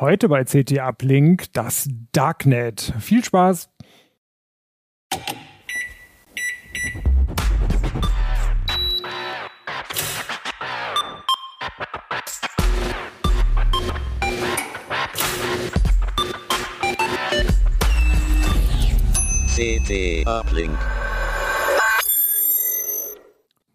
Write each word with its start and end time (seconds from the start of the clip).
Heute 0.00 0.28
bei 0.28 0.44
CT 0.44 0.78
Uplink 0.78 1.52
das 1.54 1.88
Darknet. 2.12 2.94
Viel 3.00 3.24
Spaß! 3.24 3.68
CT 19.56 20.24
Uplink. 20.28 20.78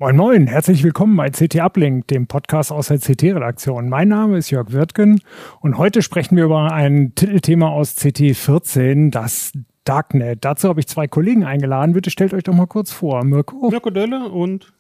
Moin 0.04 0.18
Moin, 0.18 0.48
herzlich 0.48 0.84
willkommen 0.84 1.16
bei 1.16 1.30
CT 1.30 1.62
Uplink, 1.62 2.10
dem 2.10 2.28
Podcast 2.28 2.74
aus 2.74 2.90
der 2.90 3.00
CT-Redaktion. 3.00 3.88
Mein 3.88 4.10
Name 4.10 4.38
ist 4.38 4.50
Jörg 4.50 4.74
Wirtgen 4.74 5.22
und 5.62 5.78
heute 5.78 6.02
sprechen 6.02 6.36
wir 6.36 6.44
über 6.44 6.74
ein 6.74 7.16
Titelthema 7.16 7.70
aus 7.70 7.96
CT 7.96 8.36
14, 8.36 9.12
das 9.12 9.54
Darknet. 9.86 10.44
Dazu 10.44 10.68
habe 10.68 10.82
ich 10.82 10.88
zwei 10.88 11.08
Kollegen 11.08 11.46
eingeladen. 11.46 11.94
Bitte 11.94 12.10
stellt 12.10 12.34
euch 12.34 12.44
doch 12.44 12.54
mal 12.54 12.68
kurz 12.68 12.92
vor. 12.92 13.24
Mirko. 13.24 13.70
Mirko 13.70 13.92
Dölle 13.92 14.28
und 14.28 14.74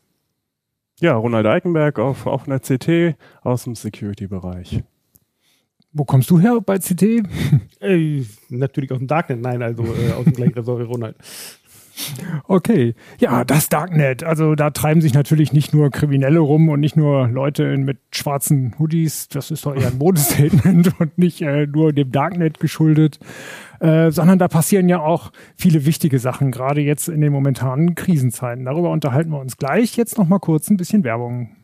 ja, 1.00 1.16
Ronald 1.16 1.46
Eikenberg 1.46 2.00
auf, 2.00 2.28
auf 2.28 2.46
einer 2.46 2.60
CT 2.60 3.16
aus 3.44 3.64
dem 3.64 3.76
Security-Bereich. 3.76 4.84
Wo 5.94 6.04
kommst 6.04 6.30
du 6.32 6.40
her 6.42 6.60
bei 6.60 6.80
CT? 6.80 7.24
Äh, 7.80 8.26
natürlich 8.50 8.92
aus 8.92 8.98
dem 8.98 9.08
Darknet, 9.08 9.42
nein, 9.42 9.62
also 9.62 9.84
äh, 9.84 10.12
aus 10.18 10.24
dem 10.26 10.34
gleichen 10.34 10.56
Ressort 10.56 10.88
Ronald. 10.88 11.16
Okay, 12.48 12.96
ja, 13.20 13.46
das 13.46 13.70
Darknet. 13.70 14.24
Also 14.24 14.56
da 14.56 14.72
treiben 14.72 15.02
sich 15.02 15.14
natürlich 15.14 15.54
nicht 15.54 15.74
nur 15.74 15.92
Kriminelle 15.92 16.40
rum 16.40 16.70
und 16.70 16.80
nicht 16.80 16.96
nur 16.96 17.28
Leute 17.28 17.78
mit 17.78 18.00
schwarzen 18.12 18.76
Hoodies. 18.80 19.28
Das 19.30 19.52
ist 19.52 19.66
doch 19.66 19.76
eher 19.76 19.88
ein 19.88 19.98
Modestatement 19.98 20.92
und 21.00 21.18
nicht 21.18 21.42
äh, 21.42 21.68
nur 21.68 21.94
dem 21.94 22.12
Darknet 22.12 22.60
geschuldet, 22.60 23.20
äh, 23.80 24.12
sondern 24.12 24.40
da 24.40 24.48
passieren 24.48 24.90
ja 24.90 25.00
auch 25.00 25.32
viele 25.56 25.86
wichtige 25.86 26.20
Sachen, 26.20 26.52
gerade 26.52 26.82
jetzt 26.82 27.10
in 27.10 27.22
den 27.22 27.32
momentanen 27.32 27.96
Krisenzeiten. 27.96 28.66
Darüber 28.66 28.90
unterhalten 28.92 29.32
wir 29.32 29.40
uns 29.40 29.58
gleich. 29.58 29.96
Jetzt 29.96 30.18
noch 30.18 30.28
mal 30.28 30.40
kurz 30.40 30.70
ein 30.70 30.78
bisschen 30.78 31.04
Werbung. 31.04 31.56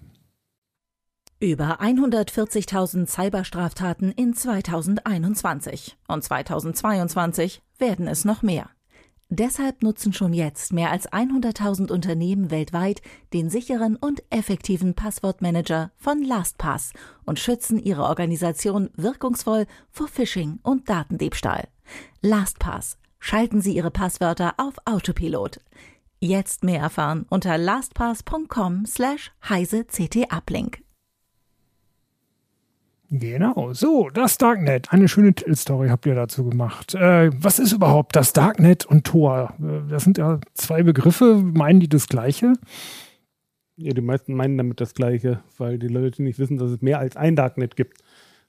Über 1.41 1.79
140.000 1.81 3.07
Cyberstraftaten 3.07 4.11
in 4.11 4.33
2021 4.33 5.97
und 6.07 6.21
2022 6.21 7.61
werden 7.77 8.07
es 8.07 8.25
noch 8.25 8.41
mehr. 8.41 8.69
Deshalb 9.31 9.83
nutzen 9.83 10.11
schon 10.11 10.33
jetzt 10.33 10.73
mehr 10.73 10.89
als 10.89 11.07
100.000 11.11 11.91
Unternehmen 11.91 12.49
weltweit 12.49 13.03
den 13.31 13.51
sicheren 13.51 13.95
und 13.95 14.23
effektiven 14.31 14.95
Passwortmanager 14.95 15.91
von 15.97 16.23
LastPass 16.23 16.93
und 17.25 17.39
schützen 17.39 17.77
ihre 17.77 18.05
Organisation 18.05 18.89
wirkungsvoll 18.95 19.67
vor 19.91 20.07
Phishing 20.07 20.59
und 20.63 20.89
Datendiebstahl. 20.89 21.67
LastPass. 22.21 22.97
Schalten 23.19 23.61
Sie 23.61 23.75
Ihre 23.75 23.91
Passwörter 23.91 24.53
auf 24.57 24.75
Autopilot. 24.85 25.59
Jetzt 26.19 26.63
mehr 26.63 26.81
erfahren 26.81 27.25
unter 27.29 27.57
lastpass.com 27.57 28.85
slash 28.85 29.31
heise 29.47 29.85
ct 29.85 30.31
uplink. 30.31 30.81
Genau, 33.11 33.73
so, 33.73 34.09
das 34.11 34.37
Darknet. 34.37 34.93
Eine 34.93 35.07
schöne 35.07 35.33
Titelstory 35.33 35.89
habt 35.89 36.05
ihr 36.05 36.13
dazu 36.13 36.47
gemacht. 36.47 36.93
Äh, 36.93 37.31
was 37.41 37.57
ist 37.57 37.71
überhaupt 37.71 38.15
das 38.15 38.33
Darknet 38.33 38.85
und 38.85 39.03
Tor? 39.03 39.55
Äh, 39.59 39.89
das 39.89 40.03
sind 40.03 40.19
ja 40.19 40.39
zwei 40.53 40.83
Begriffe. 40.83 41.35
Meinen 41.35 41.79
die 41.79 41.89
das 41.89 42.07
Gleiche? 42.07 42.53
Ja, 43.77 43.93
die 43.93 44.01
meisten 44.01 44.35
meinen 44.35 44.59
damit 44.59 44.79
das 44.79 44.93
Gleiche, 44.93 45.39
weil 45.57 45.79
die 45.79 45.87
Leute 45.87 46.21
nicht 46.21 46.37
wissen, 46.37 46.57
dass 46.57 46.69
es 46.69 46.81
mehr 46.81 46.99
als 46.99 47.17
ein 47.17 47.35
Darknet 47.35 47.75
gibt. 47.75 47.99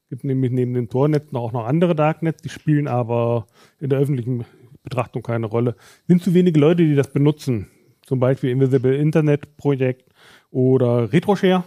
Es 0.03 0.08
gibt 0.11 0.25
nämlich 0.25 0.50
neben 0.50 0.75
den 0.75 0.91
Tornetzen 0.91 1.38
auch 1.38 1.53
noch 1.53 1.64
andere 1.64 1.94
Darknets, 1.94 2.42
die 2.42 2.48
spielen 2.50 2.86
aber 2.86 3.47
in 3.78 3.88
der 3.88 4.00
öffentlichen 4.00 4.44
Betrachtung 4.83 5.22
keine 5.22 5.47
Rolle. 5.47 5.77
Es 6.03 6.08
sind 6.08 6.22
zu 6.22 6.34
wenige 6.34 6.61
Leute, 6.61 6.84
die 6.84 6.97
das 6.97 7.12
benutzen. 7.12 7.69
Zum 8.03 8.20
Beispiel 8.20 8.50
Invisible 8.50 8.94
Internet 8.94 9.56
Projekt 9.56 10.10
oder 10.50 11.12
RetroShare. 11.12 11.65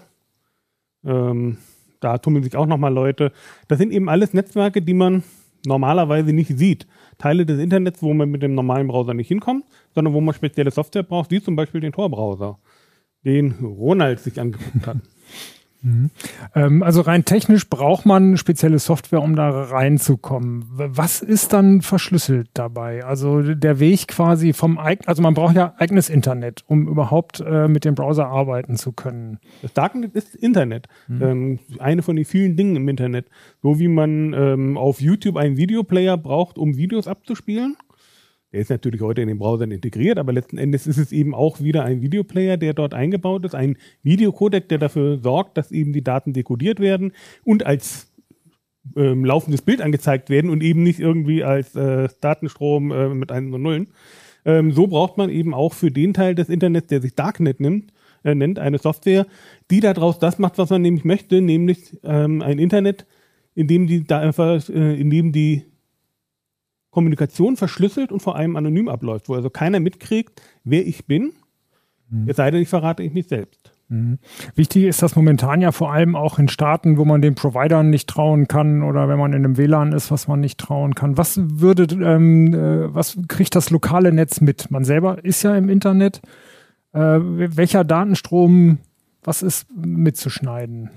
Ähm, 1.05 1.57
da 2.03 2.17
tummeln 2.17 2.43
sich 2.43 2.55
auch 2.55 2.65
nochmal 2.65 2.93
Leute. 2.93 3.31
Das 3.67 3.77
sind 3.77 3.91
eben 3.91 4.09
alles 4.09 4.33
Netzwerke, 4.33 4.81
die 4.81 4.93
man 4.93 5.23
normalerweise 5.65 6.33
nicht 6.33 6.57
sieht. 6.57 6.87
Teile 7.17 7.45
des 7.45 7.59
Internets, 7.59 8.01
wo 8.01 8.13
man 8.13 8.29
mit 8.29 8.43
dem 8.43 8.55
normalen 8.55 8.87
Browser 8.87 9.13
nicht 9.13 9.27
hinkommt, 9.27 9.65
sondern 9.93 10.13
wo 10.13 10.21
man 10.21 10.33
spezielle 10.33 10.71
Software 10.71 11.03
braucht, 11.03 11.31
wie 11.31 11.41
zum 11.41 11.55
Beispiel 11.55 11.81
den 11.81 11.93
Tor-Browser, 11.93 12.59
den 13.25 13.51
Ronald 13.61 14.19
sich 14.19 14.39
angeguckt 14.39 14.87
hat. 14.87 14.97
Mhm. 15.83 16.11
Ähm, 16.55 16.81
also 16.81 17.01
rein 17.01 17.25
technisch 17.25 17.69
braucht 17.69 18.05
man 18.05 18.37
spezielle 18.37 18.79
Software, 18.79 19.21
um 19.21 19.35
da 19.35 19.49
reinzukommen. 19.49 20.65
Was 20.71 21.21
ist 21.21 21.53
dann 21.53 21.81
verschlüsselt 21.81 22.49
dabei? 22.53 23.03
Also 23.03 23.41
der 23.41 23.79
Weg 23.79 24.07
quasi 24.07 24.53
vom, 24.53 24.77
also 24.77 25.21
man 25.21 25.33
braucht 25.33 25.55
ja 25.55 25.73
eigenes 25.77 26.09
Internet, 26.09 26.63
um 26.67 26.87
überhaupt 26.87 27.41
äh, 27.45 27.67
mit 27.67 27.85
dem 27.85 27.95
Browser 27.95 28.27
arbeiten 28.27 28.77
zu 28.77 28.93
können. 28.93 29.39
Das 29.61 29.73
Darknet 29.73 30.15
ist 30.15 30.35
Internet. 30.35 30.87
Mhm. 31.07 31.21
Ähm, 31.21 31.59
eine 31.79 32.01
von 32.01 32.15
den 32.15 32.25
vielen 32.25 32.55
Dingen 32.55 32.77
im 32.77 32.87
Internet. 32.87 33.27
So 33.61 33.79
wie 33.79 33.89
man 33.89 34.33
ähm, 34.33 34.77
auf 34.77 35.01
YouTube 35.01 35.35
einen 35.35 35.57
Videoplayer 35.57 36.17
braucht, 36.17 36.57
um 36.57 36.77
Videos 36.77 37.07
abzuspielen 37.07 37.75
der 38.53 38.61
ist 38.61 38.69
natürlich 38.69 39.01
heute 39.01 39.21
in 39.21 39.27
den 39.27 39.39
Browsern 39.39 39.71
integriert, 39.71 40.19
aber 40.19 40.31
letzten 40.31 40.59
Endes 40.59 40.85
ist 40.85 40.97
es 40.97 41.11
eben 41.11 41.33
auch 41.33 41.59
wieder 41.59 41.83
ein 41.83 42.03
Videoplayer, 42.03 42.55
der 42.55 42.73
dort 42.73 42.93
eingebaut 42.93 43.43
ist, 43.45 43.55
ein 43.55 43.77
Videocodec, 44.03 44.69
der 44.69 44.77
dafür 44.77 45.17
sorgt, 45.17 45.57
dass 45.57 45.71
eben 45.71 45.91
die 45.91 46.03
Daten 46.03 46.33
dekodiert 46.33 46.79
werden 46.79 47.13
und 47.43 47.65
als 47.65 48.13
ähm, 48.95 49.25
laufendes 49.25 49.63
Bild 49.63 49.81
angezeigt 49.81 50.29
werden 50.29 50.51
und 50.51 50.61
eben 50.61 50.83
nicht 50.83 50.99
irgendwie 50.99 51.43
als 51.43 51.75
äh, 51.75 52.07
Datenstrom 52.21 52.91
äh, 52.91 53.09
mit 53.09 53.31
Einsen 53.31 53.53
und 53.55 53.63
Nullen. 53.63 53.87
Ähm, 54.45 54.71
so 54.71 54.85
braucht 54.85 55.17
man 55.17 55.29
eben 55.29 55.55
auch 55.55 55.73
für 55.73 55.89
den 55.89 56.13
Teil 56.13 56.35
des 56.35 56.49
Internets, 56.49 56.87
der 56.87 57.01
sich 57.01 57.15
Darknet 57.15 57.59
nimmt, 57.59 57.91
äh, 58.23 58.35
nennt, 58.35 58.59
eine 58.59 58.77
Software, 58.77 59.25
die 59.71 59.79
daraus 59.79 60.19
das 60.19 60.37
macht, 60.37 60.59
was 60.59 60.69
man 60.69 60.83
nämlich 60.83 61.05
möchte, 61.05 61.41
nämlich 61.41 61.97
ähm, 62.03 62.43
ein 62.43 62.59
Internet, 62.59 63.07
in 63.55 63.67
dem 63.67 63.87
die, 63.87 64.05
äh, 64.09 64.99
in 64.99 65.09
dem 65.09 65.31
die 65.31 65.63
Kommunikation 66.93 67.57
verschlüsselt 67.57 68.11
und 68.11 68.21
vor 68.21 68.35
allem 68.35 68.55
anonym 68.55 68.87
abläuft, 68.87 69.27
wo 69.27 69.33
also 69.33 69.49
keiner 69.49 69.79
mitkriegt, 69.79 70.41
wer 70.63 70.85
ich 70.85 71.05
bin, 71.07 71.33
mhm. 72.09 72.29
es 72.29 72.37
sei 72.37 72.51
denn, 72.51 72.61
ich 72.61 72.69
verrate 72.69 73.01
ich 73.03 73.13
mich 73.13 73.27
selbst. 73.27 73.73
Mhm. 73.89 74.19
Wichtig 74.55 74.83
ist 74.85 75.01
das 75.01 75.15
momentan 75.15 75.59
ja 75.59 75.71
vor 75.71 75.91
allem 75.91 76.15
auch 76.15 76.39
in 76.39 76.47
Staaten, 76.47 76.97
wo 76.97 77.05
man 77.05 77.21
den 77.21 77.35
Providern 77.35 77.89
nicht 77.89 78.07
trauen 78.07 78.47
kann 78.47 78.83
oder 78.83 79.09
wenn 79.09 79.17
man 79.17 79.33
in 79.33 79.43
einem 79.43 79.57
WLAN 79.57 79.91
ist, 79.91 80.11
was 80.11 80.27
man 80.27 80.39
nicht 80.39 80.59
trauen 80.59 80.93
kann. 80.93 81.17
Was 81.17 81.39
würde, 81.41 81.83
ähm, 81.95 82.53
äh, 82.53 82.93
was 82.93 83.17
kriegt 83.27 83.55
das 83.55 83.71
lokale 83.71 84.13
Netz 84.13 84.39
mit? 84.39 84.69
Man 84.71 84.83
selber 84.83 85.23
ist 85.25 85.43
ja 85.43 85.55
im 85.55 85.69
Internet. 85.69 86.21
Äh, 86.93 86.99
welcher 86.99 87.83
Datenstrom, 87.83 88.77
was 89.23 89.41
ist 89.41 89.67
mitzuschneiden? 89.75 90.91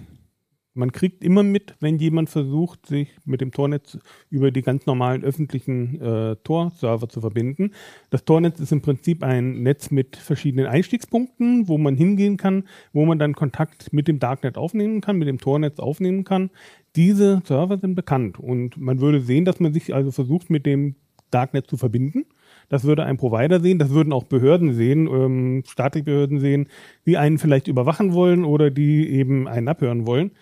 Man 0.76 0.92
kriegt 0.92 1.25
immer 1.25 1.42
mit, 1.42 1.75
wenn 1.81 1.98
jemand 1.98 2.28
versucht, 2.28 2.84
sich 2.84 3.09
mit 3.25 3.41
dem 3.41 3.50
Tornetz 3.50 3.98
über 4.28 4.50
die 4.50 4.60
ganz 4.60 4.84
normalen 4.84 5.25
öffentlichen 5.25 5.98
äh, 6.03 6.37
Tor-Server 6.44 7.09
zu 7.09 7.22
verbinden. 7.22 7.70
Das 8.10 8.26
Tornetz 8.26 8.60
ist 8.60 8.72
im 8.72 8.82
Prinzip 8.82 9.22
ein 9.22 9.62
Netz 9.62 9.91
mit 9.91 10.16
verschiedenen 10.16 10.66
Einstiegspunkten, 10.66 11.66
wo 11.66 11.78
man 11.78 11.97
hingehen 11.97 12.37
kann, 12.37 12.64
wo 12.92 13.06
man 13.06 13.19
dann 13.19 13.34
Kontakt 13.34 13.94
mit 13.94 14.06
dem 14.06 14.19
Darknet 14.19 14.59
aufnehmen 14.59 15.00
kann, 15.00 15.16
mit 15.16 15.28
dem 15.28 15.38
Tornetz 15.38 15.78
aufnehmen 15.78 16.25
kann. 16.25 16.50
Diese 16.94 17.41
Server 17.47 17.78
sind 17.78 17.94
bekannt 17.94 18.38
und 18.38 18.76
man 18.76 19.00
würde 19.00 19.22
sehen, 19.22 19.47
dass 19.47 19.60
man 19.60 19.72
sich 19.72 19.94
also 19.94 20.12
versucht, 20.12 20.50
mit 20.50 20.66
dem 20.66 20.97
Darknet 21.31 21.69
zu 21.70 21.78
verbinden. 21.78 22.26
Das 22.69 22.84
würde 22.84 23.04
ein 23.04 23.16
Provider 23.16 23.60
sehen, 23.60 23.78
das 23.78 23.91
würden 23.91 24.12
auch 24.12 24.25
Behörden 24.25 24.75
sehen, 24.75 25.06
ähm, 25.06 25.62
staatliche 25.66 26.04
Behörden 26.04 26.38
sehen, 26.38 26.69
die 27.06 27.16
einen 27.16 27.38
vielleicht 27.38 27.66
überwachen 27.66 28.12
wollen 28.12 28.44
oder 28.44 28.70
die 28.70 29.08
eben 29.08 29.48
einen 29.48 29.69
abhören 29.69 30.06
wollen 30.06 30.32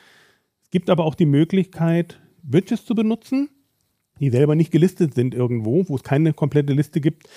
gibt 0.74 0.90
aber 0.90 1.04
auch 1.04 1.14
die 1.14 1.24
Möglichkeit, 1.24 2.20
Widgets 2.42 2.84
zu 2.84 2.96
benutzen, 2.96 3.48
die 4.18 4.30
selber 4.30 4.56
nicht 4.56 4.72
gelistet 4.72 5.14
sind 5.14 5.32
irgendwo, 5.32 5.88
wo 5.88 5.94
es 5.94 6.02
keine 6.02 6.32
komplette 6.32 6.72
Liste 6.72 7.00
gibt, 7.00 7.28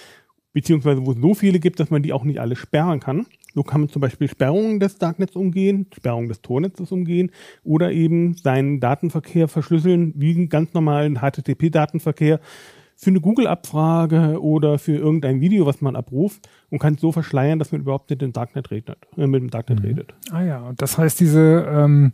beziehungsweise 0.53 1.06
wo 1.06 1.12
es 1.12 1.19
so 1.21 1.35
viele 1.35 1.59
gibt, 1.59 1.79
dass 1.79 1.91
man 1.91 2.01
die 2.01 2.13
auch 2.13 2.23
nicht 2.23 2.39
alle 2.39 2.56
sperren 2.56 3.00
kann. 3.00 3.27
So 3.53 3.62
kann 3.62 3.81
man 3.81 3.89
zum 3.91 4.01
Beispiel 4.01 4.27
Sperrungen 4.27 4.79
des 4.79 4.97
Darknets 4.97 5.35
umgehen, 5.35 5.85
Sperrungen 5.95 6.29
des 6.29 6.41
Tornetzes 6.41 6.91
umgehen 6.91 7.29
oder 7.63 7.91
eben 7.91 8.33
seinen 8.33 8.79
Datenverkehr 8.79 9.47
verschlüsseln 9.47 10.13
wie 10.15 10.33
einen 10.33 10.50
ganz 10.50 10.73
normalen 10.73 11.19
HTTP-Datenverkehr 11.19 12.39
für 12.95 13.12
eine 13.12 13.21
Google-Abfrage 13.21 14.41
oder 14.41 14.79
für 14.79 14.95
irgendein 14.95 15.41
Video, 15.41 15.67
was 15.67 15.79
man 15.81 15.95
abruft 15.95 16.50
und 16.71 16.79
kann 16.79 16.95
es 16.95 17.01
so 17.01 17.12
verschleiern, 17.12 17.59
dass 17.59 17.71
man 17.71 17.81
überhaupt 17.81 18.09
mit 18.09 18.19
dem 18.19 18.33
Darknet 18.33 18.71
redet. 18.71 18.97
Äh, 19.15 19.27
mit 19.27 19.44
dem 19.44 19.51
Darknet 19.51 19.81
mhm. 19.81 19.85
redet. 19.85 20.15
Ah 20.31 20.41
ja, 20.41 20.62
und 20.62 20.81
das 20.81 20.97
heißt, 20.97 21.19
diese 21.19 21.67
ähm, 21.69 22.13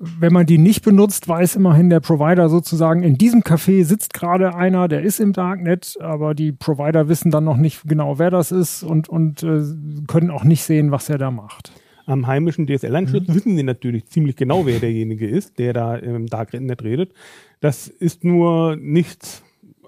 wenn 0.00 0.32
man 0.32 0.46
die 0.46 0.58
nicht 0.58 0.84
benutzt, 0.84 1.28
weiß 1.28 1.56
immerhin 1.56 1.88
der 1.88 2.00
Provider 2.00 2.48
sozusagen, 2.48 3.02
in 3.02 3.16
diesem 3.16 3.42
Café 3.42 3.84
sitzt 3.84 4.12
gerade 4.12 4.54
einer, 4.54 4.88
der 4.88 5.02
ist 5.02 5.20
im 5.20 5.32
Darknet, 5.32 5.96
aber 6.00 6.34
die 6.34 6.52
Provider 6.52 7.08
wissen 7.08 7.30
dann 7.30 7.44
noch 7.44 7.56
nicht 7.56 7.82
genau, 7.84 8.18
wer 8.18 8.30
das 8.30 8.50
ist 8.50 8.82
und, 8.82 9.08
und 9.08 9.42
äh, 9.42 9.62
können 10.06 10.30
auch 10.30 10.44
nicht 10.44 10.64
sehen, 10.64 10.90
was 10.90 11.08
er 11.08 11.18
da 11.18 11.30
macht. 11.30 11.72
Am 12.06 12.26
heimischen 12.26 12.66
DSL-Anschluss 12.66 13.28
mhm. 13.28 13.34
wissen 13.34 13.56
sie 13.56 13.62
natürlich 13.62 14.06
ziemlich 14.06 14.36
genau, 14.36 14.66
wer 14.66 14.80
derjenige 14.80 15.28
ist, 15.28 15.58
der 15.58 15.72
da 15.72 15.96
im 15.96 16.26
Darknet 16.26 16.82
redet. 16.82 17.12
Das 17.60 17.88
ist 17.88 18.24
nur 18.24 18.76
nichts 18.76 19.42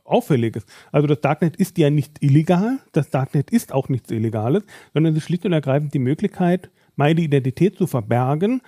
Auffälliges. 0.04 0.64
Also 0.92 1.08
das 1.08 1.20
Darknet 1.20 1.56
ist 1.56 1.78
ja 1.78 1.90
nicht 1.90 2.22
illegal, 2.22 2.78
das 2.92 3.10
Darknet 3.10 3.50
ist 3.50 3.72
auch 3.72 3.88
nichts 3.88 4.10
Illegales, 4.10 4.62
sondern 4.94 5.12
es 5.12 5.18
ist 5.18 5.24
schlicht 5.24 5.44
und 5.44 5.52
ergreifend 5.52 5.92
die 5.94 5.98
Möglichkeit, 5.98 6.70
meine 6.94 7.20
Identität 7.20 7.76
zu 7.76 7.86
verbergen. 7.86 8.62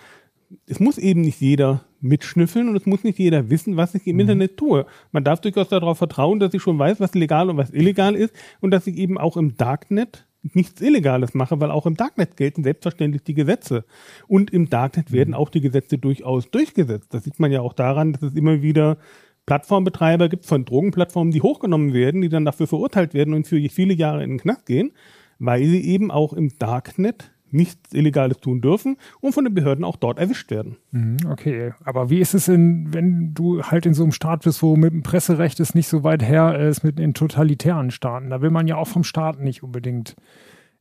Es 0.67 0.81
muss 0.81 0.99
eben 0.99 1.21
nicht 1.21 1.41
jeder 1.41 1.85
mitschnüffeln 2.01 2.69
und 2.69 2.77
es 2.77 2.87
muss 2.87 3.05
nicht 3.05 3.19
jeder 3.19 3.51
wissen, 3.51 3.77
was 3.77 3.95
ich 3.95 4.07
im 4.07 4.17
mhm. 4.17 4.21
Internet 4.21 4.57
tue. 4.57 4.87
Man 5.13 5.25
darf 5.25 5.41
durchaus 5.41 5.69
darauf 5.69 5.99
vertrauen, 5.99 6.41
dass 6.41 6.55
ich 6.55 6.63
schon 6.63 6.79
weiß, 6.79 7.01
was 7.01 7.15
legal 7.15 7.51
und 7.51 7.57
was 7.57 7.71
illegal 7.71 8.15
ist 8.15 8.35
und 8.61 8.71
dass 8.71 8.87
ich 8.87 8.97
eben 8.97 9.19
auch 9.19 9.37
im 9.37 9.57
Darknet 9.57 10.27
nichts 10.43 10.81
Illegales 10.81 11.35
mache, 11.35 11.61
weil 11.61 11.71
auch 11.71 11.87
im 11.87 11.97
Darknet 11.97 12.37
gelten 12.37 12.63
selbstverständlich 12.63 13.25
die 13.25 13.35
Gesetze. 13.35 13.85
Und 14.29 14.53
im 14.53 14.71
Darknet 14.71 15.13
werden 15.13 15.31
mhm. 15.31 15.37
auch 15.37 15.51
die 15.51 15.61
Gesetze 15.61 15.99
durchaus 15.99 16.51
durchgesetzt. 16.51 17.13
Das 17.13 17.25
sieht 17.25 17.41
man 17.41 17.53
ja 17.53 17.61
auch 17.61 17.73
daran, 17.73 18.13
dass 18.13 18.23
es 18.23 18.35
immer 18.35 18.63
wieder 18.63 18.99
Plattformbetreiber 19.47 20.29
gibt 20.29 20.45
von 20.45 20.65
Drogenplattformen, 20.65 21.33
die 21.33 21.41
hochgenommen 21.41 21.95
werden, 21.95 22.21
die 22.21 22.29
dann 22.29 22.45
dafür 22.45 22.67
verurteilt 22.67 23.15
werden 23.15 23.35
und 23.35 23.47
für 23.47 23.61
viele 23.71 23.95
Jahre 23.95 24.23
in 24.23 24.31
den 24.31 24.39
Knast 24.39 24.67
gehen, 24.67 24.93
weil 25.39 25.65
sie 25.65 25.85
eben 25.85 26.11
auch 26.11 26.35
im 26.35 26.51
Darknet 26.59 27.33
nichts 27.51 27.93
Illegales 27.93 28.39
tun 28.39 28.61
dürfen 28.61 28.97
und 29.21 29.33
von 29.33 29.45
den 29.45 29.55
Behörden 29.55 29.85
auch 29.85 29.97
dort 29.97 30.19
erwischt 30.19 30.51
werden. 30.51 30.77
Mhm, 30.91 31.19
okay, 31.31 31.73
aber 31.85 32.11
wie 32.11 32.21
ist 32.21 32.35
es 32.35 32.49
in, 32.49 32.93
wenn 32.93 33.35
du 33.35 33.63
halt 33.63 33.87
in 33.87 33.95
so 33.95 34.03
einem 34.03 34.13
Staat 34.13 34.45
bist, 34.45 34.63
wo 34.63 34.77
mit 34.77 34.93
dem 34.93 35.03
Presserecht 35.03 35.61
es 35.61 35.75
nicht 35.75 35.89
so 35.89 36.05
weit 36.05 36.23
her 36.23 36.59
ist, 36.59 36.85
mit 36.85 36.99
den 36.99 37.15
totalitären 37.15 37.91
Staaten? 37.91 38.31
Da 38.31 38.41
will 38.43 38.51
man 38.51 38.67
ja 38.67 38.77
auch 38.77 38.89
vom 38.89 39.05
Staat 39.05 39.41
nicht 39.41 39.63
unbedingt 39.63 40.17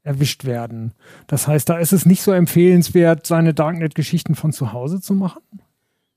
erwischt 0.03 0.45
werden. 0.45 0.93
Das 1.27 1.47
heißt, 1.47 1.67
da 1.69 1.77
ist 1.77 1.91
es 1.91 2.05
nicht 2.05 2.21
so 2.21 2.31
empfehlenswert, 2.31 3.27
seine 3.27 3.53
Darknet-Geschichten 3.53 4.35
von 4.35 4.53
zu 4.53 4.71
Hause 4.71 5.01
zu 5.01 5.13
machen? 5.13 5.41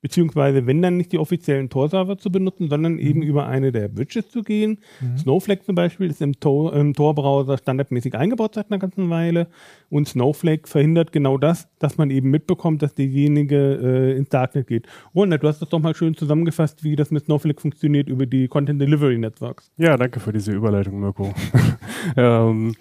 Beziehungsweise 0.02 0.66
wenn 0.66 0.82
dann 0.82 0.96
nicht 0.96 1.12
die 1.12 1.18
offiziellen 1.18 1.68
Tor-Server 1.68 2.18
zu 2.18 2.30
benutzen, 2.30 2.68
sondern 2.68 2.94
mhm. 2.94 2.98
eben 3.00 3.22
über 3.22 3.46
eine 3.46 3.72
der 3.72 3.96
Widgets 3.96 4.30
zu 4.30 4.42
gehen. 4.42 4.78
Mhm. 5.00 5.18
Snowflake 5.18 5.62
zum 5.64 5.74
Beispiel 5.74 6.08
ist 6.08 6.22
im 6.22 6.38
Tor-Browser 6.40 7.58
standardmäßig 7.58 8.14
eingebaut 8.14 8.54
seit 8.54 8.70
einer 8.70 8.78
ganzen 8.78 9.10
Weile 9.10 9.48
und 9.88 10.08
Snowflake 10.08 10.68
verhindert 10.68 11.12
genau 11.12 11.38
das, 11.38 11.68
dass 11.78 11.98
man 11.98 12.10
eben 12.10 12.30
mitbekommt, 12.30 12.82
dass 12.82 12.94
derjenige 12.94 13.78
äh, 13.82 14.16
ins 14.16 14.28
Darknet 14.28 14.66
geht. 14.66 14.86
Ronald, 15.14 15.42
du 15.42 15.48
hast 15.48 15.60
das 15.60 15.68
doch 15.68 15.80
mal 15.80 15.94
schön 15.94 16.14
zusammengefasst, 16.14 16.82
wie 16.84 16.96
das 16.96 17.10
mit 17.10 17.24
Snowflake 17.24 17.60
funktioniert 17.60 18.08
über 18.08 18.26
die 18.26 18.48
Content 18.48 18.80
Delivery 18.80 19.18
Networks. 19.18 19.70
Ja, 19.76 19.96
danke 19.96 20.20
für 20.20 20.32
diese 20.32 20.52
Überleitung, 20.52 21.00
Mirko. 21.00 21.32
ähm, 22.16 22.74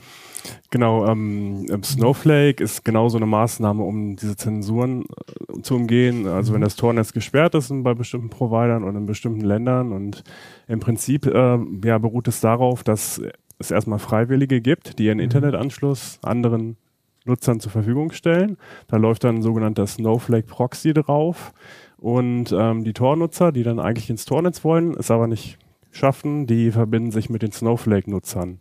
Genau, 0.72 1.06
ähm, 1.08 1.66
ähm, 1.70 1.84
Snowflake 1.84 2.64
ist 2.64 2.86
genau 2.86 3.10
so 3.10 3.18
eine 3.18 3.26
Maßnahme, 3.26 3.84
um 3.84 4.16
diese 4.16 4.36
Zensuren 4.36 5.04
äh, 5.04 5.62
zu 5.62 5.76
umgehen. 5.76 6.28
Also 6.28 6.54
wenn 6.54 6.62
mhm. 6.62 6.66
das 6.66 6.76
Tornetz 6.76 7.14
gesperrt 7.14 7.56
ist 7.56 7.72
bei 7.84 7.94
bestimmten 7.94 8.30
Providern 8.30 8.84
und 8.84 8.96
in 8.96 9.06
bestimmten 9.06 9.42
Ländern 9.42 9.92
und 9.92 10.24
im 10.68 10.80
Prinzip 10.80 11.26
äh, 11.26 11.58
ja, 11.84 11.98
beruht 11.98 12.28
es 12.28 12.42
darauf, 12.42 12.84
dass 12.84 13.22
es 13.58 13.72
erstmal 13.72 14.00
Freiwillige 14.00 14.62
gibt, 14.62 15.00
die 15.00 15.06
ihren 15.06 15.18
mhm. 15.18 15.26
Internetanschluss 15.26 16.20
anderen 16.22 16.78
Nutzern 17.26 17.60
zur 17.60 17.72
Verfügung 17.72 18.12
stellen. 18.12 18.58
Da 18.88 18.98
läuft 18.98 19.24
dann 19.24 19.38
ein 19.38 19.42
sogenannter 19.42 19.88
Snowflake 19.88 20.48
Proxy 20.48 20.94
drauf 20.94 21.54
und 21.98 22.52
ähm, 22.52 22.84
die 22.84 22.94
Tor-Nutzer, 22.94 23.52
die 23.52 23.64
dann 23.64 23.80
eigentlich 23.80 24.10
ins 24.10 24.26
Tornetz 24.26 24.64
wollen, 24.64 24.96
es 24.98 25.12
aber 25.12 25.28
nicht 25.28 25.58
schaffen, 25.92 26.48
die 26.48 26.72
verbinden 26.72 27.12
sich 27.12 27.30
mit 27.30 27.42
den 27.42 27.52
Snowflake-Nutzern. 27.52 28.60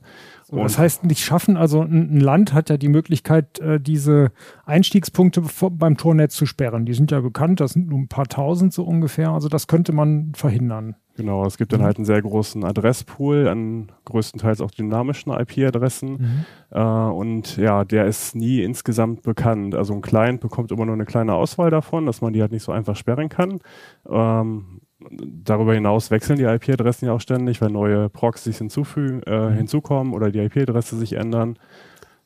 So, 0.50 0.56
das 0.62 0.79
heißt 0.79 1.05
nicht 1.05 1.23
schaffen, 1.23 1.59
also 1.59 1.83
ein, 1.83 2.17
ein, 2.17 2.21
Land 2.21 2.55
hat 2.55 2.71
ja 2.71 2.79
die 2.79 2.89
Möglichkeit, 2.89 3.59
äh, 3.59 3.79
diese 3.79 4.33
Einstiegspunkte 4.65 5.43
beim 5.73 5.99
Tornetz 5.99 6.37
zu 6.37 6.47
sperren. 6.47 6.87
Die 6.87 6.95
sind 6.95 7.11
ja 7.11 7.21
bekannt, 7.21 7.61
das 7.61 7.73
sind 7.73 7.89
nur 7.89 7.99
ein 7.99 8.09
paar 8.09 8.29
tausend 8.29 8.73
so 8.73 8.85
ungefähr. 8.85 9.29
Also 9.29 9.50
das 9.50 9.67
könnte 9.67 9.93
man 9.93 10.33
verhindern. 10.35 10.97
Genau, 11.19 11.45
es 11.45 11.59
gibt 11.59 11.75
dann 11.75 11.81
mhm. 11.81 11.85
halt 11.85 11.97
einen 11.99 12.06
sehr 12.06 12.23
großen 12.23 12.65
Adresspool 12.65 13.47
an 13.47 13.93
größtenteils 14.06 14.62
auch 14.62 14.71
dynamischen 14.71 15.33
IP-Adressen. 15.33 16.12
Mhm. 16.12 16.45
Äh, 16.71 16.81
und 16.81 17.59
ja, 17.59 17.85
der 17.85 18.06
ist 18.06 18.35
nie 18.35 18.62
insgesamt 18.62 19.23
bekannt. 19.23 19.75
Also 19.75 19.93
ein 19.93 20.00
Client 20.00 20.41
bekommt 20.41 20.73
immer 20.73 20.87
nur 20.87 20.95
eine 20.95 21.05
kleine 21.05 21.35
Auswahl 21.35 21.71
davon, 21.71 22.06
dass 22.06 22.23
man 22.23 22.33
die 22.33 22.41
halt 22.41 22.53
nicht 22.53 22.62
so 22.62 22.73
einfach 22.73 22.97
sperren 22.97 23.29
kann. 23.29 23.61
Ähm, 24.09 24.81
darüber 25.00 25.75
hinaus 25.75 26.11
wechseln 26.11 26.39
die 26.39 26.45
IP-Adressen 26.45 27.06
ja 27.06 27.12
auch 27.12 27.21
ständig, 27.21 27.61
weil 27.61 27.71
neue 27.71 28.09
Proxys 28.09 28.59
hinzufügen, 28.59 29.23
äh, 29.25 29.50
mhm. 29.50 29.55
hinzukommen 29.55 30.12
oder 30.12 30.31
die 30.31 30.41
IP-Adresse 30.41 30.97
sich 30.97 31.15
ändern. 31.15 31.59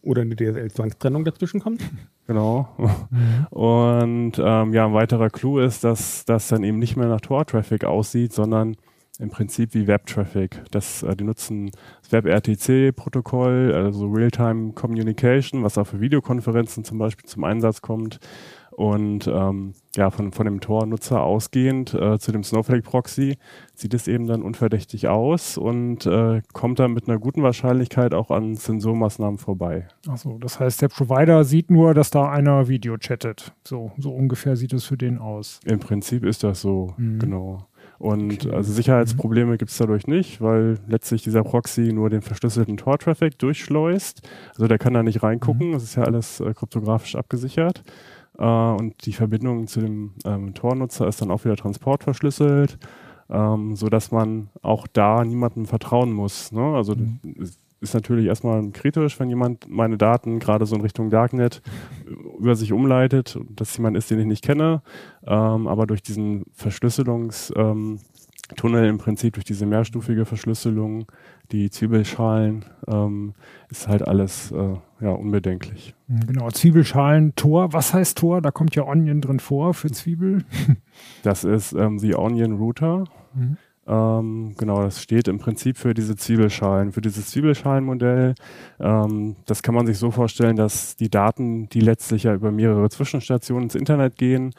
Oder 0.04 0.22
eine 0.22 0.34
DSL-Zwangstrennung 0.34 1.24
dazwischen 1.24 1.60
kommt. 1.60 1.82
Genau. 2.26 2.68
Mhm. 3.10 3.46
Und 3.50 4.32
ähm, 4.38 4.72
ja, 4.72 4.86
ein 4.86 4.94
weiterer 4.94 5.28
Clou 5.28 5.58
ist, 5.58 5.84
dass 5.84 6.24
das 6.24 6.48
dann 6.48 6.64
eben 6.64 6.78
nicht 6.78 6.96
mehr 6.96 7.08
nach 7.08 7.20
Tor-Traffic 7.20 7.84
aussieht, 7.84 8.32
sondern 8.32 8.76
im 9.18 9.30
Prinzip 9.30 9.74
wie 9.74 9.86
Web-Traffic. 9.86 10.62
Das, 10.70 11.02
äh, 11.02 11.14
die 11.14 11.24
nutzen 11.24 11.70
das 12.02 12.12
Web-RTC-Protokoll, 12.12 13.72
also 13.74 14.06
Real-Time 14.06 14.72
Communication, 14.72 15.62
was 15.62 15.78
auch 15.78 15.86
für 15.86 16.00
Videokonferenzen 16.00 16.84
zum 16.84 16.98
Beispiel 16.98 17.28
zum 17.28 17.44
Einsatz 17.44 17.80
kommt. 17.80 18.18
Und 18.70 19.28
ähm, 19.28 19.74
ja, 19.96 20.10
von, 20.10 20.32
von 20.32 20.46
dem 20.46 20.60
Tor-Nutzer 20.60 21.22
ausgehend 21.22 21.92
äh, 21.94 22.18
zu 22.18 22.32
dem 22.32 22.44
Snowflake-Proxy 22.44 23.36
sieht 23.74 23.94
es 23.94 24.08
eben 24.08 24.26
dann 24.26 24.42
unverdächtig 24.42 25.08
aus 25.08 25.58
und 25.58 26.06
äh, 26.06 26.40
kommt 26.52 26.78
dann 26.78 26.92
mit 26.92 27.08
einer 27.08 27.18
guten 27.18 27.42
Wahrscheinlichkeit 27.42 28.14
auch 28.14 28.30
an 28.30 28.56
Zensurmaßnahmen 28.56 29.38
vorbei. 29.38 29.88
Achso, 30.08 30.38
das 30.38 30.60
heißt, 30.60 30.80
der 30.80 30.88
Provider 30.88 31.44
sieht 31.44 31.70
nur, 31.70 31.92
dass 31.94 32.10
da 32.10 32.30
einer 32.30 32.68
Video 32.68 32.96
chattet. 32.96 33.52
So, 33.64 33.92
so 33.98 34.12
ungefähr 34.12 34.56
sieht 34.56 34.72
es 34.72 34.84
für 34.84 34.96
den 34.96 35.18
aus. 35.18 35.60
Im 35.64 35.78
Prinzip 35.78 36.24
ist 36.24 36.42
das 36.42 36.62
so, 36.62 36.94
mhm. 36.96 37.18
genau. 37.18 37.66
Und 37.98 38.46
okay. 38.46 38.56
also 38.56 38.72
Sicherheitsprobleme 38.72 39.52
mhm. 39.52 39.58
gibt 39.58 39.70
es 39.70 39.78
dadurch 39.78 40.08
nicht, 40.08 40.40
weil 40.40 40.78
letztlich 40.88 41.22
dieser 41.22 41.44
Proxy 41.44 41.92
nur 41.92 42.10
den 42.10 42.20
verschlüsselten 42.20 42.76
Tor-Traffic 42.76 43.38
durchschleust. 43.38 44.28
Also 44.50 44.66
der 44.66 44.78
kann 44.78 44.94
da 44.94 45.02
nicht 45.02 45.22
reingucken, 45.22 45.68
mhm. 45.68 45.72
das 45.74 45.84
ist 45.84 45.94
ja 45.94 46.02
alles 46.02 46.40
äh, 46.40 46.52
kryptografisch 46.52 47.14
abgesichert. 47.14 47.84
Äh, 48.42 48.44
und 48.44 49.06
die 49.06 49.12
Verbindung 49.12 49.68
zu 49.68 49.80
dem 49.80 50.12
ähm, 50.24 50.52
Tor-Nutzer 50.52 51.06
ist 51.06 51.22
dann 51.22 51.30
auch 51.30 51.44
wieder 51.44 51.56
transportverschlüsselt, 51.56 52.76
ähm, 53.30 53.76
sodass 53.76 54.10
man 54.10 54.48
auch 54.62 54.86
da 54.88 55.24
niemandem 55.24 55.64
vertrauen 55.64 56.12
muss. 56.12 56.50
Ne? 56.50 56.74
Also 56.74 56.96
mhm. 56.96 57.20
ist 57.80 57.94
natürlich 57.94 58.26
erstmal 58.26 58.68
kritisch, 58.70 59.18
wenn 59.20 59.28
jemand 59.28 59.70
meine 59.70 59.96
Daten 59.96 60.40
gerade 60.40 60.66
so 60.66 60.74
in 60.74 60.82
Richtung 60.82 61.08
Darknet 61.08 61.62
über 62.38 62.56
sich 62.56 62.72
umleitet, 62.72 63.38
dass 63.50 63.76
jemand 63.76 63.96
ist, 63.96 64.10
den 64.10 64.18
ich 64.18 64.26
nicht 64.26 64.44
kenne. 64.44 64.82
Ähm, 65.24 65.68
aber 65.68 65.86
durch 65.86 66.02
diesen 66.02 66.44
Verschlüsselungs- 66.58 67.56
ähm, 67.56 68.00
Tunnel 68.56 68.86
im 68.86 68.98
Prinzip 68.98 69.34
durch 69.34 69.44
diese 69.44 69.66
mehrstufige 69.66 70.24
Verschlüsselung, 70.24 71.06
die 71.52 71.70
Zwiebelschalen, 71.70 72.64
ähm, 72.88 73.34
ist 73.70 73.88
halt 73.88 74.06
alles 74.06 74.50
äh, 74.52 74.74
ja, 75.00 75.10
unbedenklich. 75.10 75.94
Genau, 76.26 76.50
Zwiebelschalen, 76.50 77.34
Tor. 77.36 77.72
Was 77.72 77.94
heißt 77.94 78.18
Tor? 78.18 78.40
Da 78.40 78.50
kommt 78.50 78.74
ja 78.74 78.84
Onion 78.84 79.20
drin 79.20 79.40
vor 79.40 79.74
für 79.74 79.90
Zwiebel. 79.90 80.44
Das 81.22 81.42
ist 81.42 81.72
ähm, 81.72 81.98
die 81.98 82.14
Onion 82.14 82.52
Router. 82.52 83.04
Mhm. 83.34 83.56
Ähm, 83.86 84.54
genau, 84.56 84.82
das 84.82 85.02
steht 85.02 85.26
im 85.26 85.38
Prinzip 85.38 85.76
für 85.76 85.94
diese 85.94 86.14
Zwiebelschalen, 86.14 86.92
für 86.92 87.00
dieses 87.00 87.30
Zwiebelschalenmodell. 87.30 88.34
Ähm, 88.78 89.36
das 89.46 89.62
kann 89.62 89.74
man 89.74 89.86
sich 89.86 89.98
so 89.98 90.10
vorstellen, 90.10 90.54
dass 90.54 90.96
die 90.96 91.10
Daten, 91.10 91.68
die 91.68 91.80
letztlich 91.80 92.24
ja 92.24 92.34
über 92.34 92.52
mehrere 92.52 92.88
Zwischenstationen 92.90 93.64
ins 93.64 93.74
Internet 93.74 94.16
gehen, 94.16 94.52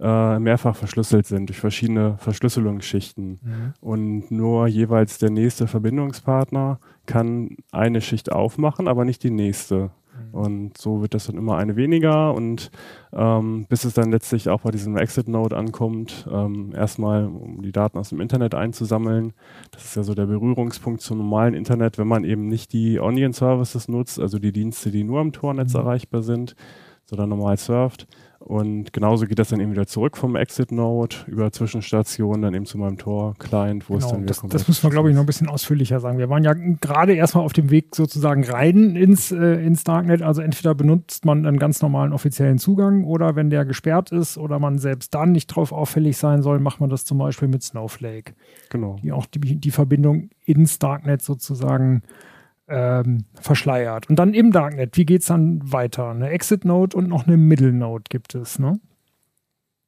äh, 0.00 0.38
mehrfach 0.38 0.76
verschlüsselt 0.76 1.26
sind 1.26 1.48
durch 1.48 1.60
verschiedene 1.60 2.16
Verschlüsselungsschichten. 2.18 3.38
Mhm. 3.42 3.74
Und 3.80 4.30
nur 4.30 4.66
jeweils 4.66 5.18
der 5.18 5.30
nächste 5.30 5.66
Verbindungspartner 5.66 6.78
kann 7.06 7.56
eine 7.70 8.00
Schicht 8.00 8.32
aufmachen, 8.32 8.88
aber 8.88 9.04
nicht 9.04 9.22
die 9.22 9.30
nächste. 9.30 9.90
Mhm. 10.32 10.34
Und 10.34 10.78
so 10.78 11.02
wird 11.02 11.12
das 11.12 11.26
dann 11.26 11.36
immer 11.36 11.58
eine 11.58 11.76
weniger 11.76 12.32
und 12.32 12.70
ähm, 13.12 13.66
bis 13.68 13.84
es 13.84 13.92
dann 13.92 14.10
letztlich 14.10 14.48
auch 14.48 14.62
bei 14.62 14.70
diesem 14.70 14.96
Exit-Node 14.96 15.56
ankommt, 15.56 16.26
ähm, 16.32 16.72
erstmal 16.74 17.26
um 17.26 17.60
die 17.60 17.72
Daten 17.72 17.98
aus 17.98 18.08
dem 18.08 18.20
Internet 18.20 18.54
einzusammeln. 18.54 19.34
Das 19.70 19.84
ist 19.84 19.96
ja 19.96 20.02
so 20.02 20.14
der 20.14 20.26
Berührungspunkt 20.26 21.02
zum 21.02 21.18
normalen 21.18 21.52
Internet, 21.52 21.98
wenn 21.98 22.08
man 22.08 22.24
eben 22.24 22.46
nicht 22.48 22.72
die 22.72 23.00
Onion-Services 23.00 23.88
nutzt, 23.88 24.18
also 24.18 24.38
die 24.38 24.52
Dienste, 24.52 24.90
die 24.90 25.04
nur 25.04 25.20
am 25.20 25.32
Tornetz 25.32 25.74
mhm. 25.74 25.80
erreichbar 25.80 26.22
sind, 26.22 26.54
sondern 27.04 27.28
normal 27.28 27.58
surft. 27.58 28.06
Und 28.40 28.94
genauso 28.94 29.26
geht 29.26 29.38
das 29.38 29.50
dann 29.50 29.60
eben 29.60 29.72
wieder 29.72 29.86
zurück 29.86 30.16
vom 30.16 30.34
Exit-Node 30.34 31.14
über 31.26 31.52
Zwischenstationen 31.52 32.40
dann 32.40 32.54
eben 32.54 32.64
zu 32.64 32.78
meinem 32.78 32.96
Tor-Client, 32.96 33.90
wo 33.90 33.94
genau, 33.94 34.06
es 34.06 34.10
dann 34.10 34.20
wieder 34.22 34.28
das, 34.28 34.40
kommt. 34.40 34.54
Das 34.54 34.66
müssen 34.66 34.82
wir, 34.82 34.90
glaube 34.90 35.10
ich, 35.10 35.14
noch 35.14 35.22
ein 35.22 35.26
bisschen 35.26 35.48
ausführlicher 35.48 36.00
sagen. 36.00 36.16
Wir 36.16 36.30
waren 36.30 36.42
ja 36.42 36.54
gerade 36.54 37.12
erstmal 37.12 37.44
auf 37.44 37.52
dem 37.52 37.70
Weg 37.70 37.94
sozusagen 37.94 38.42
rein 38.44 38.96
ins, 38.96 39.30
äh, 39.30 39.62
ins 39.62 39.84
Darknet. 39.84 40.22
Also 40.22 40.40
entweder 40.40 40.74
benutzt 40.74 41.26
man 41.26 41.44
einen 41.44 41.58
ganz 41.58 41.82
normalen 41.82 42.14
offiziellen 42.14 42.56
Zugang 42.56 43.04
oder 43.04 43.36
wenn 43.36 43.50
der 43.50 43.66
gesperrt 43.66 44.10
ist 44.10 44.38
oder 44.38 44.58
man 44.58 44.78
selbst 44.78 45.14
dann 45.14 45.32
nicht 45.32 45.48
drauf 45.48 45.70
auffällig 45.70 46.16
sein 46.16 46.40
soll, 46.40 46.60
macht 46.60 46.80
man 46.80 46.88
das 46.88 47.04
zum 47.04 47.18
Beispiel 47.18 47.48
mit 47.48 47.62
Snowflake. 47.62 48.32
Genau. 48.70 48.96
Die 49.02 49.12
auch 49.12 49.26
die, 49.26 49.40
die 49.60 49.70
Verbindung 49.70 50.30
ins 50.46 50.78
Darknet 50.78 51.20
sozusagen 51.20 52.02
ähm, 52.70 53.24
verschleiert. 53.40 54.08
Und 54.08 54.18
dann 54.18 54.32
im 54.32 54.52
Darknet, 54.52 54.96
wie 54.96 55.04
geht 55.04 55.22
es 55.22 55.26
dann 55.26 55.60
weiter? 55.70 56.10
Eine 56.10 56.30
Exit-Node 56.30 56.96
und 56.96 57.08
noch 57.08 57.26
eine 57.26 57.36
Middle-Node 57.36 58.04
gibt 58.08 58.34
es, 58.34 58.58
ne? 58.58 58.80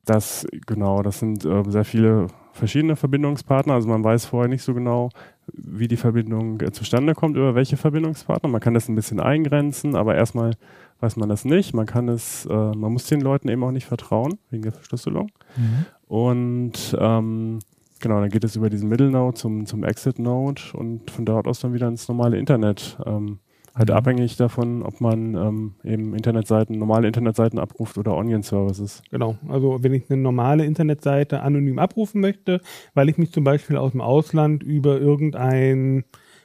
Das, 0.05 0.47
genau, 0.67 1.03
das 1.03 1.21
sind 1.21 1.45
äh, 1.45 1.63
sehr 1.69 1.85
viele 1.85 2.27
verschiedene 2.53 2.97
Verbindungspartner. 2.97 3.75
Also 3.75 3.89
man 3.89 4.03
weiß 4.03 4.27
vorher 4.27 4.49
nicht 4.49 4.63
so 4.63 4.75
genau, 4.75 5.11
wie 5.53 5.87
die 5.87 5.97
Verbindung 5.97 6.61
äh, 6.61 6.73
zustande 6.73 7.15
kommt, 7.15 7.37
über 7.37 7.55
welche 7.55 7.77
Verbindungspartner. 7.77 8.49
Man 8.49 8.61
kann 8.61 8.75
das 8.75 8.89
ein 8.89 8.97
bisschen 8.97 9.21
eingrenzen, 9.21 9.95
aber 9.95 10.17
erstmal 10.17 10.55
weiß 11.01 11.17
man 11.17 11.29
das 11.29 11.45
nicht. 11.45 11.73
Man 11.73 11.87
kann 11.87 12.09
es, 12.09 12.47
äh, 12.47 12.53
man 12.53 12.93
muss 12.93 13.07
den 13.07 13.21
Leuten 13.21 13.49
eben 13.49 13.63
auch 13.63 13.71
nicht 13.71 13.87
vertrauen, 13.87 14.39
wegen 14.51 14.63
der 14.63 14.73
Verschlüsselung. 14.73 15.31
Mhm. 15.57 15.87
Und 16.09 16.97
ähm, 16.99 17.61
genau, 18.03 18.21
dann 18.21 18.29
geht 18.29 18.45
es 18.45 18.57
über 18.57 18.69
diesen 18.69 18.91
Middle 18.91 19.11
Node 19.11 19.35
zum, 19.35 19.65
zum 19.65 19.85
Exit 19.85 20.19
Node 20.19 20.61
und 20.75 21.11
von 21.11 21.25
dort 21.25 21.47
aus 21.49 21.61
dann 21.61 21.73
wieder 21.73 21.89
ins 21.89 22.07
normale 22.09 22.39
Internet. 22.39 22.99
Ähm, 23.07 23.39
halt 23.75 23.89
mhm. 23.89 23.95
abhängig 23.95 24.37
davon, 24.37 24.83
ob 24.83 25.01
man 25.01 25.35
ähm, 25.35 25.75
eben 25.83 26.15
Internetseiten, 26.15 26.79
normale 26.79 27.07
Internetseiten 27.07 27.59
abruft 27.59 27.97
oder 27.97 28.15
Onion-Services. 28.15 29.03
Genau, 29.11 29.37
also 29.49 29.83
wenn 29.83 29.95
ich 29.95 30.11
eine 30.11 30.21
normale 30.21 30.67
Internetseite 30.67 31.41
anonym 31.41 31.79
abrufen 31.79 32.21
möchte, 32.21 32.61
weil 32.93 33.09
ich 33.09 33.17
mich 33.17 33.33
zum 33.33 33.45
Beispiel 33.45 33.77
aus 33.77 33.93
dem 33.93 34.03
Ausland 34.03 34.63
über 34.63 35.01
irgendein 35.01 36.05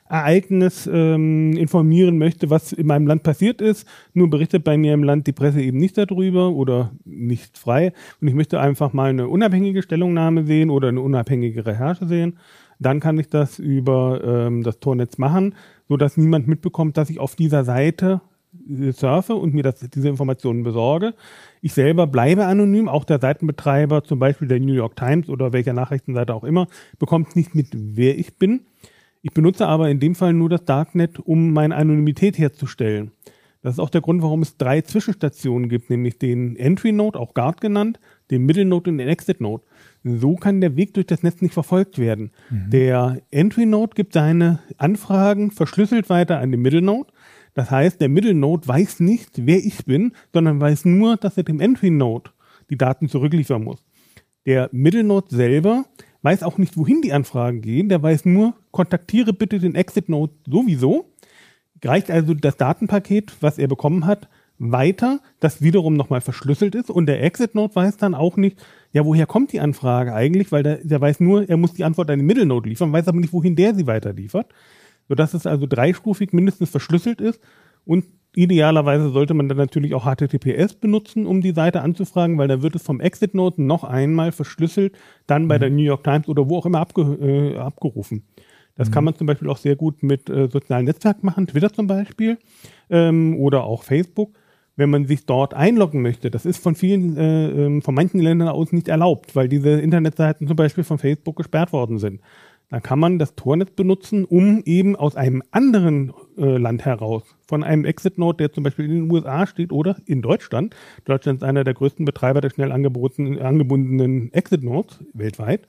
Ereignis 0.10 0.90
ähm, 0.92 1.54
informieren 1.58 2.18
möchte, 2.18 2.50
was 2.50 2.72
in 2.72 2.88
meinem 2.88 3.08
Land 3.08 3.24
passiert 3.24 3.62
ist. 3.62 3.88
Nur 4.14 4.30
berichtet 4.30 4.64
bei 4.64 4.78
mir 4.78 4.94
im 4.94 5.04
Land 5.04 5.28
die 5.28 5.34
Presse 5.34 5.62
eben 5.62 5.78
nicht 5.78 5.98
darüber 5.98 6.50
oder 6.50 6.92
nicht 7.06 7.58
frei. 7.58 7.94
Und 8.22 8.28
ich 8.28 8.34
möchte 8.34 8.60
einfach 8.60 8.94
mal 8.94 9.10
eine 9.10 9.28
unabhängige 9.28 9.82
Stellungnahme 9.82 10.46
sehen 10.46 10.70
oder 10.70 10.90
eine 10.90 11.02
unabhängige 11.02 11.66
Recherche 11.66 12.08
sehen. 12.08 12.38
Dann 12.80 13.00
kann 13.00 13.18
ich 13.18 13.28
das 13.30 13.60
über 13.60 14.22
ähm, 14.24 14.64
das 14.64 14.80
Tornetz 14.80 15.18
machen, 15.18 15.56
so 15.90 15.98
dass 15.98 16.18
niemand 16.18 16.48
mitbekommt, 16.48 16.98
dass 16.98 17.10
ich 17.10 17.20
auf 17.20 17.36
dieser 17.36 17.64
Seite 17.64 18.22
äh, 18.70 18.92
surfe 18.92 19.36
und 19.36 19.54
mir 19.54 19.64
das, 19.64 19.80
diese 19.80 20.10
Informationen 20.10 20.64
besorge. 20.64 21.14
Ich 21.62 21.74
selber 21.74 22.08
bleibe 22.08 22.46
anonym, 22.46 22.88
auch 22.88 23.04
der 23.04 23.20
Seitenbetreiber, 23.20 24.04
zum 24.04 24.20
Beispiel 24.20 24.48
der 24.48 24.60
New 24.60 24.74
York 24.74 24.96
Times 24.96 25.28
oder 25.30 25.54
welcher 25.54 25.74
Nachrichtenseite 25.74 26.34
auch 26.34 26.44
immer, 26.44 26.68
bekommt 27.00 27.36
nicht 27.36 27.56
mit, 27.56 27.68
wer 27.74 28.18
ich 28.18 28.38
bin. 28.38 28.62
Ich 29.27 29.34
benutze 29.34 29.67
aber 29.67 29.89
in 29.89 30.00
dem 30.00 30.15
Fall 30.15 30.31
nur 30.31 30.48
das 30.48 30.63
Darknet, 30.63 31.19
um 31.19 31.51
meine 31.51 31.75
Anonymität 31.75 32.38
herzustellen. 32.38 33.12
Das 33.62 33.74
ist 33.74 33.79
auch 33.79 33.89
der 33.89 34.00
Grund, 34.00 34.22
warum 34.22 34.41
es 34.41 34.55
drei 34.55 34.79
Zwischenstationen 34.79 35.67
gibt, 35.67 35.89
nämlich 35.89 36.17
den 36.17 36.55
Entry 36.55 36.93
Node, 36.93 37.19
auch 37.19 37.34
Guard 37.34 37.60
genannt, 37.60 38.00
den 38.31 38.46
Middle 38.46 38.63
Node 38.63 38.89
und 38.89 39.00
den 39.00 39.10
Exit 39.10 39.41
Node. 39.41 39.65
So 40.05 40.36
kann 40.36 40.62
der 40.62 40.77
Weg 40.77 40.93
durch 40.93 41.07
das 41.07 41.24
Netz 41.24 41.41
nicht 41.41 41.53
verfolgt 41.53 42.00
werden. 42.00 42.31
Mhm. 42.50 42.69
Der 42.69 43.22
Entry 43.29 43.65
Node 43.65 43.96
gibt 43.96 44.13
seine 44.13 44.60
Anfragen 44.77 45.51
verschlüsselt 45.51 46.10
weiter 46.10 46.39
an 46.39 46.51
den 46.51 46.62
Middle 46.62 46.81
Node. 46.81 47.12
Das 47.53 47.69
heißt, 47.69 48.00
der 48.00 48.07
Middle 48.07 48.34
Node 48.34 48.65
weiß 48.65 49.01
nicht, 49.01 49.46
wer 49.46 49.57
ich 49.57 49.84
bin, 49.84 50.13
sondern 50.31 50.62
weiß 50.62 50.86
nur, 50.86 51.17
dass 51.17 51.36
er 51.36 51.43
dem 51.43 51.60
Entry 51.60 51.89
Node 51.89 52.31
die 52.69 52.77
Daten 52.77 53.10
zurückliefern 53.10 53.62
muss. 53.62 53.84
Der 54.46 54.69
Middle 54.72 55.03
Node 55.03 55.36
selber 55.36 55.84
weiß 56.22 56.43
auch 56.43 56.57
nicht, 56.57 56.77
wohin 56.77 57.01
die 57.01 57.13
Anfragen 57.13 57.62
gehen. 57.62 57.89
Der 57.89 58.01
weiß 58.01 58.25
nur, 58.25 58.53
kontaktiere 58.77 59.34
bitte 59.34 59.57
den 59.57 59.74
Exit 59.74 60.07
Node 60.07 60.34
sowieso. 60.46 61.12
Reicht 61.84 62.12
also 62.12 62.36
das 62.36 62.57
Datenpaket, 62.57 63.34
was 63.41 63.57
er 63.57 63.67
bekommen 63.67 64.05
hat, 64.05 64.29
weiter, 64.60 65.19
das 65.39 65.63
wiederum 65.63 65.96
nochmal 65.96 66.22
verschlüsselt 66.22 66.75
ist. 66.75 66.91
Und 66.91 67.07
der 67.07 67.24
Exit 67.24 67.55
Node 67.55 67.75
weiß 67.75 67.98
dann 67.98 68.13
auch 68.13 68.38
nicht, 68.38 68.63
ja, 68.91 69.03
woher 69.03 69.25
kommt 69.25 69.51
die 69.51 69.60
Anfrage 69.62 70.13
eigentlich, 70.13 70.51
weil 70.51 70.62
der, 70.62 70.77
der 70.84 71.01
weiß 71.01 71.22
nur, 71.22 71.50
er 71.50 71.57
muss 71.57 71.74
die 71.74 71.84
Antwort 71.84 72.12
an 72.12 72.19
den 72.19 72.27
Middle 72.27 72.46
Node 72.46 72.69
liefern, 72.69 72.93
weiß 72.93 73.07
aber 73.07 73.19
nicht, 73.19 73.34
wohin 73.34 73.55
der 73.55 73.74
sie 73.74 73.88
weiterliefert. 73.88 74.53
Sodass 75.10 75.34
es 75.34 75.48
also 75.48 75.65
dreistufig 75.65 76.31
mindestens 76.31 76.69
verschlüsselt 76.69 77.19
ist 77.19 77.41
und 77.84 78.05
Idealerweise 78.38 79.10
sollte 79.10 79.34
man 79.34 79.50
dann 79.50 79.57
natürlich 79.57 79.96
auch 79.96 80.05
HTTPS 80.05 80.75
benutzen, 80.75 81.25
um 81.25 81.41
die 81.41 81.53
Seite 81.53 81.81
anzufragen, 81.81 82.38
weil 82.38 82.48
da 82.48 82.62
wird 82.62 82.75
es 82.75 82.84
vom 82.84 83.00
Exit 83.01 83.34
Node 83.34 83.63
noch 83.63 83.84
einmal 83.84 84.31
verschlüsselt, 84.31 84.96
dann 85.25 85.48
bei 85.48 85.55
mhm. 85.55 85.62
der 85.62 85.69
New 85.72 85.81
York 85.81 86.03
Times 86.03 86.27
oder 86.27 86.48
wo 86.48 86.60
auch 86.60 86.67
immer 86.67 86.79
abge 86.79 87.01
äh, 87.01 87.57
abgerufen. 87.57 88.27
Das 88.77 88.89
mhm. 88.89 88.93
kann 88.93 89.03
man 89.03 89.15
zum 89.15 89.27
Beispiel 89.27 89.50
auch 89.50 89.57
sehr 89.57 89.75
gut 89.75 90.03
mit 90.03 90.29
äh, 90.29 90.48
sozialen 90.48 90.86
Netzwerken 90.86 91.25
machen, 91.25 91.48
Twitter 91.48 91.74
zum 91.74 91.88
Beispiel 91.88 92.38
ähm, 92.89 93.36
oder 93.39 93.63
auch 93.63 93.84
Facebook, 93.84 94.38
wenn 94.75 94.89
man 94.89 95.05
sich 95.05 95.25
dort 95.25 95.53
einloggen 95.53 96.01
möchte. 96.01 96.31
Das 96.31 96.46
ist 96.46 96.62
von 96.62 96.75
vielen, 96.75 97.17
äh, 97.17 97.50
ähm, 97.50 97.81
von 97.81 97.96
manchen 97.96 98.19
Ländern 98.19 98.50
aus 98.50 98.72
nicht 98.72 98.88
erlaubt, 98.88 99.36
weil 99.36 99.50
diese 99.50 99.72
Internetseiten 99.72 100.48
zum 100.48 100.55
Beispiel 100.55 100.84
von 100.84 101.00
Facebook 101.00 101.36
gesperrt 101.36 101.74
worden 101.74 101.98
sind 101.98 102.22
dann 102.69 102.84
kann 102.84 103.00
man 103.00 103.17
das 103.17 103.36
Tornetz 103.36 103.72
benutzen, 103.72 104.25
um 104.25 104.62
eben 104.65 104.96
aus 104.96 105.15
einem 105.15 105.41
anderen 105.51 106.13
äh, 106.38 106.57
Land 106.57 106.84
heraus, 106.84 107.24
von 107.48 107.63
einem 107.63 107.86
Exit-Node, 107.86 108.38
der 108.38 108.51
zum 108.51 108.63
Beispiel 108.63 108.86
in 108.86 108.91
den 108.91 109.12
USA 109.12 109.48
steht 109.48 109.72
oder 109.72 109.98
in 110.05 110.22
Deutschland, 110.22 110.75
Deutschland 111.05 111.41
ist 111.41 111.48
einer 111.48 111.63
der 111.63 111.74
größten 111.74 112.05
Betreiber 112.05 112.41
der 112.41 112.50
schnell 112.50 112.72
angebundenen 112.72 114.34
Exit-Nodes 114.34 115.00
weltweit, 115.13 115.67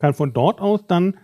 kann 0.00 0.14
von 0.14 0.32
dort 0.32 0.60
aus 0.60 0.86
dann 0.88 1.16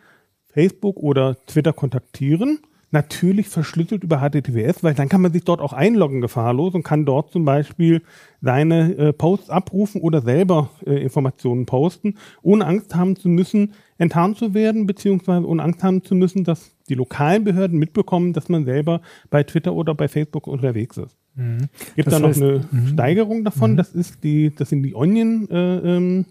Facebook 0.52 0.97
oder 0.97 1.37
Twitter 1.47 1.73
kontaktieren 1.73 2.61
natürlich 2.90 3.49
verschlüsselt 3.49 4.02
über 4.02 4.19
HTTPS, 4.19 4.83
weil 4.83 4.95
dann 4.95 5.09
kann 5.09 5.21
man 5.21 5.33
sich 5.33 5.45
dort 5.45 5.61
auch 5.61 5.73
einloggen 5.73 6.21
gefahrlos 6.21 6.75
und 6.75 6.83
kann 6.83 7.04
dort 7.04 7.30
zum 7.30 7.45
Beispiel 7.45 8.02
seine 8.40 8.97
äh, 8.97 9.12
Posts 9.12 9.50
abrufen 9.50 10.00
oder 10.00 10.23
selber 10.23 10.71
äh, 10.87 10.95
Informationen 10.95 11.66
posten, 11.66 12.16
ohne 12.42 12.66
Angst 12.66 12.95
haben 12.95 13.16
zu 13.16 13.28
müssen, 13.28 13.75
enttarnt 13.99 14.38
zu 14.38 14.54
werden, 14.54 14.87
beziehungsweise 14.87 15.47
ohne 15.47 15.62
Angst 15.62 15.83
haben 15.83 16.02
zu 16.02 16.14
müssen, 16.14 16.45
dass 16.45 16.75
die 16.88 16.95
lokalen 16.95 17.45
Behörden 17.45 17.78
mitbekommen, 17.78 18.33
dass 18.33 18.49
man 18.49 18.64
selber 18.64 19.02
bei 19.30 19.45
Twitter 19.45 19.73
oder 19.75 19.95
bei 19.95 20.09
Facebook 20.09 20.47
unterwegs 20.47 20.97
ist. 20.97 21.16
Mhm. 21.37 21.69
Gibt 21.95 22.11
da 22.11 22.19
noch 22.19 22.35
eine 22.35 22.66
mhm. 22.71 22.88
Steigerung 22.88 23.45
davon? 23.45 23.73
Mhm. 23.73 23.76
Das 23.76 23.92
ist 23.92 24.25
die, 24.25 24.52
das 24.54 24.71
sind 24.71 24.83
die 24.83 24.95
Onion 24.97 25.49
äh, 25.49 25.97
ähm, 25.97 26.26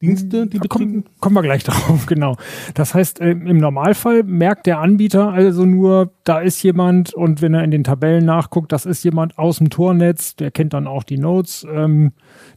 Dienste, 0.00 0.46
die 0.46 0.58
betrieben? 0.58 1.02
Komm, 1.04 1.20
kommen 1.20 1.36
wir 1.36 1.42
gleich 1.42 1.64
drauf, 1.64 2.06
genau. 2.06 2.36
Das 2.74 2.94
heißt, 2.94 3.20
äh, 3.20 3.30
im 3.30 3.58
Normalfall 3.58 4.22
merkt 4.22 4.66
der 4.66 4.78
Anbieter 4.78 5.32
also 5.32 5.64
nur, 5.64 6.12
da 6.24 6.38
ist 6.38 6.62
jemand 6.62 7.12
und 7.14 7.42
wenn 7.42 7.54
er 7.54 7.64
in 7.64 7.72
den 7.72 7.82
Tabellen 7.82 8.24
nachguckt, 8.24 8.70
das 8.70 8.86
ist 8.86 9.02
jemand 9.02 9.38
aus 9.38 9.58
dem 9.58 9.70
Tornetz, 9.70 10.36
der 10.36 10.52
kennt 10.52 10.72
dann 10.72 10.86
auch 10.86 11.02
die 11.02 11.18
Notes, 11.18 11.66
ähm, 11.68 12.12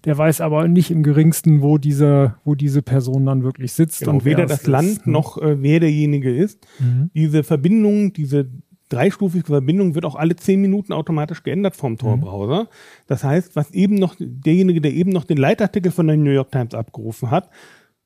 der 0.05 0.17
weiß 0.17 0.41
aber 0.41 0.67
nicht 0.67 0.91
im 0.91 1.01
geringsten, 1.01 1.61
wo 1.61 1.79
diese, 1.79 2.35
wo 2.43 2.53
diese 2.53 2.83
Person 2.83 3.25
dann 3.25 3.43
wirklich 3.43 3.73
sitzt. 3.73 4.01
Genau, 4.01 4.13
und 4.13 4.25
weder 4.25 4.45
das 4.45 4.67
Land 4.67 4.87
ist, 4.87 5.07
ne? 5.07 5.13
noch 5.13 5.37
äh, 5.39 5.61
wer 5.61 5.79
derjenige 5.79 6.35
ist. 6.35 6.59
Mhm. 6.79 7.09
Diese 7.15 7.43
Verbindung, 7.43 8.13
diese 8.13 8.49
dreistufige 8.91 9.45
Verbindung 9.45 9.95
wird 9.95 10.05
auch 10.05 10.15
alle 10.15 10.35
zehn 10.35 10.61
Minuten 10.61 10.93
automatisch 10.93 11.43
geändert 11.43 11.75
vom 11.75 11.97
Tor-Browser. 11.97 12.67
Das 13.07 13.23
heißt, 13.23 13.55
was 13.55 13.71
eben 13.71 13.95
noch 13.95 14.15
derjenige, 14.19 14.81
der 14.81 14.93
eben 14.93 15.11
noch 15.11 15.23
den 15.23 15.37
Leitartikel 15.37 15.91
von 15.91 16.07
der 16.07 16.17
New 16.17 16.31
York 16.31 16.51
Times 16.51 16.73
abgerufen 16.73 17.31
hat, 17.31 17.49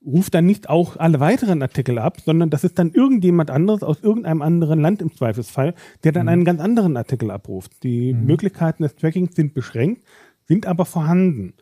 ruft 0.06 0.36
dann 0.36 0.46
nicht 0.46 0.70
auch 0.70 0.98
alle 0.98 1.20
weiteren 1.20 1.62
Artikel 1.62 1.98
ab, 1.98 2.22
sondern 2.22 2.50
das 2.50 2.64
ist 2.64 2.78
dann 2.78 2.92
irgendjemand 2.92 3.50
anderes 3.50 3.82
aus 3.84 4.02
irgendeinem 4.02 4.42
anderen 4.42 4.80
Land 4.80 5.02
im 5.02 5.16
Zweifelsfall, 5.16 5.74
der 6.04 6.12
dann 6.12 6.24
mhm. 6.24 6.30
einen 6.30 6.46
ganz 6.46 6.62
anderen 6.62 6.96
Artikel 6.96 7.32
abruft. 7.32 7.84
Die 7.84 8.14
mhm. 8.14 8.26
Möglichkeiten 8.26 8.84
des 8.84 8.96
Trackings 8.96 9.36
sind 9.36 9.54
beschränkt, 9.54 10.04
sind 10.48 10.68
aber 10.68 10.86
vorhanden. 10.86 11.54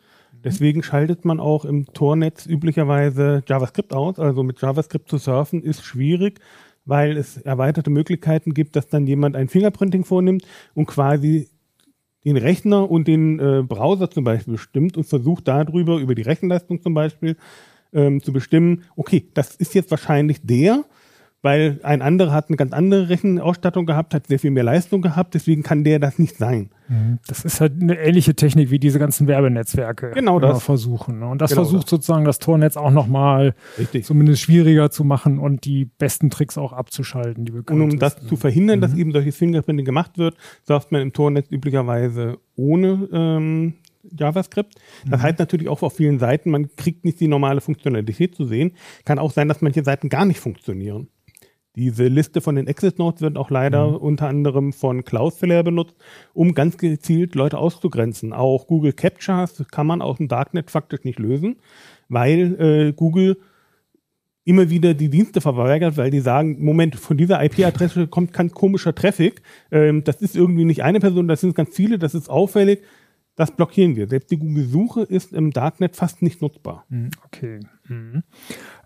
Deswegen 0.44 0.82
schaltet 0.82 1.24
man 1.24 1.40
auch 1.40 1.64
im 1.64 1.86
Tornetz 1.86 2.44
üblicherweise 2.44 3.42
JavaScript 3.48 3.94
aus. 3.94 4.18
Also 4.18 4.42
mit 4.42 4.60
JavaScript 4.60 5.08
zu 5.08 5.16
surfen 5.16 5.62
ist 5.62 5.84
schwierig, 5.84 6.38
weil 6.84 7.16
es 7.16 7.38
erweiterte 7.38 7.90
Möglichkeiten 7.90 8.54
gibt, 8.54 8.76
dass 8.76 8.88
dann 8.88 9.06
jemand 9.06 9.36
ein 9.36 9.48
Fingerprinting 9.48 10.04
vornimmt 10.04 10.46
und 10.74 10.86
quasi 10.86 11.48
den 12.24 12.36
Rechner 12.36 12.90
und 12.90 13.06
den 13.06 13.38
äh, 13.38 13.62
Browser 13.62 14.10
zum 14.10 14.24
Beispiel 14.24 14.54
bestimmt 14.54 14.96
und 14.96 15.04
versucht 15.04 15.48
darüber, 15.48 15.98
über 15.98 16.14
die 16.14 16.22
Rechenleistung 16.22 16.80
zum 16.80 16.94
Beispiel, 16.94 17.36
ähm, 17.92 18.22
zu 18.22 18.32
bestimmen, 18.32 18.84
okay, 18.96 19.28
das 19.34 19.54
ist 19.54 19.74
jetzt 19.74 19.90
wahrscheinlich 19.90 20.40
der, 20.42 20.84
weil 21.44 21.78
ein 21.82 22.00
anderer 22.00 22.32
hat 22.32 22.48
eine 22.48 22.56
ganz 22.56 22.72
andere 22.72 23.10
Rechenausstattung 23.10 23.84
gehabt, 23.84 24.14
hat 24.14 24.28
sehr 24.28 24.38
viel 24.38 24.50
mehr 24.50 24.64
Leistung 24.64 25.02
gehabt, 25.02 25.34
deswegen 25.34 25.62
kann 25.62 25.84
der 25.84 25.98
das 25.98 26.18
nicht 26.18 26.38
sein. 26.38 26.70
Mhm. 26.88 27.18
Das 27.26 27.44
ist 27.44 27.60
halt 27.60 27.82
eine 27.82 27.98
ähnliche 27.98 28.34
Technik 28.34 28.70
wie 28.70 28.78
diese 28.78 28.98
ganzen 28.98 29.26
Werbenetzwerke 29.26 30.12
genau 30.14 30.40
das. 30.40 30.62
versuchen. 30.62 31.18
Ne? 31.18 31.26
Und 31.28 31.42
das 31.42 31.50
genau 31.50 31.64
versucht 31.64 31.84
das. 31.84 31.90
sozusagen 31.90 32.24
das 32.24 32.38
Tornetz 32.38 32.78
auch 32.78 32.90
nochmal 32.90 33.54
zumindest 34.02 34.40
schwieriger 34.40 34.90
zu 34.90 35.04
machen 35.04 35.38
und 35.38 35.66
die 35.66 35.84
besten 35.84 36.30
Tricks 36.30 36.56
auch 36.56 36.72
abzuschalten. 36.72 37.44
Die 37.44 37.52
und 37.52 37.80
um 37.82 37.98
das 37.98 38.16
zu 38.26 38.36
verhindern, 38.36 38.78
mhm. 38.78 38.82
dass 38.82 38.94
eben 38.94 39.12
solches 39.12 39.36
Fingerprinting 39.36 39.84
gemacht 39.84 40.16
wird, 40.16 40.36
surft 40.66 40.92
man 40.92 41.02
im 41.02 41.12
Tornetz 41.12 41.50
üblicherweise 41.50 42.38
ohne 42.56 43.06
ähm, 43.12 43.74
JavaScript. 44.10 44.76
Das 45.06 45.20
mhm. 45.20 45.24
heißt 45.24 45.38
natürlich 45.38 45.68
auch 45.68 45.82
auf 45.82 45.94
vielen 45.94 46.18
Seiten, 46.18 46.50
man 46.50 46.74
kriegt 46.76 47.04
nicht 47.04 47.20
die 47.20 47.28
normale 47.28 47.60
Funktionalität 47.60 48.34
zu 48.34 48.44
sehen. 48.44 48.72
Kann 49.04 49.18
auch 49.18 49.30
sein, 49.30 49.48
dass 49.48 49.60
manche 49.60 49.84
Seiten 49.84 50.08
gar 50.08 50.24
nicht 50.24 50.40
funktionieren. 50.40 51.08
Diese 51.76 52.06
Liste 52.06 52.40
von 52.40 52.54
den 52.54 52.66
Exit 52.68 52.98
Notes 52.98 53.20
wird 53.20 53.36
auch 53.36 53.50
leider 53.50 53.88
mhm. 53.88 53.96
unter 53.96 54.28
anderem 54.28 54.72
von 54.72 55.04
Cloudflare 55.04 55.64
benutzt, 55.64 55.96
um 56.32 56.54
ganz 56.54 56.78
gezielt 56.78 57.34
Leute 57.34 57.58
auszugrenzen. 57.58 58.32
Auch 58.32 58.66
Google 58.66 58.92
Captchas 58.92 59.64
kann 59.70 59.86
man 59.86 60.00
aus 60.00 60.18
dem 60.18 60.28
Darknet 60.28 60.70
faktisch 60.70 61.04
nicht 61.04 61.18
lösen, 61.18 61.56
weil 62.08 62.60
äh, 62.60 62.92
Google 62.92 63.38
immer 64.44 64.70
wieder 64.70 64.94
die 64.94 65.08
Dienste 65.08 65.40
verweigert, 65.40 65.96
weil 65.96 66.10
die 66.10 66.20
sagen, 66.20 66.62
Moment, 66.62 66.96
von 66.96 67.16
dieser 67.16 67.42
IP-Adresse 67.42 68.06
kommt 68.06 68.32
ganz 68.32 68.52
komischer 68.52 68.94
Traffic. 68.94 69.42
Ähm, 69.70 70.04
das 70.04 70.16
ist 70.16 70.36
irgendwie 70.36 70.64
nicht 70.64 70.82
eine 70.84 71.00
Person, 71.00 71.28
das 71.28 71.40
sind 71.40 71.54
ganz 71.54 71.74
viele, 71.74 71.98
das 71.98 72.14
ist 72.14 72.28
auffällig. 72.28 72.82
Das 73.36 73.50
blockieren 73.50 73.96
wir. 73.96 74.06
Selbst 74.06 74.30
die 74.30 74.38
Google-Suche 74.38 75.02
ist 75.02 75.32
im 75.32 75.50
Darknet 75.50 75.96
fast 75.96 76.22
nicht 76.22 76.40
nutzbar. 76.40 76.84
Mhm, 76.88 77.10
okay. 77.24 77.58
Mhm. 77.88 78.22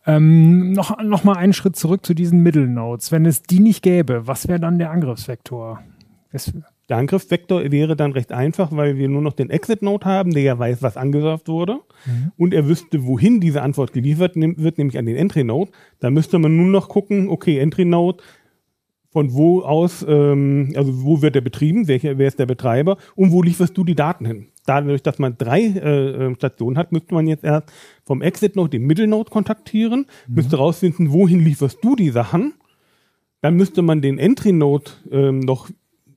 Ähm, 0.08 0.72
noch, 0.72 1.00
noch 1.02 1.22
mal 1.22 1.36
einen 1.36 1.52
Schritt 1.52 1.76
zurück 1.76 2.04
zu 2.04 2.14
diesen 2.14 2.42
Middle 2.42 2.66
Nodes. 2.66 3.12
Wenn 3.12 3.26
es 3.26 3.42
die 3.42 3.60
nicht 3.60 3.82
gäbe, 3.82 4.26
was 4.26 4.48
wäre 4.48 4.58
dann 4.58 4.78
der 4.78 4.90
Angriffsvektor? 4.90 5.80
Der 6.88 6.96
Angriffsvektor 6.96 7.70
wäre 7.70 7.96
dann 7.96 8.12
recht 8.12 8.32
einfach, 8.32 8.72
weil 8.72 8.96
wir 8.96 9.08
nur 9.10 9.20
noch 9.20 9.34
den 9.34 9.50
Exit-Node 9.50 10.06
haben, 10.06 10.32
der 10.32 10.42
ja 10.42 10.58
weiß, 10.58 10.82
was 10.82 10.96
angesurft 10.96 11.48
wurde. 11.48 11.80
Mhm. 12.06 12.32
Und 12.38 12.54
er 12.54 12.66
wüsste, 12.66 13.06
wohin 13.06 13.40
diese 13.40 13.60
Antwort 13.60 13.92
geliefert 13.92 14.32
wird, 14.34 14.78
nämlich 14.78 14.96
an 14.96 15.04
den 15.04 15.16
Entry-Node. 15.16 15.70
Da 16.00 16.10
müsste 16.10 16.38
man 16.38 16.56
nur 16.56 16.68
noch 16.68 16.88
gucken, 16.88 17.28
okay, 17.28 17.58
Entry-Node, 17.58 18.22
von 19.10 19.32
wo 19.32 19.62
aus, 19.62 20.04
ähm, 20.06 20.72
also 20.76 21.02
wo 21.02 21.22
wird 21.22 21.34
der 21.34 21.40
betrieben, 21.40 21.88
welcher, 21.88 22.18
wer 22.18 22.28
ist 22.28 22.38
der 22.38 22.46
Betreiber 22.46 22.98
und 23.14 23.32
wo 23.32 23.42
lieferst 23.42 23.76
du 23.76 23.84
die 23.84 23.94
Daten 23.94 24.26
hin? 24.26 24.48
Dadurch, 24.66 25.02
dass 25.02 25.18
man 25.18 25.38
drei 25.38 25.62
äh, 25.62 26.26
ähm, 26.26 26.34
Stationen 26.34 26.76
hat, 26.76 26.92
müsste 26.92 27.14
man 27.14 27.26
jetzt 27.26 27.44
erst 27.44 27.72
vom 28.04 28.20
Exit-Node 28.20 28.70
den 28.70 28.86
Middle-Node 28.86 29.30
kontaktieren, 29.30 30.06
mhm. 30.26 30.34
müsste 30.34 30.56
rausfinden, 30.56 31.10
wohin 31.10 31.40
lieferst 31.40 31.78
du 31.82 31.96
die 31.96 32.10
Sachen. 32.10 32.54
Dann 33.40 33.56
müsste 33.56 33.82
man 33.82 34.02
den 34.02 34.18
Entry-Node 34.18 34.90
ähm, 35.10 35.40
noch 35.40 35.70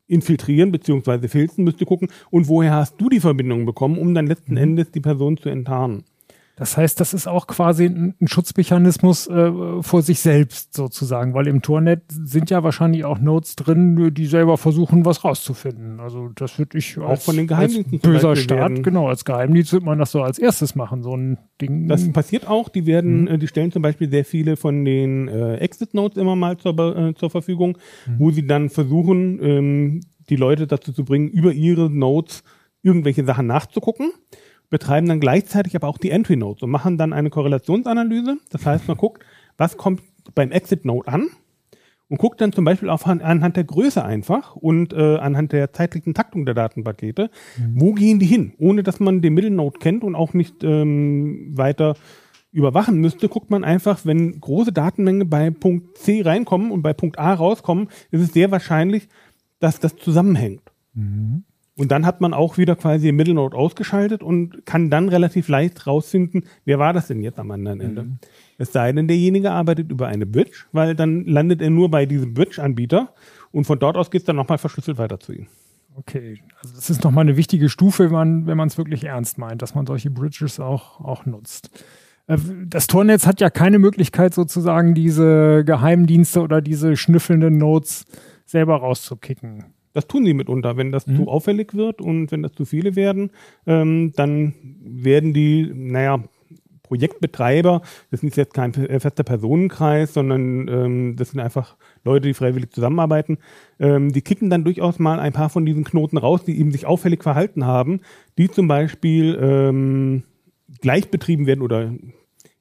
infiltrieren 0.07 0.73
bzw. 0.73 1.29
filzen, 1.29 1.63
müsste 1.63 1.85
gucken, 1.85 2.09
und 2.29 2.49
woher 2.49 2.73
hast 2.73 2.99
du 2.99 3.07
die 3.07 3.21
Verbindung 3.21 3.65
bekommen, 3.65 3.97
um 3.97 4.13
dann 4.13 4.27
letzten 4.27 4.53
mhm. 4.53 4.57
Endes 4.57 4.91
die 4.91 4.99
Person 4.99 5.37
zu 5.37 5.47
enttarnen. 5.47 6.03
Das 6.61 6.77
heißt, 6.77 6.99
das 6.99 7.15
ist 7.15 7.25
auch 7.25 7.47
quasi 7.47 7.85
ein, 7.85 8.13
ein 8.21 8.27
Schutzmechanismus 8.27 9.25
äh, 9.25 9.81
vor 9.81 10.03
sich 10.03 10.19
selbst 10.19 10.75
sozusagen, 10.75 11.33
weil 11.33 11.47
im 11.47 11.63
Tornet 11.63 12.03
sind 12.11 12.51
ja 12.51 12.61
wahrscheinlich 12.61 13.03
auch 13.03 13.17
Nodes 13.17 13.55
drin, 13.55 14.13
die 14.13 14.27
selber 14.27 14.59
versuchen, 14.59 15.03
was 15.03 15.23
rauszufinden. 15.23 15.99
Also 15.99 16.29
das 16.35 16.59
würde 16.59 16.77
ich 16.77 16.99
auch 16.99 17.09
als, 17.09 17.25
von 17.25 17.35
den 17.35 17.47
Geheimdiensten 17.47 17.95
als 17.95 18.03
böser 18.03 18.35
Staat, 18.35 18.57
werden. 18.59 18.83
genau, 18.83 19.07
als 19.07 19.25
Geheimdienst 19.25 19.73
wird 19.73 19.81
man 19.81 19.97
das 19.97 20.11
so 20.11 20.21
als 20.21 20.37
erstes 20.37 20.75
machen, 20.75 21.01
so 21.01 21.17
ein 21.17 21.39
Ding. 21.59 21.87
Das 21.87 22.07
passiert 22.11 22.47
auch. 22.47 22.69
Die 22.69 22.85
werden, 22.85 23.23
mhm. 23.23 23.39
die 23.39 23.47
stellen 23.47 23.71
zum 23.71 23.81
Beispiel 23.81 24.11
sehr 24.11 24.23
viele 24.23 24.55
von 24.55 24.85
den 24.85 25.29
äh, 25.29 25.55
Exit 25.55 25.95
Nodes 25.95 26.21
immer 26.21 26.35
mal 26.35 26.57
zur, 26.57 26.77
äh, 26.77 27.15
zur 27.15 27.31
Verfügung, 27.31 27.79
mhm. 28.05 28.19
wo 28.19 28.29
sie 28.29 28.45
dann 28.45 28.69
versuchen, 28.69 29.39
ähm, 29.41 30.01
die 30.29 30.35
Leute 30.35 30.67
dazu 30.67 30.93
zu 30.93 31.05
bringen, 31.05 31.27
über 31.27 31.53
ihre 31.53 31.89
Nodes 31.89 32.43
irgendwelche 32.83 33.25
Sachen 33.25 33.47
nachzugucken 33.47 34.11
betreiben 34.71 35.07
dann 35.07 35.19
gleichzeitig 35.19 35.75
aber 35.75 35.87
auch 35.87 35.99
die 35.99 36.09
Entry 36.09 36.37
Nodes 36.37 36.63
und 36.63 36.71
machen 36.71 36.97
dann 36.97 37.13
eine 37.13 37.29
Korrelationsanalyse. 37.29 38.37
Das 38.49 38.65
heißt, 38.65 38.87
man 38.87 38.97
guckt, 38.97 39.23
was 39.57 39.77
kommt 39.77 40.01
beim 40.33 40.51
Exit 40.51 40.85
Node 40.85 41.07
an 41.07 41.27
und 42.07 42.17
guckt 42.17 42.41
dann 42.41 42.53
zum 42.53 42.65
Beispiel 42.65 42.89
auf, 42.89 43.05
anhand 43.05 43.57
der 43.57 43.65
Größe 43.65 44.03
einfach 44.03 44.55
und 44.55 44.93
äh, 44.93 45.17
anhand 45.17 45.51
der 45.51 45.73
zeitlichen 45.73 46.13
Taktung 46.13 46.45
der 46.45 46.55
Datenpakete, 46.55 47.29
mhm. 47.57 47.73
wo 47.79 47.93
gehen 47.93 48.19
die 48.19 48.25
hin, 48.25 48.53
ohne 48.57 48.81
dass 48.81 48.99
man 48.99 49.21
den 49.21 49.33
Middle 49.33 49.51
Node 49.51 49.77
kennt 49.79 50.03
und 50.03 50.15
auch 50.15 50.33
nicht 50.33 50.63
ähm, 50.63 51.51
weiter 51.55 51.95
überwachen 52.53 52.97
müsste, 52.97 53.29
guckt 53.29 53.49
man 53.49 53.63
einfach, 53.63 54.05
wenn 54.05 54.39
große 54.39 54.73
Datenmengen 54.73 55.29
bei 55.29 55.51
Punkt 55.51 55.97
C 55.97 56.21
reinkommen 56.21 56.71
und 56.71 56.81
bei 56.81 56.93
Punkt 56.93 57.19
A 57.19 57.33
rauskommen, 57.33 57.89
ist 58.09 58.21
es 58.21 58.33
sehr 58.33 58.51
wahrscheinlich, 58.51 59.07
dass 59.59 59.79
das 59.79 59.95
zusammenhängt. 59.95 60.63
Mhm. 60.93 61.43
Und 61.81 61.91
dann 61.91 62.05
hat 62.05 62.21
man 62.21 62.35
auch 62.35 62.59
wieder 62.59 62.75
quasi 62.75 63.07
den 63.07 63.15
Middle 63.15 63.33
Node 63.33 63.57
ausgeschaltet 63.57 64.21
und 64.21 64.67
kann 64.67 64.91
dann 64.91 65.09
relativ 65.09 65.47
leicht 65.47 65.87
rausfinden, 65.87 66.43
wer 66.63 66.77
war 66.77 66.93
das 66.93 67.07
denn 67.07 67.23
jetzt 67.23 67.39
am 67.39 67.49
anderen 67.49 67.81
Ende. 67.81 68.03
Mhm. 68.03 68.19
Es 68.59 68.71
sei 68.71 68.91
denn, 68.91 69.07
derjenige 69.07 69.49
arbeitet 69.49 69.89
über 69.89 70.07
eine 70.07 70.27
Bridge, 70.27 70.65
weil 70.73 70.93
dann 70.93 71.25
landet 71.25 71.59
er 71.59 71.71
nur 71.71 71.89
bei 71.89 72.05
diesem 72.05 72.35
Bridge-Anbieter 72.35 73.15
und 73.49 73.65
von 73.65 73.79
dort 73.79 73.97
aus 73.97 74.11
geht 74.11 74.21
es 74.21 74.25
dann 74.25 74.35
nochmal 74.35 74.59
verschlüsselt 74.59 74.99
weiter 74.99 75.19
zu 75.19 75.33
ihm. 75.33 75.47
Okay, 75.95 76.43
also 76.61 76.75
das 76.75 76.91
ist 76.91 77.03
nochmal 77.03 77.23
eine 77.23 77.35
wichtige 77.35 77.67
Stufe, 77.67 78.11
wenn 78.11 78.45
man 78.45 78.67
es 78.67 78.77
wirklich 78.77 79.05
ernst 79.05 79.39
meint, 79.39 79.63
dass 79.63 79.73
man 79.73 79.87
solche 79.87 80.11
Bridges 80.11 80.59
auch, 80.59 81.01
auch 81.01 81.25
nutzt. 81.25 81.71
Äh, 82.27 82.37
das 82.67 82.85
Tornetz 82.85 83.25
hat 83.25 83.41
ja 83.41 83.49
keine 83.49 83.79
Möglichkeit, 83.79 84.35
sozusagen 84.35 84.93
diese 84.93 85.63
Geheimdienste 85.65 86.41
oder 86.41 86.61
diese 86.61 86.95
schnüffelnden 86.95 87.57
Nodes 87.57 88.05
selber 88.45 88.75
rauszukicken. 88.75 89.65
Das 89.93 90.07
tun 90.07 90.25
sie 90.25 90.33
mitunter. 90.33 90.77
Wenn 90.77 90.91
das 90.91 91.07
mhm. 91.07 91.17
zu 91.17 91.27
auffällig 91.27 91.73
wird 91.73 92.01
und 92.01 92.31
wenn 92.31 92.43
das 92.43 92.53
zu 92.53 92.65
viele 92.65 92.95
werden, 92.95 93.31
ähm, 93.67 94.13
dann 94.15 94.53
werden 94.81 95.33
die, 95.33 95.71
naja, 95.73 96.23
Projektbetreiber, 96.91 97.81
das 98.11 98.21
ist 98.21 98.35
jetzt 98.35 98.53
kein 98.53 98.73
äh, 98.73 98.99
fester 98.99 99.23
Personenkreis, 99.23 100.13
sondern 100.13 100.67
ähm, 100.67 101.15
das 101.15 101.29
sind 101.31 101.39
einfach 101.39 101.77
Leute, 102.03 102.27
die 102.27 102.33
freiwillig 102.33 102.71
zusammenarbeiten, 102.71 103.37
ähm, 103.79 104.11
die 104.11 104.21
kicken 104.21 104.49
dann 104.49 104.65
durchaus 104.65 104.99
mal 104.99 105.17
ein 105.17 105.31
paar 105.31 105.49
von 105.49 105.65
diesen 105.65 105.85
Knoten 105.85 106.17
raus, 106.17 106.43
die 106.43 106.59
eben 106.59 106.73
sich 106.73 106.85
auffällig 106.85 107.23
verhalten 107.23 107.65
haben, 107.65 108.01
die 108.37 108.49
zum 108.49 108.67
Beispiel 108.67 109.39
ähm, 109.41 110.23
gleich 110.81 111.09
betrieben 111.09 111.47
werden 111.47 111.61
oder 111.61 111.93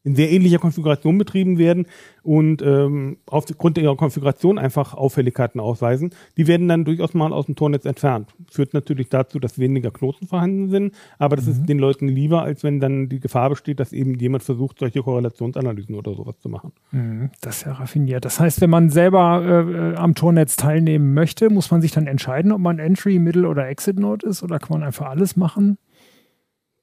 in 0.03 0.15
sehr 0.15 0.31
ähnlicher 0.31 0.59
Konfiguration 0.59 1.19
betrieben 1.19 1.59
werden 1.59 1.87
und 2.23 2.63
ähm, 2.63 3.19
aufgrund 3.27 3.77
ihrer 3.77 3.97
Konfiguration 3.97 4.59
einfach 4.59 4.95
Auffälligkeiten 4.95 5.61
ausweisen. 5.61 6.11
Die 6.37 6.47
werden 6.47 6.69
dann 6.69 6.85
durchaus 6.85 7.13
mal 7.13 7.33
aus 7.33 7.47
dem 7.47 7.57
Tornetz 7.57 7.85
entfernt. 7.85 8.33
Führt 8.51 8.73
natürlich 8.73 9.11
dazu, 9.11 9.39
dass 9.39 9.59
weniger 9.59 9.91
Knoten 9.91 10.27
vorhanden 10.27 10.71
sind, 10.71 10.95
aber 11.19 11.37
das 11.37 11.47
mhm. 11.47 11.53
ist 11.53 11.67
den 11.67 11.79
Leuten 11.79 12.09
lieber, 12.09 12.43
als 12.43 12.63
wenn 12.65 12.81
dann 12.81 13.09
die 13.09 13.21
Gefahr 13.21 13.51
besteht, 13.51 13.79
dass 13.79 13.93
eben 13.93 14.19
jemand 14.19 14.43
versucht, 14.43 14.79
solche 14.79 15.03
Korrelationsanalysen 15.03 15.95
oder 15.95 16.15
sowas 16.15 16.39
zu 16.41 16.49
machen. 16.49 16.73
Mhm, 16.93 17.31
das 17.43 17.59
ist 17.59 17.67
ja 17.67 17.73
raffiniert. 17.73 18.25
Das 18.25 18.41
heißt, 18.41 18.61
wenn 18.63 18.71
man 18.71 18.89
selber 18.89 19.95
äh, 19.95 19.97
am 19.97 20.15
Tornetz 20.15 20.57
teilnehmen 20.57 21.13
möchte, 21.13 21.51
muss 21.51 21.71
man 21.71 21.83
sich 21.83 21.93
dann 21.93 22.07
entscheiden, 22.07 22.53
ob 22.53 22.61
man 22.61 22.79
Entry, 22.79 23.19
Middle 23.19 23.47
oder 23.47 23.69
Exit 23.69 23.99
Node 23.99 24.27
ist 24.27 24.43
oder 24.43 24.59
kann 24.59 24.79
man 24.79 24.87
einfach 24.87 25.09
alles 25.09 25.37
machen? 25.37 25.77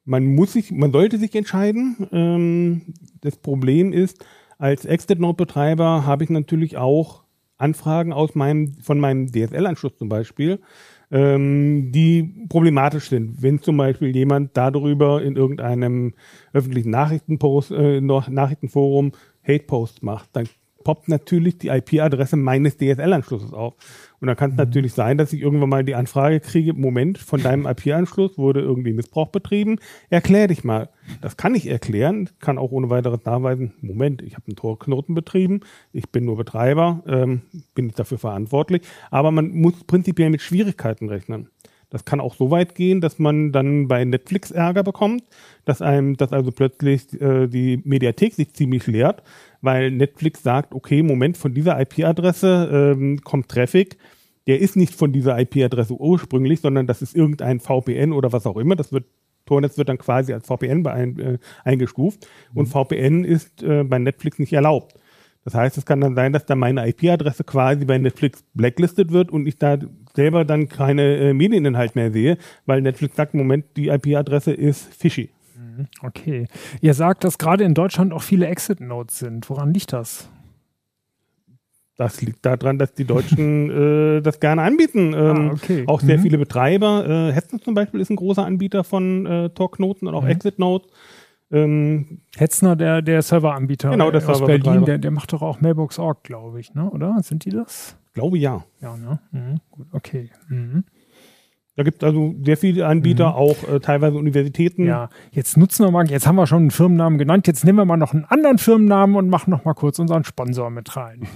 Man 0.08 0.24
muss 0.24 0.54
sich, 0.54 0.72
man 0.72 0.90
sollte 0.90 1.18
sich 1.18 1.34
entscheiden. 1.34 2.08
Ähm, 2.12 2.94
das 3.20 3.36
Problem 3.36 3.92
ist, 3.92 4.24
als 4.58 4.84
Exit-Node-Betreiber 4.84 6.06
habe 6.06 6.24
ich 6.24 6.30
natürlich 6.30 6.76
auch 6.76 7.22
Anfragen 7.58 8.12
aus 8.12 8.34
meinem, 8.34 8.74
von 8.80 8.98
meinem 8.98 9.30
DSL-Anschluss 9.30 9.96
zum 9.96 10.08
Beispiel, 10.08 10.60
ähm, 11.10 11.92
die 11.92 12.46
problematisch 12.48 13.08
sind. 13.08 13.42
Wenn 13.42 13.60
zum 13.60 13.76
Beispiel 13.76 14.14
jemand 14.14 14.56
darüber 14.56 15.22
in 15.22 15.36
irgendeinem 15.36 16.14
öffentlichen 16.52 16.90
Nachrichtenpost, 16.90 17.70
äh, 17.72 18.00
Nachrichtenforum 18.00 19.12
Hate-Posts 19.46 20.02
macht, 20.02 20.30
dann 20.34 20.48
poppt 20.88 21.10
natürlich 21.10 21.58
die 21.58 21.68
IP-Adresse 21.68 22.36
meines 22.36 22.78
DSL-Anschlusses 22.78 23.52
auf. 23.52 23.74
Und 24.20 24.26
dann 24.28 24.38
kann 24.38 24.52
es 24.52 24.56
mhm. 24.56 24.64
natürlich 24.64 24.94
sein, 24.94 25.18
dass 25.18 25.34
ich 25.34 25.42
irgendwann 25.42 25.68
mal 25.68 25.84
die 25.84 25.94
Anfrage 25.94 26.40
kriege, 26.40 26.72
Moment, 26.72 27.18
von 27.18 27.42
deinem 27.42 27.66
IP-Anschluss 27.70 28.38
wurde 28.38 28.60
irgendwie 28.60 28.94
Missbrauch 28.94 29.28
betrieben. 29.28 29.76
Erklär 30.08 30.48
dich 30.48 30.64
mal. 30.64 30.88
Das 31.20 31.36
kann 31.36 31.54
ich 31.54 31.66
erklären, 31.66 32.30
kann 32.40 32.56
auch 32.56 32.72
ohne 32.72 32.88
weiteres 32.88 33.22
nachweisen, 33.26 33.74
Moment, 33.82 34.22
ich 34.22 34.32
habe 34.32 34.46
einen 34.46 34.56
Torknoten 34.56 35.14
betrieben, 35.14 35.60
ich 35.92 36.08
bin 36.08 36.24
nur 36.24 36.38
Betreiber, 36.38 37.02
ähm, 37.06 37.42
bin 37.74 37.88
ich 37.88 37.94
dafür 37.94 38.16
verantwortlich. 38.16 38.80
Aber 39.10 39.30
man 39.30 39.50
muss 39.50 39.84
prinzipiell 39.84 40.30
mit 40.30 40.40
Schwierigkeiten 40.40 41.10
rechnen. 41.10 41.50
Das 41.90 42.04
kann 42.04 42.20
auch 42.20 42.34
so 42.34 42.50
weit 42.50 42.74
gehen, 42.74 43.00
dass 43.00 43.18
man 43.18 43.50
dann 43.50 43.88
bei 43.88 44.04
Netflix 44.04 44.50
Ärger 44.50 44.82
bekommt, 44.82 45.22
dass 45.64 45.80
einem, 45.80 46.18
dass 46.18 46.32
also 46.32 46.52
plötzlich 46.52 47.18
äh, 47.20 47.46
die 47.46 47.80
Mediathek 47.84 48.34
sich 48.34 48.52
ziemlich 48.52 48.86
leert, 48.86 49.22
weil 49.60 49.90
Netflix 49.90 50.42
sagt, 50.42 50.74
okay, 50.74 51.02
Moment, 51.02 51.36
von 51.36 51.54
dieser 51.54 51.80
IP-Adresse 51.80 52.94
ähm, 52.96 53.20
kommt 53.22 53.48
Traffic, 53.48 53.98
der 54.46 54.60
ist 54.60 54.76
nicht 54.76 54.94
von 54.94 55.12
dieser 55.12 55.38
IP-Adresse 55.38 55.94
ursprünglich, 55.94 56.60
sondern 56.60 56.86
das 56.86 57.02
ist 57.02 57.14
irgendein 57.14 57.60
VPN 57.60 58.12
oder 58.12 58.32
was 58.32 58.46
auch 58.46 58.56
immer. 58.56 58.76
Das 58.76 58.92
wird 58.92 59.04
Tornetz 59.48 59.78
wird 59.78 59.88
dann 59.88 59.98
quasi 59.98 60.32
als 60.32 60.46
VPN 60.46 60.82
beein, 60.82 61.18
äh, 61.18 61.38
eingestuft 61.64 62.26
mhm. 62.52 62.58
und 62.58 62.66
VPN 62.66 63.24
ist 63.24 63.62
äh, 63.62 63.82
bei 63.82 63.98
Netflix 63.98 64.38
nicht 64.38 64.52
erlaubt. 64.52 64.94
Das 65.44 65.54
heißt, 65.54 65.78
es 65.78 65.86
kann 65.86 66.02
dann 66.02 66.14
sein, 66.14 66.34
dass 66.34 66.44
da 66.44 66.54
meine 66.54 66.86
IP-Adresse 66.86 67.44
quasi 67.44 67.86
bei 67.86 67.96
Netflix 67.96 68.44
blacklistet 68.52 69.12
wird 69.12 69.30
und 69.30 69.46
ich 69.46 69.56
da 69.56 69.78
selber 70.14 70.44
dann 70.44 70.68
keine 70.68 71.16
äh, 71.16 71.32
Medieninhalt 71.32 71.96
mehr 71.96 72.12
sehe, 72.12 72.36
weil 72.66 72.82
Netflix 72.82 73.16
sagt, 73.16 73.32
Moment, 73.32 73.64
die 73.76 73.88
IP-Adresse 73.88 74.52
ist 74.52 74.92
fishy. 74.94 75.30
Mhm. 75.78 75.86
Okay. 76.02 76.46
Ihr 76.80 76.94
sagt, 76.94 77.24
dass 77.24 77.38
gerade 77.38 77.64
in 77.64 77.74
Deutschland 77.74 78.12
auch 78.12 78.22
viele 78.22 78.46
Exit-Nodes 78.46 79.18
sind. 79.18 79.48
Woran 79.48 79.72
liegt 79.72 79.92
das? 79.92 80.28
Das 81.96 82.22
liegt 82.22 82.46
daran, 82.46 82.78
dass 82.78 82.94
die 82.94 83.04
Deutschen 83.04 83.70
äh, 84.18 84.22
das 84.22 84.38
gerne 84.38 84.62
anbieten. 84.62 85.12
Ähm, 85.14 85.50
ah, 85.50 85.52
okay. 85.52 85.84
Auch 85.86 86.00
sehr 86.00 86.18
mhm. 86.18 86.22
viele 86.22 86.38
Betreiber. 86.38 87.06
Äh, 87.06 87.32
Hetzen 87.32 87.60
zum 87.60 87.74
Beispiel 87.74 88.00
ist 88.00 88.10
ein 88.10 88.16
großer 88.16 88.44
Anbieter 88.44 88.84
von 88.84 89.26
äh, 89.26 89.50
Tor-Knoten 89.50 90.06
und 90.06 90.14
auch 90.14 90.22
mhm. 90.22 90.30
Exit-Nodes. 90.30 90.88
Ähm, 91.50 92.20
Hetzner, 92.36 92.76
der, 92.76 93.00
der 93.00 93.22
Serveranbieter 93.22 93.90
genau, 93.90 94.10
der 94.10 94.28
aus 94.28 94.44
Berlin, 94.44 94.84
der, 94.84 94.98
der 94.98 95.10
macht 95.10 95.32
doch 95.32 95.40
auch 95.40 95.62
Mailbox.org, 95.62 96.22
glaube 96.22 96.60
ich, 96.60 96.74
ne? 96.74 96.90
oder? 96.90 97.16
Sind 97.22 97.46
die 97.46 97.50
das? 97.50 97.96
Glaube 98.12 98.36
ja. 98.36 98.64
Ja, 98.82 98.96
ne? 98.98 99.18
Mhm. 99.32 99.60
Gut, 99.70 99.86
okay. 99.92 100.30
Mhm. 100.48 100.84
Da 101.78 101.84
gibt 101.84 102.02
es 102.02 102.06
also 102.08 102.34
sehr 102.42 102.56
viele 102.56 102.88
Anbieter, 102.88 103.28
mhm. 103.28 103.34
auch 103.36 103.68
äh, 103.68 103.78
teilweise 103.78 104.18
Universitäten. 104.18 104.84
Ja, 104.84 105.10
jetzt 105.30 105.56
nutzen 105.56 105.84
wir 105.86 105.92
mal, 105.92 106.10
jetzt 106.10 106.26
haben 106.26 106.34
wir 106.34 106.48
schon 106.48 106.62
einen 106.62 106.70
Firmennamen 106.72 107.20
genannt, 107.20 107.46
jetzt 107.46 107.64
nehmen 107.64 107.78
wir 107.78 107.84
mal 107.84 107.96
noch 107.96 108.12
einen 108.12 108.24
anderen 108.24 108.58
Firmennamen 108.58 109.14
und 109.14 109.28
machen 109.28 109.52
noch 109.52 109.64
mal 109.64 109.74
kurz 109.74 110.00
unseren 110.00 110.24
Sponsor 110.24 110.70
mit 110.70 110.96
rein. 110.96 111.28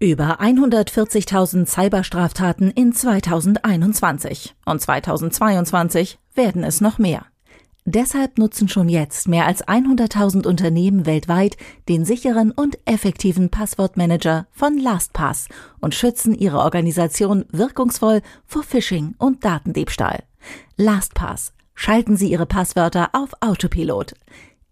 Über 0.00 0.40
140.000 0.40 1.66
Cyberstraftaten 1.66 2.72
in 2.72 2.92
2021 2.92 4.56
und 4.64 4.80
2022 4.80 6.18
werden 6.34 6.64
es 6.64 6.80
noch 6.80 6.98
mehr. 6.98 7.26
Deshalb 7.90 8.36
nutzen 8.36 8.68
schon 8.68 8.90
jetzt 8.90 9.28
mehr 9.28 9.46
als 9.46 9.66
100.000 9.66 10.46
Unternehmen 10.46 11.06
weltweit 11.06 11.56
den 11.88 12.04
sicheren 12.04 12.50
und 12.50 12.78
effektiven 12.84 13.48
Passwortmanager 13.48 14.46
von 14.50 14.76
LastPass 14.76 15.48
und 15.80 15.94
schützen 15.94 16.34
ihre 16.34 16.58
Organisation 16.58 17.46
wirkungsvoll 17.50 18.20
vor 18.44 18.62
Phishing 18.62 19.14
und 19.16 19.42
Datendiebstahl. 19.42 20.24
LastPass. 20.76 21.54
Schalten 21.74 22.18
Sie 22.18 22.30
Ihre 22.30 22.44
Passwörter 22.44 23.08
auf 23.14 23.30
Autopilot. 23.40 24.12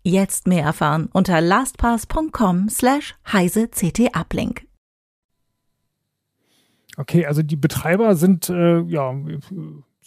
Jetzt 0.02 0.46
mehr 0.46 0.64
erfahren 0.64 1.08
unter 1.10 1.40
lastpass.com 1.40 2.68
slash 2.68 3.14
heise 3.32 3.70
ct 3.70 4.14
uplink. 4.14 4.66
Okay, 6.98 7.24
also 7.24 7.42
die 7.42 7.56
Betreiber 7.56 8.14
sind 8.14 8.50
äh, 8.50 8.80
ja 8.80 9.14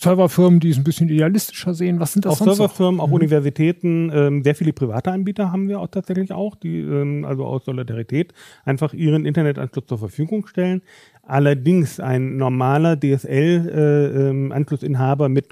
Serverfirmen, 0.02 0.62
die 0.62 0.70
es 0.70 0.78
ein 0.78 0.86
bisschen 0.86 1.10
idealistischer 1.10 1.74
sehen. 1.74 2.00
Was 2.00 2.14
sind 2.14 2.24
das 2.24 2.36
auch 2.36 2.46
sonst 2.46 2.56
Serverfirmen, 2.56 2.96
noch? 2.98 3.04
auch 3.04 3.10
Mhm. 3.10 3.16
Universitäten, 3.16 4.10
ähm, 4.14 4.46
sehr 4.46 4.56
viele 4.56 4.72
private 4.72 5.12
Anbieter 5.12 5.52
haben 5.52 5.68
wir 5.68 5.82
auch 5.82 5.90
tatsächlich 5.90 6.32
auch, 6.32 6.56
die 6.56 6.80
ähm, 6.80 7.26
also 7.26 7.46
aus 7.46 7.66
Solidarität 7.66 8.34
einfach 8.64 8.94
ihren 8.94 9.26
Internetanschluss 9.26 9.88
zur 9.88 9.98
Verfügung 9.98 10.48
stellen. 10.48 10.84
Allerdings 11.24 12.00
ein 12.00 12.38
normaler 12.38 12.98
DSL-Anschlussinhaber 12.98 15.28
mit, 15.28 15.50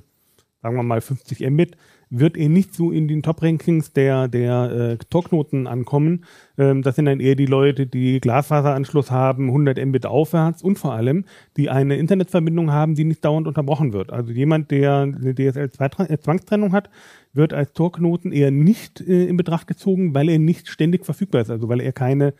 sagen 0.62 0.77
wir 0.77 0.83
mal, 0.83 1.01
50 1.01 1.41
Mbit 1.49 1.75
wird 2.10 2.38
eh 2.38 2.48
nicht 2.48 2.74
so 2.74 2.91
in 2.91 3.08
den 3.08 3.22
Top-Rankings 3.22 3.93
der, 3.93 4.28
der 4.28 4.72
äh, 4.72 4.98
Tor-Knoten 5.10 5.67
ankommen. 5.67 6.26
Ähm, 6.58 6.82
das 6.82 6.96
sind 6.96 7.06
dann 7.06 7.20
eher 7.20 7.36
die 7.36 7.46
Leute, 7.46 7.86
die 7.86 8.20
Glasfaseranschluss 8.20 9.12
haben, 9.12 9.48
100 9.48 9.84
Mbit 9.86 10.06
aufwärts 10.06 10.62
und 10.62 10.80
vor 10.80 10.93
allem, 10.93 11.26
die 11.58 11.70
eine 11.70 11.98
Internetverbindung 11.98 12.72
haben, 12.72 12.96
die 12.96 13.04
nicht 13.04 13.24
dauernd 13.26 13.48
unterbrochen 13.48 13.93
wird. 13.93 14.12
Also 14.12 14.32
jemand, 14.32 14.72
der 14.72 15.00
eine 15.00 15.36
DSL-Zwangstrennung 15.36 16.72
hat, 16.72 16.89
wird 17.34 17.54
als 17.54 17.74
Torknoten 17.74 18.32
eher 18.32 18.52
nicht 18.52 19.02
äh, 19.02 19.26
in 19.26 19.38
Betracht 19.38 19.67
gezogen, 19.67 20.13
weil 20.13 20.30
er 20.30 20.39
nicht 20.39 20.67
ständig 20.70 21.06
verfügbar 21.06 21.41
ist, 21.41 21.52
also 21.52 21.67
weil 21.70 21.82
er 21.82 21.91
keine 21.91 22.34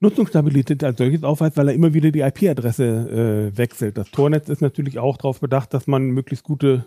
Nutzungsstabilität 0.00 0.82
als 0.82 0.98
solches 0.98 1.22
aufweist, 1.22 1.56
weil 1.56 1.68
er 1.68 1.74
immer 1.74 1.94
wieder 1.94 2.10
die 2.10 2.20
IP-Adresse 2.20 3.52
äh, 3.52 3.56
wechselt. 3.56 3.96
Das 3.96 4.10
Tornetz 4.10 4.48
ist 4.48 4.60
natürlich 4.60 4.98
auch 4.98 5.16
darauf 5.16 5.40
bedacht, 5.40 5.72
dass 5.74 5.86
man 5.86 6.10
möglichst 6.10 6.44
gute 6.44 6.86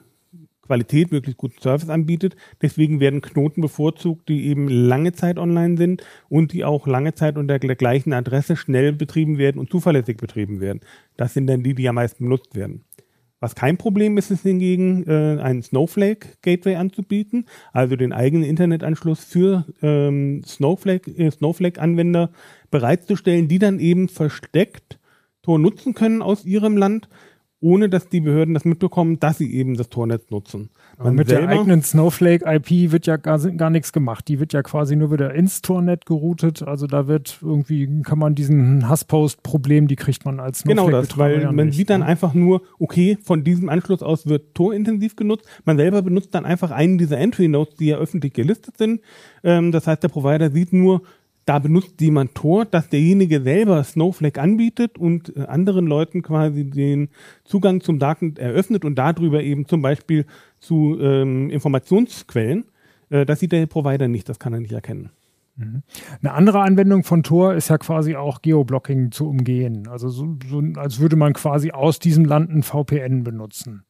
Qualität, 0.66 1.12
möglichst 1.12 1.38
guten 1.38 1.62
Service 1.62 1.90
anbietet. 1.90 2.36
Deswegen 2.62 3.00
werden 3.00 3.22
Knoten 3.22 3.62
bevorzugt, 3.62 4.30
die 4.30 4.48
eben 4.48 4.68
lange 4.68 5.14
Zeit 5.14 5.38
online 5.38 5.78
sind 5.78 6.04
und 6.30 6.54
die 6.54 6.64
auch 6.66 6.88
lange 6.88 7.14
Zeit 7.14 7.38
unter 7.38 7.60
der 7.60 7.76
gleichen 7.76 8.14
Adresse 8.14 8.56
schnell 8.56 8.94
betrieben 8.94 9.38
werden 9.38 9.60
und 9.60 9.70
zuverlässig 9.70 10.18
betrieben 10.18 10.60
werden. 10.60 10.82
Das 11.18 11.34
sind 11.34 11.48
dann 11.48 11.64
die, 11.64 11.76
die 11.76 11.88
am 11.88 11.96
meisten 11.96 12.24
benutzt 12.26 12.56
werden. 12.56 12.84
Was 13.42 13.54
kein 13.54 13.78
Problem 13.78 14.18
ist, 14.18 14.32
ist 14.32 14.44
hingegen, 14.44 15.06
äh, 15.08 15.40
einen 15.42 15.62
Snowflake 15.62 16.30
Gateway 16.42 16.76
anzubieten, 16.76 17.46
also 17.74 17.96
den 17.96 18.14
eigenen 18.14 18.48
Internetanschluss 18.50 19.24
für 19.24 19.66
ähm, 19.82 20.42
Snowflake, 20.46 21.12
äh, 21.12 21.30
Snowflake-Anwender 21.30 22.32
bereitzustellen, 22.72 23.48
die 23.48 23.60
dann 23.60 23.80
eben 23.80 24.08
versteckt 24.08 25.00
Tor 25.44 25.60
nutzen 25.60 25.94
können 25.94 26.24
aus 26.24 26.44
ihrem 26.44 26.76
Land 26.76 27.08
ohne 27.66 27.90
dass 27.90 28.10
die 28.10 28.22
Behörden 28.22 28.54
das 28.54 28.64
mitbekommen, 28.64 29.20
dass 29.20 29.40
sie 29.40 29.52
eben 29.52 29.76
das 29.76 29.90
Tornetz 29.90 30.30
nutzen. 30.30 30.70
Aber 31.00 31.12
mit 31.12 31.32
der 31.32 31.50
eigenen 31.50 31.82
Snowflake-IP 31.82 32.92
wird 32.92 33.08
ja 33.08 33.18
gar, 33.18 33.40
gar 33.40 33.72
nichts 33.72 33.92
gemacht. 33.92 34.28
Die 34.28 34.40
wird 34.40 34.54
ja 34.54 34.62
quasi 34.62 34.96
nur 34.96 35.12
wieder 35.12 35.34
ins 35.34 35.64
Tornet 35.64 36.06
geroutet. 36.06 36.62
Also 36.62 36.86
da 36.86 37.08
wird 37.08 37.40
irgendwie, 37.42 38.04
kann 38.04 38.20
man 38.20 38.36
diesen 38.36 38.88
Hasspost-Problem, 38.88 39.88
die 39.88 39.96
kriegt 39.96 40.26
man 40.26 40.40
als 40.40 40.64
Genau 40.64 40.84
Snowflake 40.84 41.08
das, 41.08 41.18
weil 41.18 41.42
ja 41.42 41.52
man 41.52 41.66
nicht, 41.66 41.76
sieht 41.78 41.90
dann 41.90 42.02
ne? 42.02 42.06
einfach 42.06 42.36
nur, 42.36 42.62
okay, 42.78 43.18
von 43.24 43.44
diesem 43.44 43.68
Anschluss 43.70 44.04
aus 44.04 44.28
wird 44.28 44.54
torintensiv 44.54 45.16
genutzt. 45.16 45.48
Man 45.66 45.78
selber 45.78 46.04
benutzt 46.04 46.36
dann 46.36 46.46
einfach 46.46 46.70
einen 46.70 47.00
dieser 47.00 47.18
Entry-Nodes, 47.18 47.78
die 47.78 47.88
ja 47.88 47.98
öffentlich 47.98 48.34
gelistet 48.34 48.78
sind. 48.78 49.02
Ähm, 49.44 49.72
das 49.72 49.88
heißt, 49.88 50.04
der 50.04 50.10
Provider 50.10 50.52
sieht 50.52 50.72
nur, 50.72 51.02
da 51.46 51.60
benutzt 51.60 52.02
jemand 52.02 52.36
Tor, 52.36 52.66
dass 52.66 52.90
derjenige 52.90 53.42
selber 53.42 53.84
Snowflake 53.84 54.42
anbietet 54.42 54.98
und 54.98 55.36
äh, 55.36 55.42
anderen 55.42 55.86
Leuten 55.86 56.22
quasi 56.22 56.70
den 56.70 57.10
Zugang 57.44 57.82
zum 57.82 58.00
Darknet 58.00 58.40
eröffnet 58.40 58.84
und 58.84 58.96
darüber 58.96 59.44
eben 59.44 59.68
zum 59.68 59.82
Beispiel 59.82 60.26
zu 60.60 60.98
ähm, 61.00 61.50
Informationsquellen. 61.50 62.66
Äh, 63.10 63.26
das 63.26 63.40
sieht 63.40 63.52
der 63.52 63.68
Provider 63.68 64.08
nicht, 64.08 64.28
das 64.28 64.40
kann 64.40 64.54
er 64.54 64.60
nicht 64.60 64.74
erkennen. 64.74 65.12
Eine 65.58 66.34
andere 66.34 66.60
Anwendung 66.60 67.04
von 67.04 67.24
Tor 67.24 67.54
ist 67.54 67.70
ja 67.70 67.78
quasi 67.78 68.16
auch 68.16 68.42
Geoblocking 68.42 69.12
zu 69.12 69.30
umgehen. 69.30 69.88
Also 69.88 70.10
so, 70.10 70.38
so 70.50 70.62
als 70.76 71.00
würde 71.00 71.16
man 71.16 71.32
quasi 71.32 71.72
aus 71.72 72.00
diesem 72.00 72.26
Land 72.26 72.50
ein 72.50 72.62
VPN 72.62 73.24
benutzen. 73.24 73.86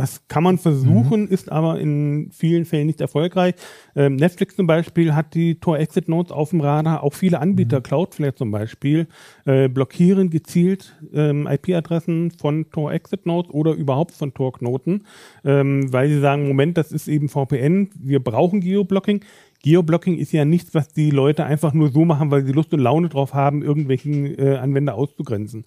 Das 0.00 0.26
kann 0.28 0.44
man 0.44 0.56
versuchen, 0.56 1.28
ist 1.28 1.52
aber 1.52 1.78
in 1.78 2.30
vielen 2.32 2.64
Fällen 2.64 2.86
nicht 2.86 3.02
erfolgreich. 3.02 3.54
Ähm, 3.94 4.16
Netflix 4.16 4.56
zum 4.56 4.66
Beispiel 4.66 5.14
hat 5.14 5.34
die 5.34 5.56
Tor-Exit-Nodes 5.56 6.32
auf 6.32 6.48
dem 6.50 6.62
Radar. 6.62 7.02
Auch 7.02 7.12
viele 7.12 7.38
Anbieter, 7.38 7.82
Cloudflare 7.82 8.34
zum 8.34 8.50
Beispiel, 8.50 9.08
äh, 9.44 9.68
blockieren 9.68 10.30
gezielt 10.30 10.96
ähm, 11.12 11.46
IP-Adressen 11.46 12.30
von 12.30 12.70
Tor-Exit-Nodes 12.70 13.52
oder 13.52 13.72
überhaupt 13.72 14.12
von 14.12 14.32
Tor-Knoten, 14.32 15.04
ähm, 15.44 15.92
weil 15.92 16.08
sie 16.08 16.20
sagen, 16.20 16.48
Moment, 16.48 16.78
das 16.78 16.92
ist 16.92 17.06
eben 17.06 17.28
VPN, 17.28 17.90
wir 18.00 18.24
brauchen 18.24 18.62
Geoblocking. 18.62 19.22
Geoblocking 19.62 20.16
ist 20.16 20.32
ja 20.32 20.46
nichts, 20.46 20.74
was 20.74 20.88
die 20.88 21.10
Leute 21.10 21.44
einfach 21.44 21.74
nur 21.74 21.90
so 21.90 22.06
machen, 22.06 22.30
weil 22.30 22.46
sie 22.46 22.52
Lust 22.52 22.72
und 22.72 22.80
Laune 22.80 23.10
drauf 23.10 23.34
haben, 23.34 23.62
irgendwelchen 23.62 24.38
äh, 24.38 24.56
Anwender 24.56 24.94
auszugrenzen 24.94 25.66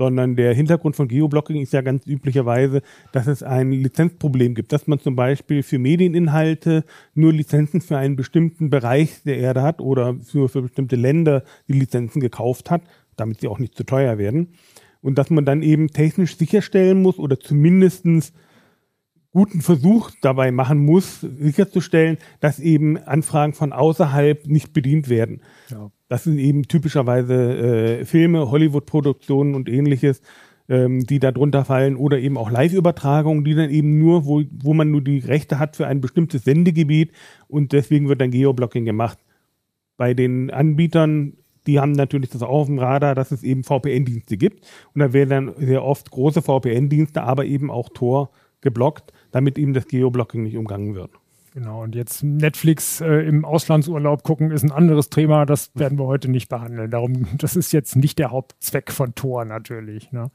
sondern 0.00 0.34
der 0.34 0.54
Hintergrund 0.54 0.96
von 0.96 1.08
Geoblocking 1.08 1.60
ist 1.60 1.74
ja 1.74 1.82
ganz 1.82 2.06
üblicherweise, 2.06 2.80
dass 3.12 3.26
es 3.26 3.42
ein 3.42 3.70
Lizenzproblem 3.70 4.54
gibt, 4.54 4.72
dass 4.72 4.86
man 4.86 4.98
zum 4.98 5.14
Beispiel 5.14 5.62
für 5.62 5.78
Medieninhalte 5.78 6.84
nur 7.12 7.34
Lizenzen 7.34 7.82
für 7.82 7.98
einen 7.98 8.16
bestimmten 8.16 8.70
Bereich 8.70 9.22
der 9.24 9.36
Erde 9.36 9.60
hat 9.60 9.82
oder 9.82 10.16
für, 10.24 10.48
für 10.48 10.62
bestimmte 10.62 10.96
Länder 10.96 11.44
die 11.68 11.74
Lizenzen 11.74 12.20
gekauft 12.20 12.70
hat, 12.70 12.80
damit 13.16 13.42
sie 13.42 13.48
auch 13.48 13.58
nicht 13.58 13.76
zu 13.76 13.84
teuer 13.84 14.16
werden. 14.16 14.54
Und 15.02 15.18
dass 15.18 15.28
man 15.28 15.44
dann 15.44 15.62
eben 15.62 15.88
technisch 15.88 16.38
sicherstellen 16.38 17.02
muss 17.02 17.18
oder 17.18 17.38
zumindestens 17.38 18.32
guten 19.32 19.60
Versuch 19.60 20.10
dabei 20.22 20.50
machen 20.50 20.78
muss, 20.78 21.20
sicherzustellen, 21.20 22.18
dass 22.40 22.58
eben 22.58 22.98
Anfragen 22.98 23.52
von 23.52 23.72
außerhalb 23.72 24.46
nicht 24.46 24.72
bedient 24.72 25.08
werden. 25.08 25.42
Ja. 25.68 25.90
Das 26.08 26.24
sind 26.24 26.38
eben 26.38 26.64
typischerweise 26.64 27.34
äh, 28.00 28.04
Filme, 28.04 28.50
Hollywood-Produktionen 28.50 29.54
und 29.54 29.68
ähnliches, 29.68 30.22
ähm, 30.68 31.06
die 31.06 31.20
da 31.20 31.30
drunter 31.30 31.64
fallen 31.64 31.94
oder 31.94 32.18
eben 32.18 32.36
auch 32.36 32.50
Live-Übertragungen, 32.50 33.44
die 33.44 33.54
dann 33.54 33.70
eben 33.70 33.98
nur, 33.98 34.26
wo, 34.26 34.42
wo 34.50 34.74
man 34.74 34.90
nur 34.90 35.02
die 35.02 35.20
Rechte 35.20 35.60
hat 35.60 35.76
für 35.76 35.86
ein 35.86 36.00
bestimmtes 36.00 36.42
Sendegebiet 36.44 37.12
und 37.46 37.72
deswegen 37.72 38.08
wird 38.08 38.20
dann 38.20 38.32
Geoblocking 38.32 38.84
gemacht. 38.84 39.18
Bei 39.96 40.14
den 40.14 40.50
Anbietern, 40.50 41.34
die 41.68 41.78
haben 41.78 41.92
natürlich 41.92 42.30
das 42.30 42.42
auch 42.42 42.48
auf 42.48 42.66
dem 42.66 42.80
Radar, 42.80 43.14
dass 43.14 43.30
es 43.30 43.44
eben 43.44 43.62
VPN-Dienste 43.62 44.36
gibt 44.36 44.66
und 44.94 45.00
da 45.00 45.12
werden 45.12 45.30
dann 45.30 45.66
sehr 45.66 45.84
oft 45.84 46.10
große 46.10 46.42
VPN-Dienste, 46.42 47.22
aber 47.22 47.44
eben 47.44 47.70
auch 47.70 47.90
Tor 47.90 48.30
geblockt, 48.60 49.12
damit 49.30 49.58
eben 49.58 49.74
das 49.74 49.86
Geoblocking 49.88 50.42
nicht 50.42 50.56
umgangen 50.56 50.94
wird. 50.94 51.10
Genau, 51.52 51.82
und 51.82 51.96
jetzt 51.96 52.22
Netflix 52.22 53.00
äh, 53.00 53.26
im 53.26 53.44
Auslandsurlaub 53.44 54.22
gucken 54.22 54.52
ist 54.52 54.62
ein 54.62 54.70
anderes 54.70 55.10
Thema, 55.10 55.46
das 55.46 55.72
werden 55.74 55.98
wir 55.98 56.06
heute 56.06 56.30
nicht 56.30 56.48
behandeln. 56.48 56.90
Darum, 56.90 57.26
das 57.38 57.56
ist 57.56 57.72
jetzt 57.72 57.96
nicht 57.96 58.18
der 58.18 58.30
Hauptzweck 58.30 58.92
von 58.92 59.14
Tor 59.14 59.44
natürlich. 59.44 60.12
Ne? 60.12 60.30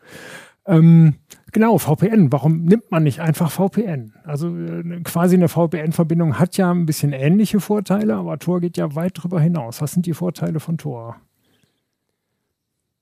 Ähm, 0.67 1.15
genau, 1.53 1.77
VPN. 1.77 2.31
Warum 2.31 2.63
nimmt 2.63 2.91
man 2.91 3.03
nicht 3.03 3.21
einfach 3.21 3.51
VPN? 3.51 4.13
Also 4.23 4.55
äh, 4.55 5.01
quasi 5.03 5.35
eine 5.35 5.47
VPN-Verbindung 5.47 6.37
hat 6.37 6.57
ja 6.57 6.71
ein 6.71 6.85
bisschen 6.85 7.13
ähnliche 7.13 7.59
Vorteile, 7.59 8.15
aber 8.15 8.37
Tor 8.39 8.59
geht 8.59 8.75
ja 8.75 8.93
weit 8.95 9.17
darüber 9.17 9.39
hinaus. 9.39 9.81
Was 9.81 9.93
sind 9.93 10.05
die 10.05 10.13
Vorteile 10.13 10.59
von 10.59 10.77
Tor? 10.77 11.15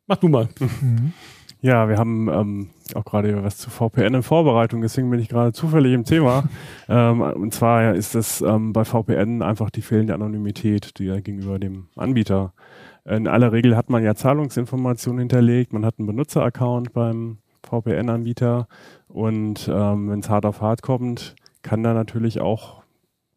Mach 0.05 0.17
du 0.17 0.27
mal. 0.27 0.49
Ja, 1.63 1.87
wir 1.87 1.97
haben 1.97 2.27
ähm, 2.27 2.69
auch 2.93 3.05
gerade 3.05 3.41
was 3.41 3.57
zu 3.57 3.69
VPN 3.69 4.15
in 4.15 4.23
Vorbereitung, 4.23 4.81
deswegen 4.81 5.09
bin 5.09 5.21
ich 5.21 5.29
gerade 5.29 5.53
zufällig 5.53 5.93
im 5.93 6.03
Thema. 6.03 6.43
ähm, 6.89 7.21
und 7.21 7.53
zwar 7.53 7.93
ist 7.93 8.15
es 8.15 8.41
ähm, 8.41 8.73
bei 8.73 8.83
VPN 8.83 9.41
einfach 9.41 9.69
die 9.69 9.81
fehlende 9.81 10.13
Anonymität 10.13 10.99
die 10.99 11.05
ja 11.05 11.21
gegenüber 11.21 11.59
dem 11.59 11.87
Anbieter. 11.95 12.51
In 13.05 13.29
aller 13.29 13.53
Regel 13.53 13.77
hat 13.77 13.89
man 13.89 14.03
ja 14.03 14.13
Zahlungsinformationen 14.13 15.19
hinterlegt, 15.19 15.71
man 15.71 15.85
hat 15.85 15.99
einen 15.99 16.07
Benutzeraccount 16.07 16.91
beim 16.91 17.37
VPN-Anbieter 17.65 18.67
und 19.07 19.71
ähm, 19.73 20.09
wenn 20.09 20.19
es 20.19 20.29
hart 20.29 20.45
auf 20.45 20.59
hart 20.59 20.81
kommt, 20.81 21.33
kann 21.61 21.81
da 21.81 21.93
natürlich 21.93 22.41
auch 22.41 22.82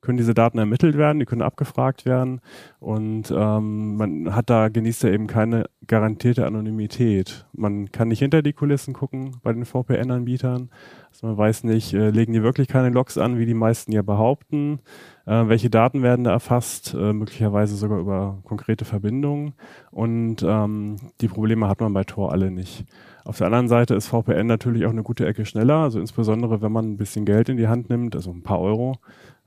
können 0.07 0.19
diese 0.19 0.33
Daten 0.33 0.59
ermittelt 0.59 0.97
werden, 0.97 1.19
die 1.19 1.27
können 1.27 1.43
abgefragt 1.43 2.07
werden 2.07 2.41
und 2.79 3.31
ähm, 3.37 3.97
man 3.97 4.35
hat 4.35 4.49
da 4.49 4.69
genießt 4.69 5.05
er 5.05 5.13
eben 5.13 5.27
keine 5.27 5.67
garantierte 5.87 6.47
Anonymität. 6.47 7.47
Man 7.53 7.91
kann 7.93 8.09
nicht 8.09 8.21
hinter 8.21 8.43
die 8.43 8.53
Kulissen 8.53 8.95
gucken 8.95 9.37
bei 9.43 9.53
den 9.53 9.65
VPN-Anbietern, 9.65 10.71
Also 11.11 11.27
man 11.27 11.37
weiß 11.37 11.65
nicht, 11.65 11.93
äh, 11.93 12.11
legen 12.11 12.33
die 12.33 12.43
wirklich 12.43 12.69
keine 12.69 12.91
Logs 12.91 13.19
an, 13.19 13.39
wie 13.39 13.47
die 13.47 13.55
meisten 13.55 13.93
ja 13.93 14.03
behaupten? 14.03 14.81
Äh, 15.27 15.49
welche 15.49 15.71
Daten 15.71 16.03
werden 16.03 16.25
da 16.25 16.33
erfasst? 16.33 16.95
Äh, 16.95 17.13
möglicherweise 17.13 17.77
sogar 17.77 17.99
über 17.99 18.39
konkrete 18.45 18.85
Verbindungen. 18.85 19.55
Und 19.91 20.45
ähm, 20.47 20.97
die 21.21 21.29
Probleme 21.29 21.69
hat 21.69 21.81
man 21.81 21.93
bei 21.93 22.05
Tor 22.05 22.33
alle 22.33 22.51
nicht. 22.51 22.87
Auf 23.25 23.39
der 23.39 23.49
anderen 23.49 23.67
Seite 23.67 23.95
ist 23.95 24.07
VPN 24.07 24.47
natürlich 24.47 24.87
auch 24.87 24.91
eine 24.91 25.03
gute 25.03 25.27
Ecke 25.27 25.45
schneller, 25.47 25.79
also 25.79 25.99
insbesondere 25.99 26.63
wenn 26.63 26.71
man 26.71 26.93
ein 26.93 26.97
bisschen 26.97 27.25
Geld 27.25 27.49
in 27.49 27.57
die 27.57 27.67
Hand 27.67 27.91
nimmt, 27.91 28.15
also 28.15 28.31
ein 28.31 28.45
paar 28.45 28.61
Euro, 28.61 28.99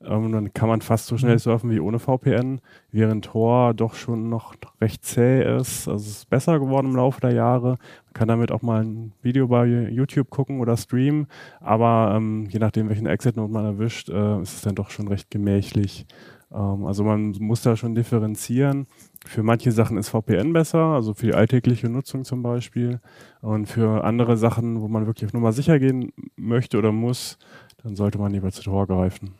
ähm, 0.06 0.32
dann 0.32 0.54
kann 0.54 0.70
man 0.70 0.82
fast 0.82 1.08
so 1.08 1.18
schnell 1.18 1.34
mhm. 1.34 1.40
surfen 1.40 1.72
wie 1.72 1.80
ohne 1.80 2.00
VPN, 2.00 2.62
während 2.92 3.26
Tor 3.26 3.74
doch 3.74 3.96
schon 3.96 4.30
noch 4.30 4.56
recht 4.82 5.04
zäh 5.04 5.58
ist. 5.58 5.88
Also 5.88 6.04
es 6.06 6.18
ist 6.18 6.30
besser 6.30 6.60
geworden 6.60 6.88
im 6.88 6.96
Laufe 6.96 7.22
der 7.22 7.34
Jahre. 7.34 7.78
Man 8.06 8.14
kann 8.14 8.28
damit 8.28 8.52
auch 8.52 8.62
mal 8.62 8.84
ein 8.84 9.14
Video 9.22 9.48
bei 9.48 9.66
YouTube 9.66 10.30
gucken 10.30 10.60
oder 10.62 10.78
streamen, 10.78 11.28
aber 11.60 12.14
ähm, 12.16 12.48
je 12.50 12.60
nachdem, 12.60 12.90
welchen 12.90 13.08
Exit-Node 13.08 13.52
man 13.52 13.66
erwischt, 13.66 14.10
äh, 14.10 14.42
ist 14.42 14.56
es 14.56 14.62
dann 14.62 14.76
doch 14.76 14.90
schon 14.90 15.08
recht 15.08 15.30
gemächlich. 15.32 16.06
Ähm, 16.52 16.86
also 16.86 17.04
man 17.04 17.36
muss 17.40 17.62
da 17.62 17.76
schon 17.76 17.96
differenzieren. 17.96 18.88
Für 19.26 19.44
manche 19.44 19.72
Sachen 19.72 19.98
ist 19.98 20.10
VPN 20.10 20.54
besser, 20.54 20.80
also 20.80 21.14
für 21.14 21.28
die 21.28 21.34
alltägliche 21.34 21.90
Nutzung 21.90 22.24
zum 22.24 22.42
Beispiel. 22.42 23.00
Und 23.42 23.68
für 23.68 24.04
andere 24.04 24.38
Sachen, 24.38 24.82
wo 24.82 24.88
man 24.88 25.06
wirklich 25.06 25.26
auf 25.26 25.34
Nummer 25.34 25.52
sicher 25.52 25.80
gehen 25.80 26.14
möchte 26.36 26.78
oder 26.78 26.92
muss, 26.92 27.38
dann 27.84 27.96
sollte 27.96 28.18
man 28.18 28.32
lieber 28.32 28.52
zu 28.52 28.64
Tor 28.64 28.88
greifen. 28.88 29.32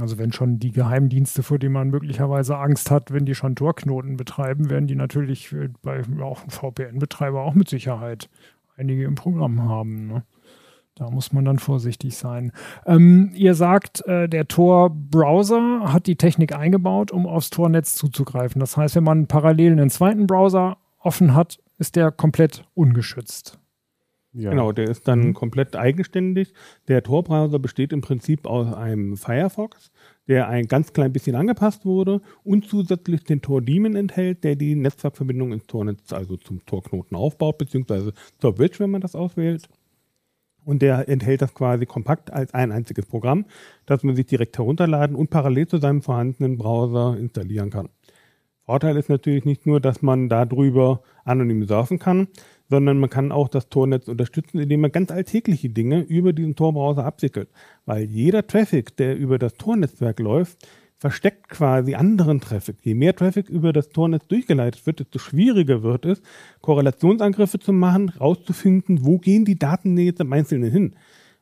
Also 0.00 0.18
wenn 0.18 0.32
schon 0.32 0.58
die 0.58 0.72
Geheimdienste, 0.72 1.42
vor 1.42 1.58
denen 1.58 1.74
man 1.74 1.90
möglicherweise 1.90 2.56
Angst 2.58 2.90
hat, 2.90 3.12
wenn 3.12 3.26
die 3.26 3.34
schon 3.34 3.54
Torknoten 3.54 4.16
betreiben, 4.16 4.70
werden 4.70 4.88
die 4.88 4.96
natürlich 4.96 5.54
bei 5.82 6.02
auch 6.20 6.40
VPN-Betreiber 6.48 7.42
auch 7.42 7.54
mit 7.54 7.68
Sicherheit 7.68 8.28
einige 8.76 9.04
im 9.04 9.14
Programm 9.14 9.68
haben. 9.68 10.08
Ne? 10.08 10.22
Da 10.96 11.10
muss 11.10 11.32
man 11.32 11.44
dann 11.44 11.60
vorsichtig 11.60 12.16
sein. 12.16 12.50
Ähm, 12.84 13.30
ihr 13.34 13.54
sagt, 13.54 14.04
äh, 14.06 14.28
der 14.28 14.48
Tor-Browser 14.48 15.92
hat 15.92 16.08
die 16.08 16.16
Technik 16.16 16.56
eingebaut, 16.56 17.12
um 17.12 17.26
aufs 17.26 17.50
Tor-Netz 17.50 17.94
zuzugreifen. 17.94 18.58
Das 18.58 18.76
heißt, 18.76 18.96
wenn 18.96 19.04
man 19.04 19.28
parallel 19.28 19.72
einen 19.72 19.90
zweiten 19.90 20.26
Browser 20.26 20.78
offen 20.98 21.34
hat, 21.36 21.60
ist 21.78 21.94
der 21.94 22.10
komplett 22.10 22.64
ungeschützt. 22.74 23.60
Ja. 24.34 24.50
Genau, 24.50 24.72
der 24.72 24.88
ist 24.88 25.08
dann 25.08 25.28
mhm. 25.28 25.34
komplett 25.34 25.74
eigenständig. 25.74 26.52
Der 26.86 27.02
Tor-Browser 27.02 27.58
besteht 27.58 27.92
im 27.92 28.02
Prinzip 28.02 28.46
aus 28.46 28.72
einem 28.74 29.16
Firefox, 29.16 29.90
der 30.26 30.48
ein 30.48 30.66
ganz 30.66 30.92
klein 30.92 31.12
bisschen 31.12 31.34
angepasst 31.34 31.86
wurde 31.86 32.20
und 32.44 32.66
zusätzlich 32.66 33.24
den 33.24 33.40
Tor-Daemon 33.40 33.96
enthält, 33.96 34.44
der 34.44 34.54
die 34.54 34.74
Netzwerkverbindung 34.74 35.52
ins 35.52 35.66
Tornetz, 35.66 36.12
also 36.12 36.36
zum 36.36 36.64
Torknoten 36.66 37.16
aufbaut, 37.16 37.56
beziehungsweise 37.58 38.12
zur 38.38 38.54
Bridge, 38.54 38.76
wenn 38.80 38.90
man 38.90 39.00
das 39.00 39.14
auswählt. 39.14 39.68
Und 40.64 40.82
der 40.82 41.08
enthält 41.08 41.40
das 41.40 41.54
quasi 41.54 41.86
kompakt 41.86 42.30
als 42.30 42.52
ein 42.52 42.72
einziges 42.72 43.06
Programm, 43.06 43.46
das 43.86 44.02
man 44.02 44.14
sich 44.14 44.26
direkt 44.26 44.58
herunterladen 44.58 45.16
und 45.16 45.30
parallel 45.30 45.66
zu 45.66 45.78
seinem 45.78 46.02
vorhandenen 46.02 46.58
Browser 46.58 47.16
installieren 47.18 47.70
kann. 47.70 47.88
Vorteil 48.66 48.98
ist 48.98 49.08
natürlich 49.08 49.46
nicht 49.46 49.64
nur, 49.64 49.80
dass 49.80 50.02
man 50.02 50.28
darüber 50.28 51.00
anonym 51.24 51.66
surfen 51.66 51.98
kann, 51.98 52.28
sondern 52.68 52.98
man 52.98 53.10
kann 53.10 53.32
auch 53.32 53.48
das 53.48 53.68
Tornetz 53.68 54.08
unterstützen, 54.08 54.58
indem 54.58 54.82
man 54.82 54.92
ganz 54.92 55.10
alltägliche 55.10 55.70
Dinge 55.70 56.00
über 56.02 56.32
diesen 56.32 56.54
Tor-Browser 56.54 57.04
abwickelt. 57.04 57.48
Weil 57.86 58.04
jeder 58.04 58.46
Traffic, 58.46 58.96
der 58.96 59.16
über 59.16 59.38
das 59.38 59.54
Tornetzwerk 59.54 60.18
läuft, 60.20 60.68
versteckt 60.98 61.48
quasi 61.48 61.94
anderen 61.94 62.40
Traffic. 62.40 62.76
Je 62.82 62.94
mehr 62.94 63.14
Traffic 63.14 63.48
über 63.48 63.72
das 63.72 63.88
Tornetz 63.90 64.26
durchgeleitet 64.26 64.84
wird, 64.86 65.00
desto 65.00 65.18
schwieriger 65.18 65.82
wird 65.82 66.04
es, 66.04 66.20
Korrelationsangriffe 66.60 67.58
zu 67.58 67.72
machen, 67.72 68.08
rauszufinden, 68.08 69.04
wo 69.04 69.18
gehen 69.18 69.44
die 69.44 69.58
Daten 69.58 69.96
jetzt 69.96 70.20
im 70.20 70.32
Einzelnen 70.32 70.70
hin. 70.70 70.96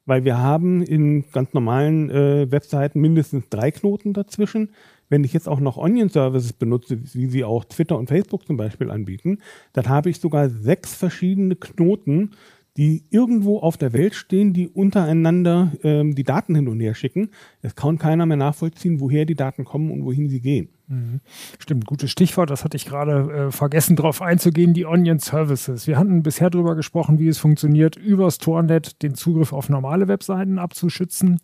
Weil 0.05 0.25
wir 0.25 0.39
haben 0.39 0.83
in 0.83 1.25
ganz 1.33 1.53
normalen 1.53 2.11
äh, 2.11 2.51
Webseiten 2.51 3.01
mindestens 3.01 3.49
drei 3.49 3.71
Knoten 3.73 4.13
dazwischen. 4.13 4.71
Wenn 5.09 5.25
ich 5.25 5.33
jetzt 5.33 5.49
auch 5.49 5.61
noch 5.61 5.77
Onion-Services 5.77 6.53
benutze, 6.55 6.99
wie 7.15 7.27
sie 7.27 7.45
auch 7.45 7.65
Twitter 7.65 7.99
und 7.99 8.09
Facebook 8.09 8.47
zum 8.47 8.57
Beispiel 8.57 8.91
anbieten, 8.91 9.39
dann 9.73 9.89
habe 9.89 10.11
ich 10.11 10.21
sogar 10.21 10.51
sechs 10.51 10.95
verschiedene 10.95 11.57
Knoten, 11.57 12.31
die 12.77 13.05
irgendwo 13.11 13.59
auf 13.59 13.77
der 13.77 13.93
Welt 13.93 14.15
stehen, 14.15 14.53
die 14.53 14.69
untereinander 14.69 15.73
ähm, 15.83 16.15
die 16.15 16.25
Daten 16.25 16.55
hin 16.55 16.69
und 16.69 16.79
her 16.81 16.95
schicken. 16.95 17.31
Es 17.63 17.75
kann 17.75 17.99
keiner 17.99 18.27
mehr 18.27 18.37
nachvollziehen, 18.37 19.01
woher 19.01 19.25
die 19.25 19.35
Daten 19.35 19.65
kommen 19.65 19.91
und 19.91 20.05
wohin 20.05 20.29
sie 20.29 20.41
gehen. 20.41 20.69
Mhm. 20.89 21.21
Stimmt, 21.59 21.87
gutes 21.87 22.11
Stichwort. 22.11 22.51
Das 22.51 22.65
hatte 22.65 22.77
ich 22.77 22.85
gerade 22.85 23.47
äh, 23.47 23.51
vergessen, 23.51 23.97
darauf 23.97 24.21
einzugehen, 24.21 24.75
die 24.75 24.85
Onion 24.85 25.19
Services. 25.19 25.87
Wir 25.87 25.99
hatten 25.99 26.23
bisher 26.23 26.51
darüber 26.51 26.75
gesprochen, 26.77 27.19
wie 27.19 27.29
es 27.29 27.39
funktioniert, 27.39 27.97
übers 27.97 28.39
Tornet 28.39 29.03
den 29.03 29.15
Zugriff 29.15 29.53
auf 29.55 29.71
normale 29.71 30.07
Webseiten 30.07 30.59
abzuschützen, 30.59 31.41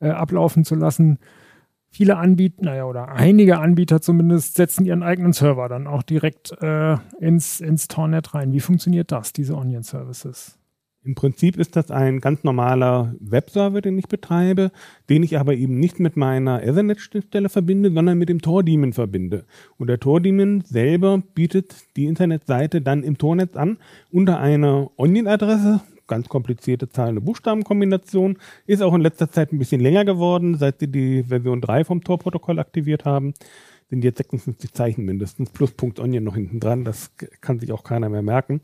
äh, 0.00 0.08
ablaufen 0.08 0.64
zu 0.64 0.76
lassen. 0.76 1.18
Viele 1.92 2.16
Anbieter, 2.16 2.64
naja, 2.64 2.84
oder 2.84 3.08
einige 3.08 3.58
Anbieter 3.58 4.00
zumindest, 4.00 4.54
setzen 4.54 4.86
ihren 4.86 5.02
eigenen 5.02 5.32
Server 5.32 5.68
dann 5.68 5.88
auch 5.88 6.04
direkt 6.04 6.52
äh, 6.62 6.96
ins, 7.18 7.60
ins 7.60 7.88
Tornet 7.88 8.32
rein. 8.32 8.52
Wie 8.52 8.60
funktioniert 8.60 9.10
das, 9.10 9.32
diese 9.32 9.56
Onion 9.56 9.82
Services? 9.82 10.56
Im 11.02 11.14
Prinzip 11.14 11.56
ist 11.56 11.76
das 11.76 11.90
ein 11.90 12.20
ganz 12.20 12.44
normaler 12.44 13.14
Webserver, 13.20 13.80
den 13.80 13.98
ich 13.98 14.06
betreibe, 14.06 14.70
den 15.08 15.22
ich 15.22 15.38
aber 15.38 15.54
eben 15.54 15.80
nicht 15.80 15.98
mit 15.98 16.16
meiner 16.16 16.62
Ethernet-Schnittstelle 16.62 17.48
verbinde, 17.48 17.90
sondern 17.90 18.18
mit 18.18 18.28
dem 18.28 18.42
Tor-Daemon 18.42 18.92
verbinde. 18.92 19.46
Und 19.78 19.86
der 19.86 19.98
Tor-Daemon 19.98 20.60
selber 20.60 21.22
bietet 21.34 21.74
die 21.96 22.04
Internetseite 22.04 22.82
dann 22.82 23.02
im 23.02 23.16
Tornetz 23.16 23.56
an 23.56 23.78
unter 24.12 24.40
einer 24.40 24.90
Onion-Adresse, 24.96 25.80
ganz 26.10 26.28
komplizierte 26.28 26.90
Zahlen- 26.90 27.16
und 27.16 27.24
Buchstabenkombination. 27.24 28.36
Ist 28.66 28.82
auch 28.82 28.94
in 28.94 29.00
letzter 29.00 29.30
Zeit 29.30 29.52
ein 29.52 29.58
bisschen 29.58 29.80
länger 29.80 30.04
geworden, 30.04 30.56
seit 30.56 30.80
sie 30.80 30.88
die 30.88 31.22
Version 31.22 31.62
3 31.62 31.84
vom 31.84 32.04
Tor-Protokoll 32.04 32.58
aktiviert 32.58 33.06
haben. 33.06 33.32
Sind 33.88 34.04
jetzt 34.04 34.18
56 34.18 34.72
Zeichen 34.72 35.04
mindestens, 35.04 35.50
plus 35.50 35.72
Punkt 35.72 35.98
Onion 36.00 36.24
noch 36.24 36.34
hinten 36.34 36.60
dran. 36.60 36.84
Das 36.84 37.12
kann 37.40 37.58
sich 37.58 37.72
auch 37.72 37.84
keiner 37.84 38.08
mehr 38.08 38.22
merken. 38.22 38.60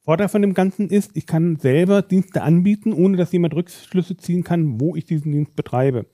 Vorteil 0.00 0.28
von 0.28 0.40
dem 0.40 0.54
Ganzen 0.54 0.88
ist, 0.88 1.10
ich 1.14 1.26
kann 1.26 1.56
selber 1.56 2.00
Dienste 2.00 2.42
anbieten, 2.42 2.94
ohne 2.94 3.16
dass 3.18 3.32
jemand 3.32 3.54
Rückschlüsse 3.54 4.16
ziehen 4.16 4.42
kann, 4.42 4.80
wo 4.80 4.96
ich 4.96 5.04
diesen 5.04 5.32
Dienst 5.32 5.54
betreibe. 5.54 6.06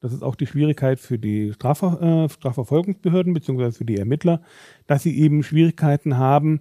Das 0.00 0.12
ist 0.12 0.22
auch 0.22 0.34
die 0.34 0.46
Schwierigkeit 0.46 1.00
für 1.00 1.18
die 1.18 1.52
Strafver 1.52 2.00
äh, 2.00 2.28
Strafverfolgungsbehörden 2.28 3.34
bzw. 3.34 3.72
für 3.72 3.84
die 3.84 3.96
Ermittler, 3.96 4.42
dass 4.86 5.02
sie 5.02 5.18
eben 5.18 5.42
Schwierigkeiten 5.42 6.18
haben, 6.18 6.60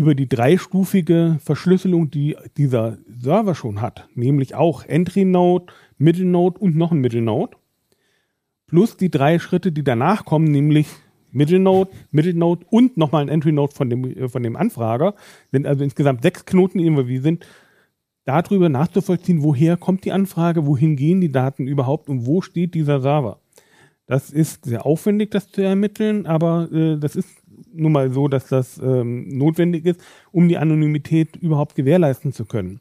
über 0.00 0.14
die 0.14 0.30
dreistufige 0.30 1.36
Verschlüsselung, 1.44 2.10
die 2.10 2.34
dieser 2.56 2.96
Server 3.06 3.54
schon 3.54 3.82
hat, 3.82 4.08
nämlich 4.14 4.54
auch 4.54 4.82
Entry 4.86 5.26
Node, 5.26 5.66
Middle 5.98 6.24
Node 6.24 6.58
und 6.58 6.74
noch 6.74 6.90
ein 6.90 7.00
Middle 7.00 7.20
Node, 7.20 7.58
plus 8.66 8.96
die 8.96 9.10
drei 9.10 9.38
Schritte, 9.38 9.72
die 9.72 9.84
danach 9.84 10.24
kommen, 10.24 10.50
nämlich 10.50 10.86
Middle 11.32 11.58
Node, 11.58 11.90
Middle 12.12 12.32
Node 12.32 12.64
und 12.70 12.96
nochmal 12.96 13.20
ein 13.20 13.28
Entry 13.28 13.52
Node 13.52 13.74
von 13.74 13.90
dem, 13.90 14.04
äh, 14.04 14.26
von 14.30 14.42
dem 14.42 14.56
Anfrager, 14.56 15.14
sind 15.52 15.66
also 15.66 15.84
insgesamt 15.84 16.22
sechs 16.22 16.46
Knoten 16.46 16.78
involviert 16.78 17.22
sind, 17.22 17.46
darüber 18.24 18.70
nachzuvollziehen, 18.70 19.42
woher 19.42 19.76
kommt 19.76 20.06
die 20.06 20.12
Anfrage, 20.12 20.64
wohin 20.64 20.96
gehen 20.96 21.20
die 21.20 21.30
Daten 21.30 21.66
überhaupt 21.66 22.08
und 22.08 22.24
wo 22.24 22.40
steht 22.40 22.72
dieser 22.72 23.02
Server. 23.02 23.38
Das 24.06 24.30
ist 24.30 24.64
sehr 24.64 24.86
aufwendig, 24.86 25.30
das 25.30 25.52
zu 25.52 25.60
ermitteln, 25.60 26.24
aber 26.24 26.72
äh, 26.72 26.98
das 26.98 27.16
ist 27.16 27.39
nun 27.72 27.92
mal 27.92 28.12
so, 28.12 28.28
dass 28.28 28.48
das 28.48 28.78
ähm, 28.78 29.28
notwendig 29.28 29.86
ist, 29.86 30.00
um 30.32 30.48
die 30.48 30.58
Anonymität 30.58 31.36
überhaupt 31.36 31.74
gewährleisten 31.74 32.32
zu 32.32 32.44
können. 32.44 32.80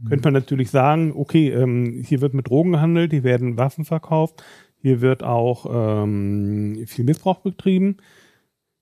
Mhm. 0.00 0.08
Könnte 0.08 0.26
man 0.26 0.34
natürlich 0.34 0.70
sagen, 0.70 1.12
okay, 1.14 1.50
ähm, 1.50 2.02
hier 2.06 2.20
wird 2.20 2.34
mit 2.34 2.48
Drogen 2.48 2.72
gehandelt, 2.72 3.12
hier 3.12 3.24
werden 3.24 3.56
Waffen 3.56 3.84
verkauft, 3.84 4.42
hier 4.82 5.00
wird 5.00 5.22
auch 5.22 5.66
ähm, 6.04 6.84
viel 6.86 7.04
Missbrauch 7.04 7.40
betrieben. 7.40 7.98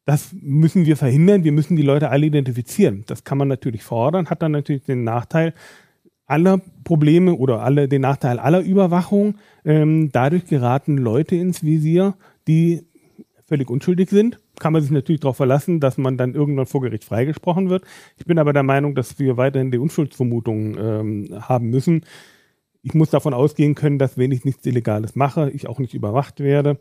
Das 0.05 0.31
müssen 0.33 0.87
wir 0.87 0.97
verhindern. 0.97 1.45
Wir 1.45 1.53
müssen 1.53 1.77
die 1.77 1.83
Leute 1.83 2.09
alle 2.09 2.27
identifizieren. 2.27 3.05
Das 3.07 3.25
kann 3.25 3.37
man 3.37 3.49
natürlich 3.49 3.83
fordern, 3.83 4.31
hat 4.31 4.43
dann 4.43 4.53
natürlich 4.53 4.85
den 4.85 5.05
Nachteil 5.05 5.53
aller 6.25 6.61
Probleme 6.85 7.35
oder 7.35 7.63
alle, 7.63 7.89
den 7.89 8.03
Nachteil 8.03 8.39
aller 8.39 8.61
Überwachung. 8.61 9.37
Ähm, 9.65 10.11
dadurch 10.13 10.47
geraten 10.47 10.97
Leute 10.97 11.37
ins 11.37 11.63
Visier, 11.63 12.15
die 12.47 12.85
völlig 13.45 13.69
unschuldig 13.69 14.11
sind 14.11 14.39
kann 14.61 14.73
man 14.73 14.83
sich 14.83 14.91
natürlich 14.91 15.21
darauf 15.21 15.37
verlassen, 15.37 15.81
dass 15.81 15.99
man 15.99 16.17
dann 16.17 16.35
irgendwann 16.35 16.67
vor 16.67 16.81
Gericht 16.81 17.05
freigesprochen 17.05 17.71
wird. 17.71 17.85
Ich 18.17 18.27
bin 18.27 18.39
aber 18.39 18.53
der 18.53 18.63
Meinung, 18.63 18.95
dass 18.95 19.19
wir 19.19 19.37
weiterhin 19.37 19.71
die 19.71 19.79
Unschuldsvermutung 19.79 20.77
ähm, 20.79 21.39
haben 21.41 21.71
müssen. 21.71 22.05
Ich 22.83 22.95
muss 22.95 23.11
davon 23.11 23.35
ausgehen 23.35 23.75
können, 23.75 23.99
dass 23.99 24.17
wenn 24.17 24.33
ich 24.33 24.45
nichts 24.45 24.65
Illegales 24.67 25.17
mache, 25.17 25.51
ich 25.51 25.69
auch 25.69 25.79
nicht 25.79 25.95
überwacht 25.95 26.41
werde. 26.41 26.79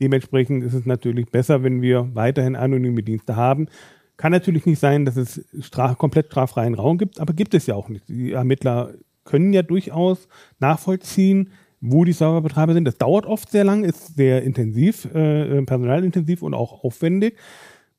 Dementsprechend 0.00 0.64
ist 0.64 0.74
es 0.74 0.86
natürlich 0.86 1.30
besser, 1.30 1.62
wenn 1.62 1.82
wir 1.82 2.14
weiterhin 2.14 2.56
anonyme 2.56 3.02
Dienste 3.02 3.36
haben. 3.36 3.68
Kann 4.16 4.32
natürlich 4.32 4.66
nicht 4.66 4.78
sein, 4.78 5.04
dass 5.04 5.16
es 5.16 5.44
straf 5.60 5.98
komplett 5.98 6.26
straffreien 6.26 6.74
Raum 6.74 6.98
gibt, 6.98 7.20
aber 7.20 7.32
gibt 7.34 7.54
es 7.54 7.66
ja 7.66 7.74
auch 7.74 7.88
nicht. 7.88 8.08
Die 8.08 8.32
Ermittler 8.32 8.94
können 9.24 9.52
ja 9.52 9.62
durchaus 9.62 10.28
nachvollziehen, 10.58 11.50
wo 11.90 12.04
die 12.04 12.12
Serverbetreiber 12.12 12.74
sind. 12.74 12.84
Das 12.84 12.98
dauert 12.98 13.26
oft 13.26 13.50
sehr 13.50 13.64
lang, 13.64 13.84
ist 13.84 14.16
sehr 14.16 14.42
intensiv, 14.42 15.06
äh, 15.14 15.62
personalintensiv 15.62 16.42
und 16.42 16.54
auch 16.54 16.84
aufwendig. 16.84 17.36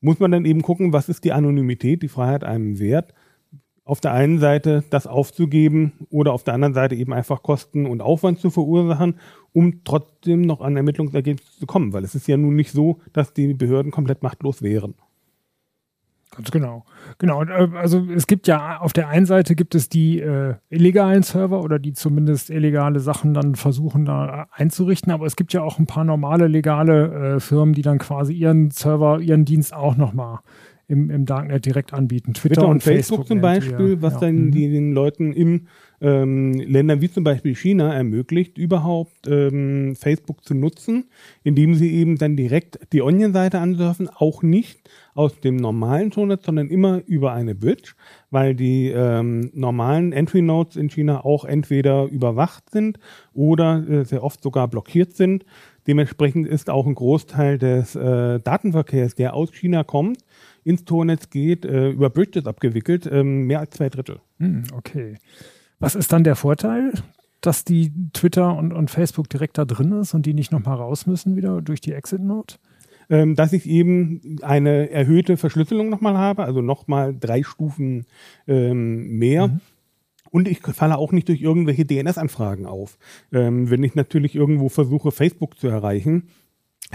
Muss 0.00 0.20
man 0.20 0.30
dann 0.30 0.44
eben 0.44 0.62
gucken, 0.62 0.92
was 0.92 1.08
ist 1.08 1.24
die 1.24 1.32
Anonymität, 1.32 2.02
die 2.02 2.08
Freiheit 2.08 2.44
einem 2.44 2.78
wert. 2.78 3.14
auf 3.88 4.00
der 4.02 4.12
einen 4.12 4.38
Seite 4.38 4.84
das 4.90 5.06
aufzugeben 5.06 5.92
oder 6.10 6.34
auf 6.34 6.44
der 6.44 6.52
anderen 6.52 6.74
Seite 6.74 6.94
eben 6.94 7.14
einfach 7.14 7.42
Kosten 7.42 7.86
und 7.86 8.02
Aufwand 8.02 8.38
zu 8.38 8.50
verursachen, 8.50 9.14
um 9.54 9.82
trotzdem 9.82 10.42
noch 10.42 10.60
an 10.60 10.76
Ermittlungsergebnisse 10.76 11.60
zu 11.60 11.66
kommen, 11.66 11.94
weil 11.94 12.04
es 12.04 12.14
ist 12.14 12.28
ja 12.28 12.36
nun 12.36 12.54
nicht 12.54 12.70
so, 12.70 12.98
dass 13.14 13.32
die 13.32 13.54
Behörden 13.54 13.90
komplett 13.90 14.22
machtlos 14.22 14.60
wären. 14.60 14.94
Ganz 16.36 16.50
genau. 16.50 16.84
Genau. 17.18 17.42
Äh, 17.42 17.68
also 17.74 18.06
es 18.14 18.26
gibt 18.26 18.46
ja 18.46 18.78
auf 18.78 18.92
der 18.92 19.08
einen 19.08 19.26
Seite 19.26 19.54
gibt 19.54 19.74
es 19.74 19.88
die 19.88 20.20
äh, 20.20 20.54
illegalen 20.68 21.22
Server 21.22 21.62
oder 21.62 21.78
die 21.78 21.94
zumindest 21.94 22.50
illegale 22.50 23.00
Sachen 23.00 23.34
dann 23.34 23.54
versuchen 23.54 24.04
da 24.04 24.46
einzurichten, 24.52 25.12
aber 25.12 25.26
es 25.26 25.36
gibt 25.36 25.52
ja 25.52 25.62
auch 25.62 25.78
ein 25.78 25.86
paar 25.86 26.04
normale 26.04 26.46
legale 26.46 27.36
äh, 27.36 27.40
Firmen, 27.40 27.74
die 27.74 27.82
dann 27.82 27.98
quasi 27.98 28.34
ihren 28.34 28.70
Server, 28.70 29.20
ihren 29.20 29.44
Dienst 29.44 29.74
auch 29.74 29.96
nochmal 29.96 30.40
im, 30.88 31.10
im 31.10 31.26
Darknet 31.26 31.66
direkt 31.66 31.92
anbieten. 31.92 32.32
Twitter, 32.32 32.54
Twitter 32.54 32.68
und, 32.68 32.76
und, 32.76 32.82
Facebook, 32.82 33.18
Facebook 33.18 33.26
zum 33.26 33.40
Beispiel, 33.40 33.90
ja. 33.90 34.02
was 34.02 34.14
ja. 34.14 34.20
dann 34.20 34.46
mhm. 34.46 34.50
die, 34.50 34.70
den 34.70 34.92
Leuten 34.92 35.32
in 35.32 35.68
ähm, 36.00 36.54
Ländern 36.54 37.00
wie 37.00 37.10
zum 37.10 37.24
Beispiel 37.24 37.54
China 37.54 37.92
ermöglicht, 37.92 38.56
überhaupt 38.56 39.26
ähm, 39.28 39.96
Facebook 39.96 40.44
zu 40.44 40.54
nutzen, 40.54 41.04
indem 41.44 41.74
sie 41.74 41.92
eben 41.92 42.16
dann 42.16 42.36
direkt 42.36 42.78
die 42.92 43.02
Onion-Seite 43.02 43.58
ansurfen, 43.58 44.08
auch 44.08 44.42
nicht 44.42 44.88
aus 45.18 45.40
dem 45.40 45.56
normalen 45.56 46.12
Toolnet, 46.12 46.44
sondern 46.44 46.68
immer 46.68 47.02
über 47.04 47.32
eine 47.32 47.56
Bridge, 47.56 47.94
weil 48.30 48.54
die 48.54 48.86
ähm, 48.86 49.50
normalen 49.52 50.12
Entry-Nodes 50.12 50.76
in 50.76 50.90
China 50.90 51.24
auch 51.24 51.44
entweder 51.44 52.04
überwacht 52.04 52.70
sind 52.70 53.00
oder 53.34 53.84
äh, 53.88 54.04
sehr 54.04 54.22
oft 54.22 54.40
sogar 54.40 54.68
blockiert 54.68 55.16
sind. 55.16 55.44
Dementsprechend 55.88 56.46
ist 56.46 56.70
auch 56.70 56.86
ein 56.86 56.94
Großteil 56.94 57.58
des 57.58 57.96
äh, 57.96 58.38
Datenverkehrs, 58.38 59.16
der 59.16 59.34
aus 59.34 59.50
China 59.50 59.82
kommt, 59.82 60.18
ins 60.62 60.84
Tornetz 60.84 61.30
geht, 61.30 61.64
äh, 61.64 61.88
über 61.88 62.10
Bridges 62.10 62.46
abgewickelt, 62.46 63.08
ähm, 63.10 63.48
mehr 63.48 63.58
als 63.58 63.70
zwei 63.70 63.88
Drittel. 63.88 64.20
Hm, 64.38 64.66
okay. 64.72 65.16
Was 65.80 65.96
ist 65.96 66.12
dann 66.12 66.22
der 66.22 66.36
Vorteil, 66.36 66.92
dass 67.40 67.64
die 67.64 67.90
Twitter 68.12 68.56
und, 68.56 68.72
und 68.72 68.88
Facebook 68.88 69.28
direkt 69.28 69.58
da 69.58 69.64
drin 69.64 69.90
ist 69.90 70.14
und 70.14 70.26
die 70.26 70.34
nicht 70.34 70.52
nochmal 70.52 70.76
raus 70.76 71.06
müssen 71.06 71.34
wieder 71.34 71.60
durch 71.60 71.80
die 71.80 71.92
Exit-Note? 71.92 72.58
Ähm, 73.10 73.36
dass 73.36 73.52
ich 73.52 73.66
eben 73.66 74.38
eine 74.42 74.90
erhöhte 74.90 75.36
Verschlüsselung 75.36 75.88
nochmal 75.88 76.18
habe, 76.18 76.44
also 76.44 76.60
nochmal 76.60 77.16
drei 77.18 77.42
Stufen 77.42 78.06
ähm, 78.46 79.18
mehr. 79.18 79.48
Mhm. 79.48 79.60
Und 80.30 80.46
ich 80.46 80.60
falle 80.60 80.98
auch 80.98 81.12
nicht 81.12 81.28
durch 81.28 81.40
irgendwelche 81.40 81.86
DNS-Anfragen 81.86 82.66
auf. 82.66 82.98
Ähm, 83.32 83.70
wenn 83.70 83.82
ich 83.82 83.94
natürlich 83.94 84.34
irgendwo 84.34 84.68
versuche, 84.68 85.10
Facebook 85.10 85.58
zu 85.58 85.68
erreichen, 85.68 86.28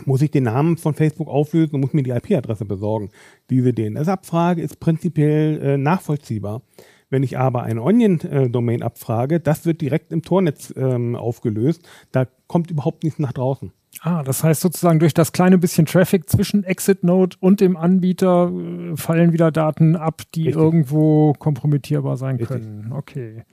muss 0.06 0.22
ich 0.22 0.32
den 0.32 0.44
Namen 0.44 0.78
von 0.78 0.94
Facebook 0.94 1.28
auflösen 1.28 1.76
und 1.76 1.82
muss 1.82 1.94
mir 1.94 2.04
die 2.04 2.12
IP-Adresse 2.12 2.66
besorgen. 2.66 3.12
Diese 3.50 3.74
DNS-Abfrage 3.74 4.62
ist 4.62 4.80
prinzipiell 4.80 5.62
äh, 5.62 5.78
nachvollziehbar. 5.78 6.62
Wenn 7.10 7.22
ich 7.22 7.38
aber 7.38 7.62
eine 7.64 7.84
Onion-Domain 7.84 8.82
abfrage, 8.82 9.40
das 9.40 9.68
wird 9.68 9.82
direkt 9.82 10.12
im 10.12 10.24
Tornetz 10.24 10.74
ähm, 10.76 11.16
aufgelöst. 11.16 11.88
Da 12.12 12.26
kommt 12.48 12.72
überhaupt 12.72 13.04
nichts 13.04 13.20
nach 13.20 13.34
draußen. 13.34 13.72
Ah, 14.06 14.22
das 14.22 14.44
heißt 14.44 14.60
sozusagen 14.60 15.00
durch 15.00 15.14
das 15.14 15.32
kleine 15.32 15.58
bisschen 15.58 15.86
Traffic 15.86 16.30
zwischen 16.30 16.66
Exit 16.66 17.06
Node 17.06 17.38
und 17.40 17.62
dem 17.62 17.78
Anbieter 17.78 18.52
äh, 18.52 18.98
fallen 18.98 19.32
wieder 19.32 19.50
Daten 19.50 19.96
ab, 19.96 20.24
die 20.36 20.48
Richtig. 20.48 20.62
irgendwo 20.62 21.32
kompromittierbar 21.40 22.18
sein 22.18 22.36
Richtig. 22.36 22.50
können. 22.50 22.92
Okay, 22.92 23.46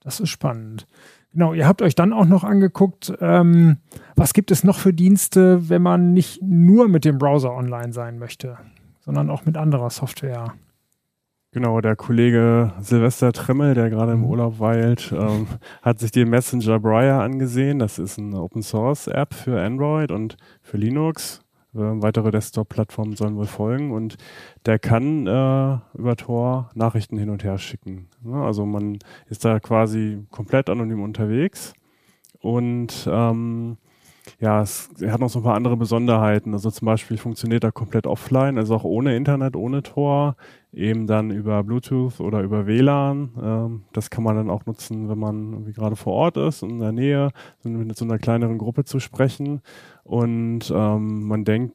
das 0.00 0.18
ist 0.18 0.30
spannend. 0.30 0.86
Genau, 1.32 1.52
ihr 1.52 1.68
habt 1.68 1.82
euch 1.82 1.94
dann 1.94 2.14
auch 2.14 2.24
noch 2.24 2.44
angeguckt, 2.44 3.12
ähm, 3.20 3.76
was 4.16 4.32
gibt 4.32 4.50
es 4.50 4.64
noch 4.64 4.78
für 4.78 4.94
Dienste, 4.94 5.68
wenn 5.68 5.82
man 5.82 6.14
nicht 6.14 6.40
nur 6.42 6.88
mit 6.88 7.04
dem 7.04 7.18
Browser 7.18 7.52
online 7.54 7.92
sein 7.92 8.18
möchte, 8.18 8.56
sondern 9.00 9.28
auch 9.28 9.44
mit 9.44 9.58
anderer 9.58 9.90
Software. 9.90 10.54
Genau, 11.52 11.80
der 11.80 11.96
Kollege 11.96 12.72
Silvester 12.80 13.32
Tremmel, 13.32 13.74
der 13.74 13.90
gerade 13.90 14.12
im 14.12 14.20
mhm. 14.20 14.26
Urlaub 14.26 14.60
weilt, 14.60 15.12
ähm, 15.12 15.48
hat 15.82 15.98
sich 15.98 16.12
den 16.12 16.30
Messenger 16.30 16.78
Briar 16.78 17.22
angesehen. 17.22 17.80
Das 17.80 17.98
ist 17.98 18.20
eine 18.20 18.40
Open 18.40 18.62
Source 18.62 19.08
App 19.08 19.34
für 19.34 19.60
Android 19.60 20.12
und 20.12 20.36
für 20.62 20.76
Linux. 20.76 21.42
Äh, 21.74 21.78
weitere 21.78 22.30
Desktop-Plattformen 22.30 23.16
sollen 23.16 23.34
wohl 23.34 23.46
folgen 23.46 23.90
und 23.90 24.16
der 24.64 24.78
kann 24.78 25.26
äh, 25.26 25.78
über 25.98 26.14
Tor 26.16 26.70
Nachrichten 26.74 27.18
hin 27.18 27.30
und 27.30 27.42
her 27.42 27.58
schicken. 27.58 28.08
Ja, 28.24 28.44
also 28.44 28.64
man 28.64 29.00
ist 29.28 29.44
da 29.44 29.58
quasi 29.58 30.24
komplett 30.30 30.70
anonym 30.70 31.02
unterwegs 31.02 31.72
und 32.40 33.08
ähm, 33.10 33.76
ja, 34.38 34.62
es, 34.62 34.90
er 35.00 35.12
hat 35.12 35.20
noch 35.20 35.30
so 35.30 35.40
ein 35.40 35.44
paar 35.44 35.54
andere 35.54 35.76
Besonderheiten. 35.76 36.52
Also 36.52 36.70
zum 36.70 36.86
Beispiel 36.86 37.16
funktioniert 37.16 37.64
er 37.64 37.72
komplett 37.72 38.06
offline, 38.06 38.58
also 38.58 38.74
auch 38.76 38.84
ohne 38.84 39.16
Internet, 39.16 39.56
ohne 39.56 39.82
Tor, 39.82 40.36
eben 40.72 41.06
dann 41.06 41.30
über 41.30 41.62
Bluetooth 41.64 42.20
oder 42.20 42.42
über 42.42 42.66
WLAN. 42.66 43.30
Ähm, 43.42 43.82
das 43.92 44.10
kann 44.10 44.24
man 44.24 44.36
dann 44.36 44.50
auch 44.50 44.66
nutzen, 44.66 45.08
wenn 45.08 45.18
man 45.18 45.52
irgendwie 45.52 45.72
gerade 45.72 45.96
vor 45.96 46.12
Ort 46.12 46.36
ist, 46.36 46.62
in 46.62 46.78
der 46.78 46.92
Nähe, 46.92 47.30
mit 47.64 47.96
so 47.96 48.04
einer 48.04 48.18
kleineren 48.18 48.58
Gruppe 48.58 48.84
zu 48.84 49.00
sprechen. 49.00 49.60
Und 50.04 50.72
ähm, 50.74 51.26
man 51.26 51.44
denkt, 51.44 51.74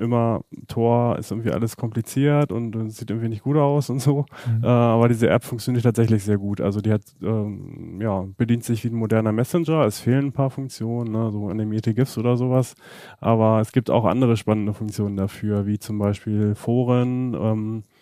immer, 0.00 0.44
Tor 0.66 1.18
ist 1.18 1.30
irgendwie 1.30 1.50
alles 1.50 1.76
kompliziert 1.76 2.52
und, 2.52 2.74
und 2.74 2.90
sieht 2.90 3.10
irgendwie 3.10 3.28
nicht 3.28 3.42
gut 3.42 3.56
aus 3.56 3.90
und 3.90 4.00
so. 4.00 4.24
Mhm. 4.46 4.64
Äh, 4.64 4.66
aber 4.66 5.08
diese 5.08 5.28
App 5.28 5.44
funktioniert 5.44 5.84
tatsächlich 5.84 6.24
sehr 6.24 6.38
gut. 6.38 6.60
Also 6.60 6.80
die 6.80 6.90
hat, 6.90 7.02
ähm, 7.22 8.00
ja, 8.00 8.24
bedient 8.38 8.64
sich 8.64 8.82
wie 8.82 8.88
ein 8.88 8.94
moderner 8.94 9.32
Messenger. 9.32 9.84
Es 9.84 10.00
fehlen 10.00 10.26
ein 10.26 10.32
paar 10.32 10.50
Funktionen, 10.50 11.12
ne, 11.12 11.30
so 11.30 11.48
animierte 11.48 11.92
GIFs 11.92 12.16
oder 12.16 12.36
sowas. 12.36 12.74
Aber 13.20 13.60
es 13.60 13.72
gibt 13.72 13.90
auch 13.90 14.06
andere 14.06 14.38
spannende 14.38 14.72
Funktionen 14.72 15.16
dafür, 15.16 15.66
wie 15.66 15.78
zum 15.78 15.98
Beispiel 15.98 16.54
Foren 16.54 17.34
ähm, 17.34 17.82
äh, 17.84 17.99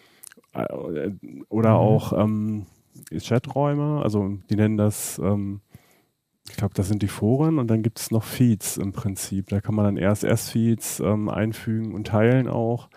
oder 1.48 1.70
mhm. 1.70 1.76
auch 1.76 2.12
ähm, 2.12 2.66
Chaträume. 3.16 4.02
Also 4.02 4.38
die 4.50 4.56
nennen 4.56 4.76
das 4.76 5.18
ähm, 5.22 5.60
ich 6.50 6.56
glaube, 6.56 6.74
das 6.74 6.88
sind 6.88 7.02
die 7.02 7.08
Foren 7.08 7.58
und 7.58 7.68
dann 7.68 7.82
gibt 7.82 7.98
es 7.98 8.10
noch 8.10 8.24
Feeds 8.24 8.76
im 8.76 8.92
Prinzip. 8.92 9.48
Da 9.48 9.60
kann 9.60 9.74
man 9.74 9.84
dann 9.84 9.98
RSS-Feeds 9.98 11.00
ähm, 11.00 11.28
einfügen 11.28 11.94
und 11.94 12.06
teilen 12.06 12.48
auch 12.48 12.88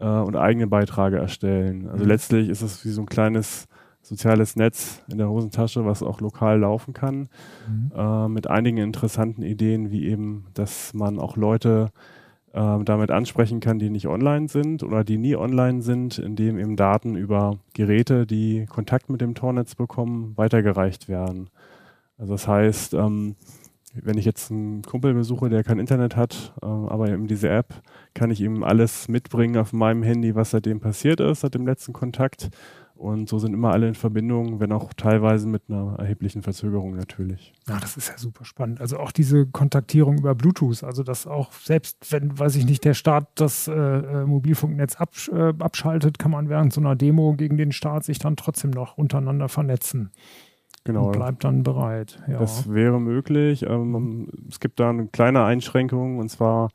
äh, 0.00 0.06
und 0.06 0.36
eigene 0.36 0.66
Beiträge 0.66 1.18
erstellen. 1.18 1.88
Also 1.88 2.04
mhm. 2.04 2.10
letztlich 2.10 2.48
ist 2.48 2.62
es 2.62 2.84
wie 2.84 2.90
so 2.90 3.02
ein 3.02 3.06
kleines 3.06 3.66
soziales 4.00 4.56
Netz 4.56 5.02
in 5.08 5.18
der 5.18 5.30
Hosentasche, 5.30 5.84
was 5.86 6.02
auch 6.02 6.20
lokal 6.20 6.60
laufen 6.60 6.92
kann, 6.92 7.28
mhm. 7.68 7.92
äh, 7.94 8.28
mit 8.28 8.48
einigen 8.48 8.78
interessanten 8.78 9.42
Ideen, 9.42 9.90
wie 9.90 10.06
eben, 10.06 10.46
dass 10.54 10.92
man 10.92 11.18
auch 11.18 11.36
Leute 11.36 11.88
äh, 11.88 12.13
damit 12.54 13.10
ansprechen 13.10 13.58
kann, 13.58 13.80
die 13.80 13.90
nicht 13.90 14.06
online 14.06 14.48
sind 14.48 14.84
oder 14.84 15.02
die 15.02 15.18
nie 15.18 15.34
online 15.34 15.82
sind, 15.82 16.18
indem 16.18 16.58
eben 16.58 16.76
Daten 16.76 17.16
über 17.16 17.58
Geräte, 17.74 18.26
die 18.26 18.66
Kontakt 18.66 19.10
mit 19.10 19.20
dem 19.20 19.34
Tornetz 19.34 19.74
bekommen, 19.74 20.34
weitergereicht 20.36 21.08
werden. 21.08 21.50
Also 22.16 22.34
das 22.34 22.46
heißt, 22.46 22.94
ähm, 22.94 23.34
wenn 23.94 24.18
ich 24.18 24.24
jetzt 24.24 24.50
einen 24.50 24.82
Kumpel 24.82 25.14
besuche, 25.14 25.48
der 25.48 25.62
kein 25.62 25.78
Internet 25.78 26.16
hat, 26.16 26.52
äh, 26.62 26.66
aber 26.66 27.08
eben 27.08 27.26
diese 27.26 27.48
App, 27.48 27.82
kann 28.12 28.30
ich 28.30 28.40
ihm 28.40 28.62
alles 28.62 29.08
mitbringen 29.08 29.56
auf 29.56 29.72
meinem 29.72 30.02
Handy, 30.02 30.34
was 30.34 30.50
seitdem 30.50 30.80
passiert 30.80 31.20
ist, 31.20 31.40
seit 31.40 31.54
dem 31.54 31.66
letzten 31.66 31.92
Kontakt. 31.92 32.50
Und 33.04 33.28
so 33.28 33.38
sind 33.38 33.52
immer 33.52 33.70
alle 33.70 33.86
in 33.86 33.94
Verbindung, 33.94 34.60
wenn 34.60 34.72
auch 34.72 34.94
teilweise 34.94 35.46
mit 35.46 35.64
einer 35.68 35.96
erheblichen 35.98 36.42
Verzögerung 36.42 36.96
natürlich. 36.96 37.52
Ja, 37.68 37.78
das 37.78 37.98
ist 37.98 38.08
ja 38.08 38.16
super 38.16 38.46
spannend. 38.46 38.80
Also 38.80 38.98
auch 38.98 39.12
diese 39.12 39.44
Kontaktierung 39.44 40.16
über 40.16 40.34
Bluetooth, 40.34 40.82
also 40.82 41.02
dass 41.02 41.26
auch 41.26 41.52
selbst 41.52 42.10
wenn, 42.10 42.38
weiß 42.38 42.56
ich 42.56 42.64
nicht, 42.64 42.82
der 42.82 42.94
Staat 42.94 43.28
das 43.34 43.68
äh, 43.68 43.72
äh 43.74 44.24
Mobilfunknetz 44.24 44.96
absch 44.96 45.28
äh, 45.28 45.52
abschaltet, 45.58 46.18
kann 46.18 46.30
man 46.30 46.48
während 46.48 46.72
so 46.72 46.80
einer 46.80 46.96
Demo 46.96 47.34
gegen 47.34 47.58
den 47.58 47.72
Staat 47.72 48.04
sich 48.04 48.18
dann 48.18 48.36
trotzdem 48.36 48.70
noch 48.70 48.96
untereinander 48.96 49.50
vernetzen. 49.50 50.10
Genau. 50.84 51.08
Und 51.08 51.12
bleibt 51.12 51.44
dann 51.44 51.62
bereit. 51.62 52.22
Ja. 52.26 52.38
Das 52.38 52.72
wäre 52.72 53.00
möglich. 53.00 53.64
Ähm, 53.68 54.28
es 54.48 54.60
gibt 54.60 54.80
da 54.80 54.88
eine 54.88 55.08
kleine 55.08 55.44
Einschränkung 55.44 56.18
und 56.18 56.30
zwar 56.30 56.70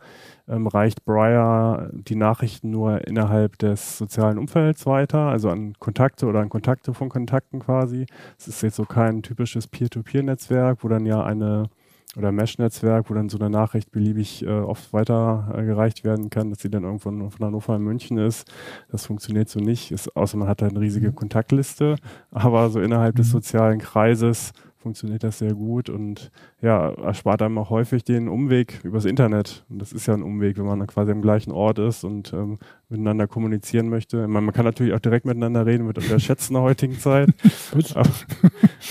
ähm, 0.50 0.68
reicht 0.68 1.06
Briar 1.06 1.90
die 1.94 2.16
Nachrichten 2.16 2.72
nur 2.72 3.08
innerhalb 3.08 3.58
des 3.60 3.98
sozialen 3.98 4.38
Umfelds 4.38 4.86
weiter, 4.86 5.20
also 5.20 5.50
an 5.50 5.74
Kontakte 5.80 6.26
oder 6.26 6.40
an 6.40 6.50
Kontakte 6.50 6.94
von 6.94 7.10
Kontakten 7.10 7.60
quasi. 7.60 8.06
Es 8.38 8.48
ist 8.48 8.64
jetzt 8.64 8.76
so 8.76 8.86
kein 8.86 9.22
typisches 9.22 9.68
Peer-to-Peer-Netzwerk, 9.68 10.84
wo 10.84 10.88
dann 10.88 11.06
ja 11.06 11.24
eine 11.24 11.70
oder 12.18 12.32
Mesh-Netzwerk, 12.32 13.10
wo 13.10 13.14
dann 13.14 13.30
so 13.30 13.38
eine 13.38 13.50
Nachricht 13.50 13.92
beliebig 13.92 14.44
äh, 14.44 14.50
oft 14.50 14.94
weitergereicht 14.94 16.02
äh, 16.02 16.04
werden 16.06 16.30
kann, 16.30 16.50
dass 16.50 16.60
sie 16.60 16.70
dann 16.70 16.84
irgendwann 16.84 17.30
von 17.30 17.46
Hannover 17.46 17.76
in 17.76 17.84
München 17.84 18.18
ist. 18.18 18.52
Das 18.92 19.06
funktioniert 19.06 19.48
so 19.48 19.60
nicht, 19.60 19.92
ist, 19.92 20.16
außer 20.16 20.36
man 20.38 20.48
hat 20.48 20.62
da 20.62 20.68
eine 20.68 20.80
riesige 20.80 21.10
mhm. 21.10 21.16
Kontaktliste. 21.16 21.98
Aber 22.32 22.70
so 22.70 22.82
innerhalb 22.82 23.16
des 23.16 23.28
mhm. 23.28 23.32
sozialen 23.32 23.80
Kreises 23.80 24.54
funktioniert 24.80 25.24
das 25.24 25.40
sehr 25.40 25.54
gut 25.54 25.90
und 25.90 26.32
ja, 26.62 26.90
erspart 26.92 27.42
einem 27.42 27.58
auch 27.58 27.70
häufig 27.70 28.04
den 28.04 28.30
Umweg 28.30 28.80
übers 28.84 29.06
Internet. 29.06 29.66
Und 29.70 29.80
das 29.80 29.92
ist 29.92 30.08
ja 30.08 30.14
ein 30.14 30.24
Umweg, 30.24 30.58
wenn 30.58 30.66
man 30.66 30.86
quasi 30.88 31.12
am 31.12 31.22
gleichen 31.22 31.52
Ort 31.52 31.80
ist 31.80 32.06
und 32.06 32.32
ähm, 32.34 32.60
miteinander 32.88 33.28
kommunizieren 33.28 33.90
möchte. 33.90 34.28
Meine, 34.28 34.46
man 34.46 34.54
kann 34.54 34.66
natürlich 34.66 34.94
auch 34.94 35.00
direkt 35.00 35.26
miteinander 35.26 35.66
reden, 35.66 35.86
wird 35.86 35.98
unterschätzt 35.98 36.50
in 36.50 36.54
der 36.54 36.64
heutigen 36.64 36.98
Zeit. 36.98 37.30
aber, 37.94 38.10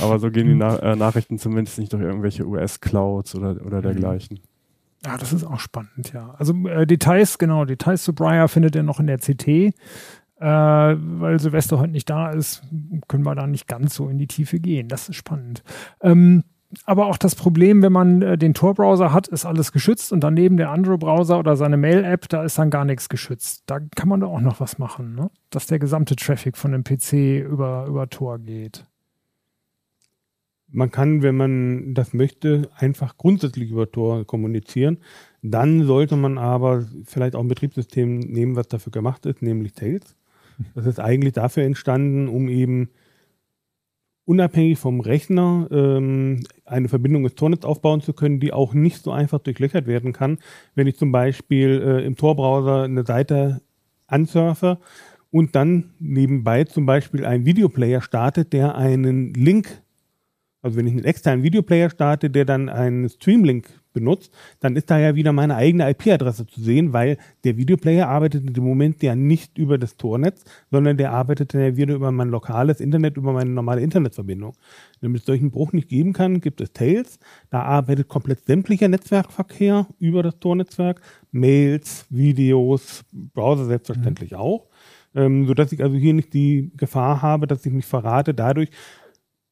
aber, 0.00 0.18
so 0.18 0.30
gehen 0.30 0.46
die 0.46 0.54
Na 0.54 0.78
äh, 0.78 0.94
Nachrichten 0.94 1.38
zumindest 1.38 1.78
nicht 1.78 1.92
durch 1.92 2.02
irgendwelche 2.02 2.46
US-Clouds 2.46 3.34
oder, 3.34 3.64
oder 3.64 3.80
dergleichen. 3.80 4.40
Ja, 5.04 5.16
das 5.16 5.32
ist 5.32 5.44
auch 5.44 5.60
spannend, 5.60 6.12
ja. 6.12 6.34
Also 6.38 6.52
äh, 6.66 6.84
Details, 6.84 7.38
genau, 7.38 7.64
Details 7.64 8.02
zu 8.02 8.14
Briar 8.14 8.48
findet 8.48 8.74
ihr 8.74 8.82
noch 8.82 8.98
in 8.98 9.06
der 9.06 9.18
CT. 9.18 9.72
Äh, 10.40 10.44
weil 10.46 11.40
Silvester 11.40 11.78
heute 11.78 11.92
nicht 11.92 12.08
da 12.08 12.30
ist, 12.30 12.62
können 13.08 13.24
wir 13.24 13.34
da 13.34 13.46
nicht 13.46 13.66
ganz 13.66 13.94
so 13.94 14.08
in 14.08 14.18
die 14.18 14.28
Tiefe 14.28 14.60
gehen. 14.60 14.88
Das 14.88 15.08
ist 15.08 15.16
spannend. 15.16 15.62
Ähm, 16.00 16.44
aber 16.84 17.06
auch 17.06 17.16
das 17.16 17.34
Problem, 17.34 17.82
wenn 17.82 17.92
man 17.92 18.22
äh, 18.22 18.38
den 18.38 18.54
Tor-Browser 18.54 19.12
hat, 19.12 19.26
ist 19.26 19.46
alles 19.46 19.72
geschützt 19.72 20.12
und 20.12 20.20
daneben 20.20 20.58
der 20.58 20.70
Android-Browser 20.70 21.38
oder 21.38 21.56
seine 21.56 21.78
Mail-App, 21.78 22.28
da 22.28 22.44
ist 22.44 22.58
dann 22.58 22.70
gar 22.70 22.84
nichts 22.84 23.08
geschützt. 23.08 23.62
Da 23.66 23.80
kann 23.80 24.08
man 24.08 24.20
doch 24.20 24.30
auch 24.30 24.40
noch 24.40 24.60
was 24.60 24.78
machen, 24.78 25.14
ne? 25.14 25.30
dass 25.50 25.66
der 25.66 25.78
gesamte 25.78 26.14
Traffic 26.14 26.56
von 26.56 26.72
dem 26.72 26.84
PC 26.84 27.44
über, 27.44 27.86
über 27.86 28.08
Tor 28.10 28.38
geht. 28.38 28.86
Man 30.70 30.90
kann, 30.90 31.22
wenn 31.22 31.36
man 31.36 31.94
das 31.94 32.12
möchte, 32.12 32.68
einfach 32.76 33.16
grundsätzlich 33.16 33.70
über 33.70 33.90
Tor 33.90 34.26
kommunizieren. 34.26 34.98
Dann 35.40 35.84
sollte 35.84 36.16
man 36.16 36.36
aber 36.36 36.84
vielleicht 37.06 37.34
auch 37.34 37.40
ein 37.40 37.48
Betriebssystem 37.48 38.18
nehmen, 38.18 38.54
was 38.54 38.68
dafür 38.68 38.92
gemacht 38.92 39.24
ist, 39.24 39.40
nämlich 39.40 39.72
Tails. 39.72 40.17
Das 40.74 40.86
ist 40.86 41.00
eigentlich 41.00 41.34
dafür 41.34 41.64
entstanden, 41.64 42.28
um 42.28 42.48
eben 42.48 42.90
unabhängig 44.28 44.78
vom 44.78 45.00
Rechner 45.00 45.68
ähm, 45.70 46.40
eine 46.66 46.88
Verbindung 46.88 47.24
ins 47.24 47.34
Tornetz 47.34 47.64
aufbauen 47.64 48.02
zu 48.02 48.12
können, 48.12 48.40
die 48.40 48.52
auch 48.52 48.74
nicht 48.74 49.02
so 49.02 49.10
einfach 49.10 49.38
durchlöchert 49.38 49.86
werden 49.86 50.12
kann. 50.12 50.38
Wenn 50.74 50.86
ich 50.86 50.98
zum 50.98 51.12
Beispiel 51.12 51.82
äh, 51.82 52.04
im 52.04 52.14
Tor-Browser 52.14 52.82
eine 52.82 53.06
Seite 53.06 53.62
ansurfe 54.06 54.78
und 55.30 55.56
dann 55.56 55.94
nebenbei 55.98 56.64
zum 56.64 56.84
Beispiel 56.84 57.24
einen 57.24 57.46
Videoplayer 57.46 58.02
startet, 58.02 58.52
der 58.52 58.74
einen 58.74 59.32
Link, 59.32 59.82
also 60.60 60.76
wenn 60.76 60.86
ich 60.86 60.92
einen 60.92 61.04
externen 61.04 61.42
Videoplayer 61.42 61.88
starte, 61.88 62.28
der 62.28 62.44
dann 62.44 62.68
einen 62.68 63.08
Streamlink 63.08 63.77
benutzt, 63.92 64.32
dann 64.60 64.76
ist 64.76 64.90
da 64.90 64.98
ja 64.98 65.14
wieder 65.14 65.32
meine 65.32 65.56
eigene 65.56 65.88
IP-Adresse 65.90 66.46
zu 66.46 66.60
sehen, 66.60 66.92
weil 66.92 67.18
der 67.44 67.56
Videoplayer 67.56 68.08
arbeitet 68.08 68.46
in 68.46 68.52
dem 68.52 68.64
Moment 68.64 69.02
ja 69.02 69.14
nicht 69.14 69.58
über 69.58 69.78
das 69.78 69.96
Tornetz, 69.96 70.44
sondern 70.70 70.96
der 70.96 71.12
arbeitet 71.12 71.54
ja 71.54 71.76
wieder 71.76 71.94
über 71.94 72.12
mein 72.12 72.28
lokales 72.28 72.80
Internet, 72.80 73.16
über 73.16 73.32
meine 73.32 73.50
normale 73.50 73.80
Internetverbindung. 73.80 74.54
Damit 75.00 75.20
es 75.20 75.26
solchen 75.26 75.50
Bruch 75.50 75.72
nicht 75.72 75.88
geben 75.88 76.12
kann, 76.12 76.40
gibt 76.40 76.60
es 76.60 76.72
Tails. 76.72 77.18
Da 77.50 77.62
arbeitet 77.62 78.08
komplett 78.08 78.44
sämtlicher 78.46 78.88
Netzwerkverkehr 78.88 79.86
über 79.98 80.22
das 80.22 80.38
Tornetzwerk. 80.38 81.00
Mails, 81.30 82.06
Videos, 82.10 83.04
Browser 83.12 83.66
selbstverständlich 83.66 84.32
mhm. 84.32 84.38
auch. 84.38 84.66
Ähm, 85.14 85.46
sodass 85.46 85.72
ich 85.72 85.82
also 85.82 85.96
hier 85.96 86.14
nicht 86.14 86.34
die 86.34 86.70
Gefahr 86.76 87.22
habe, 87.22 87.46
dass 87.46 87.64
ich 87.64 87.72
mich 87.72 87.86
verrate 87.86 88.34
dadurch, 88.34 88.70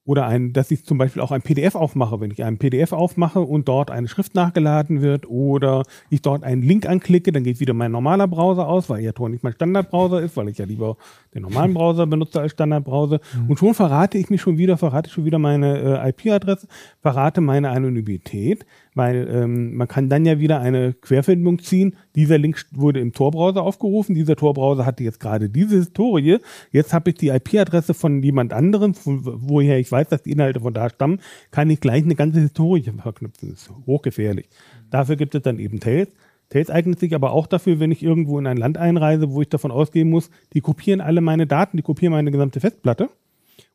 oder 0.07 0.27
ein, 0.27 0.53
dass 0.53 0.71
ich 0.71 0.85
zum 0.85 0.99
Beispiel 0.99 1.21
auch 1.21 1.33
ein 1.33 1.43
PDF 1.43 1.75
aufmache, 1.75 2.21
wenn 2.21 2.31
ich 2.31 2.45
ein 2.45 2.59
PDF 2.59 2.93
aufmache 2.93 3.41
und 3.41 3.69
dort 3.69 3.91
eine 3.91 4.07
Schrift 4.07 4.35
nachgeladen 4.37 5.03
wird 5.03 5.29
oder 5.29 5.83
ich 6.11 6.23
dort 6.23 6.45
einen 6.45 6.63
Link 6.63 6.89
anklicke, 6.89 7.33
dann 7.33 7.43
geht 7.43 7.59
wieder 7.59 7.75
mein 7.75 7.91
normaler 7.91 8.29
Browser 8.29 8.69
aus, 8.69 8.89
weil 8.89 9.03
ja 9.03 9.13
Tor 9.13 9.29
nicht 9.29 9.43
mein 9.43 9.53
Standardbrowser 9.53 10.21
ist, 10.21 10.37
weil 10.37 10.49
ich 10.49 10.59
ja 10.59 10.65
lieber 10.65 10.97
den 11.35 11.43
normalen 11.43 11.75
Browser 11.75 12.07
benutze 12.07 12.41
als 12.41 12.53
Standardbrowser. 12.53 13.21
Mhm. 13.35 13.51
Und 13.51 13.59
schon 13.59 13.75
verrate 13.75 14.17
ich 14.17 14.31
mich 14.31 14.41
schon 14.41 14.59
wieder, 14.59 14.79
verrate 14.79 15.09
ich 15.09 15.13
schon 15.13 15.25
wieder 15.25 15.41
meine 15.41 16.01
äh, 16.05 16.09
IP-Adresse, 16.11 16.69
verrate 17.03 17.41
meine 17.41 17.71
Anonymität 17.71 18.65
weil 18.97 19.29
ähm, 19.31 19.77
man 19.77 19.87
kann 19.87 20.09
dann 20.09 20.25
ja 20.25 20.41
wieder 20.41 20.59
eine 20.61 20.95
Querverbindung 20.95 21.59
ziehen. 21.59 21.97
Dieser 22.15 22.39
Link 22.39 22.65
wurde 22.73 22.99
im 23.01 23.13
Tor-Browser 23.13 23.63
aufgerufen, 23.63 24.15
dieser 24.15 24.37
Tor-Browser 24.37 24.87
hatte 24.87 25.05
jetzt 25.05 25.21
gerade 25.21 25.51
diese 25.51 25.77
Historie. 25.77 26.39
Jetzt 26.73 26.95
habe 26.95 27.11
ich 27.11 27.17
die 27.17 27.29
IP-Adresse 27.29 27.93
von 27.93 28.23
jemand 28.23 28.55
anderem, 28.55 28.95
von, 28.95 29.21
woher 29.23 29.79
ich 29.79 29.93
weiß, 29.93 30.09
dass 30.09 30.23
die 30.23 30.33
Inhalte 30.33 30.61
von 30.61 30.73
da 30.73 30.89
stammen, 30.89 31.21
kann 31.51 31.69
ich 31.69 31.81
gleich 31.81 32.05
eine 32.05 32.15
ganze 32.15 32.41
Historie 32.41 32.91
verknüpfen. 33.03 33.51
Das 33.51 33.61
ist 33.61 33.73
hochgefährlich. 33.87 34.49
Dafür 34.91 35.17
gibt 35.17 35.35
es 35.35 35.43
dann 35.43 35.59
eben 35.59 35.79
Tails. 35.79 36.09
Tails 36.49 36.71
eignet 36.71 36.99
sich 36.99 37.15
aber 37.15 37.33
auch 37.33 37.47
dafür, 37.47 37.81
wenn 37.81 37.91
ich 37.91 38.03
irgendwo 38.03 38.39
in 38.39 38.47
ein 38.47 38.57
Land 38.57 38.79
einreise, 38.79 39.31
wo 39.31 39.43
ich 39.43 39.49
davon 39.51 39.71
ausgehen 39.71 40.09
muss, 40.09 40.31
die 40.55 40.63
kopieren 40.63 41.03
alle 41.03 41.21
meine 41.21 41.47
Daten, 41.47 41.77
die 41.77 41.83
kopieren 41.83 42.13
meine 42.13 42.31
gesamte 42.31 42.61
Festplatte 42.61 43.11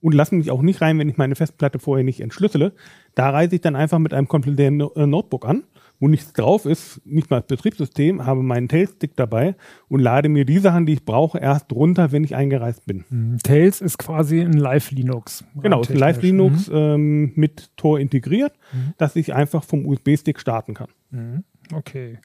und 0.02 0.14
lassen 0.14 0.38
mich 0.38 0.52
auch 0.52 0.62
nicht 0.62 0.82
rein, 0.82 1.00
wenn 1.00 1.10
ich 1.10 1.18
meine 1.18 1.36
Festplatte 1.36 1.80
vorher 1.80 2.04
nicht 2.04 2.22
entschlüssele. 2.22 2.74
Da 3.16 3.30
reise 3.30 3.56
ich 3.56 3.62
dann 3.62 3.76
einfach 3.76 4.00
mit 4.00 4.14
einem 4.14 4.28
kompletten 4.28 4.82
äh, 4.96 5.06
Notebook 5.06 5.46
an, 5.46 5.64
wo 6.00 6.08
nichts 6.08 6.34
drauf 6.34 6.66
ist, 6.66 7.02
nicht 7.06 7.30
mal 7.30 7.42
das 7.42 7.48
Betriebssystem, 7.48 8.26
habe 8.26 8.42
meinen 8.42 8.68
Tails-Stick 8.68 9.16
dabei 9.16 9.56
und 9.88 10.00
lade 10.00 10.30
mir 10.30 10.46
die 10.46 10.60
Sachen, 10.60 10.86
die 10.86 10.94
ich 10.94 11.06
brauche, 11.06 11.38
erst 11.38 11.72
runter, 11.74 12.12
wenn 12.12 12.24
ich 12.24 12.36
eingereist 12.36 12.86
bin. 12.86 13.06
Mhm. 13.10 13.38
Tails 13.44 13.82
ist 13.82 13.98
quasi 13.98 14.42
ein 14.42 14.54
Live-Linux. 14.54 15.44
Genau, 15.62 15.82
ist 15.82 15.92
ein 15.92 15.98
Live-Linux 15.98 16.70
mhm. 16.70 16.76
ähm, 16.76 17.32
mit 17.36 17.76
Tor 17.78 18.00
integriert, 18.00 18.54
mhm. 18.74 18.94
dass 18.98 19.16
ich 19.16 19.34
einfach 19.34 19.64
vom 19.64 19.86
USB-Stick 19.86 20.40
starten 20.40 20.74
kann. 20.74 20.90
Mhm. 21.12 21.44
Okay 21.74 22.18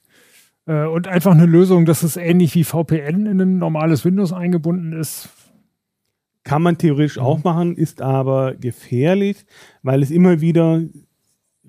äh, 0.65 0.85
und 0.85 1.07
einfach 1.07 1.31
eine 1.31 1.45
Lösung, 1.45 1.85
dass 1.85 2.03
es 2.03 2.17
ähnlich 2.17 2.53
wie 2.55 2.63
VPN 2.63 3.25
in 3.25 3.41
ein 3.41 3.57
normales 3.57 4.05
Windows 4.05 4.33
eingebunden 4.33 4.93
ist, 4.93 5.29
kann 6.47 6.61
man 6.61 6.77
theoretisch 6.77 7.17
mhm. 7.17 7.23
auch 7.23 7.43
machen, 7.43 7.75
ist 7.75 8.01
aber 8.01 8.55
gefährlich, 8.55 9.45
weil 9.83 10.01
es 10.01 10.11
immer 10.11 10.39
wieder 10.39 10.81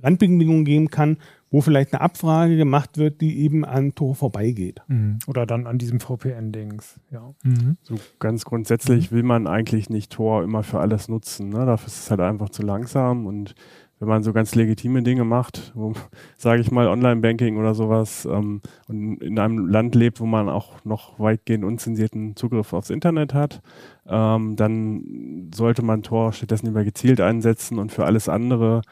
Randbedingungen 0.00 0.64
geben 0.64 0.88
kann, 0.88 1.16
wo 1.50 1.60
vielleicht 1.60 1.92
eine 1.92 2.00
Abfrage 2.00 2.56
gemacht 2.56 2.96
wird, 2.96 3.20
die 3.20 3.40
eben 3.40 3.64
an 3.64 3.96
Tor 3.96 4.14
vorbeigeht. 4.14 4.82
Mhm. 4.86 5.18
Oder 5.26 5.46
dann 5.46 5.66
an 5.66 5.78
diesem 5.78 5.98
VPN-Dings. 5.98 7.00
Ja. 7.10 7.34
Mhm. 7.42 7.76
So 7.82 7.96
ganz 8.20 8.44
grundsätzlich 8.44 9.10
mhm. 9.10 9.16
will 9.16 9.22
man 9.24 9.46
eigentlich 9.48 9.90
nicht 9.90 10.12
Tor 10.12 10.44
immer 10.44 10.62
für 10.62 10.78
alles 10.78 11.08
nutzen. 11.08 11.48
Ne? 11.48 11.66
Dafür 11.66 11.88
ist 11.88 11.98
es 11.98 12.10
halt 12.10 12.20
einfach 12.20 12.50
zu 12.50 12.62
langsam 12.62 13.26
und 13.26 13.56
wenn 14.00 14.08
man 14.08 14.22
so 14.22 14.32
ganz 14.32 14.54
legitime 14.54 15.02
Dinge 15.02 15.24
macht, 15.24 15.72
sage 16.36 16.60
ich 16.60 16.70
mal, 16.70 16.88
Online-Banking 16.88 17.56
oder 17.58 17.74
sowas, 17.74 18.26
ähm, 18.30 18.60
und 18.86 19.22
in 19.22 19.38
einem 19.38 19.66
Land 19.66 19.94
lebt, 19.94 20.20
wo 20.20 20.26
man 20.26 20.48
auch 20.48 20.84
noch 20.84 21.18
weitgehend 21.18 21.64
unzensierten 21.64 22.36
Zugriff 22.36 22.72
aufs 22.72 22.90
Internet 22.90 23.34
hat, 23.34 23.60
ähm, 24.06 24.56
dann 24.56 25.50
sollte 25.54 25.82
man 25.82 26.02
Tor 26.02 26.32
stattdessen 26.32 26.66
lieber 26.66 26.84
gezielt 26.84 27.20
einsetzen 27.20 27.78
und 27.78 27.92
für 27.92 28.04
alles 28.04 28.28
andere 28.28 28.82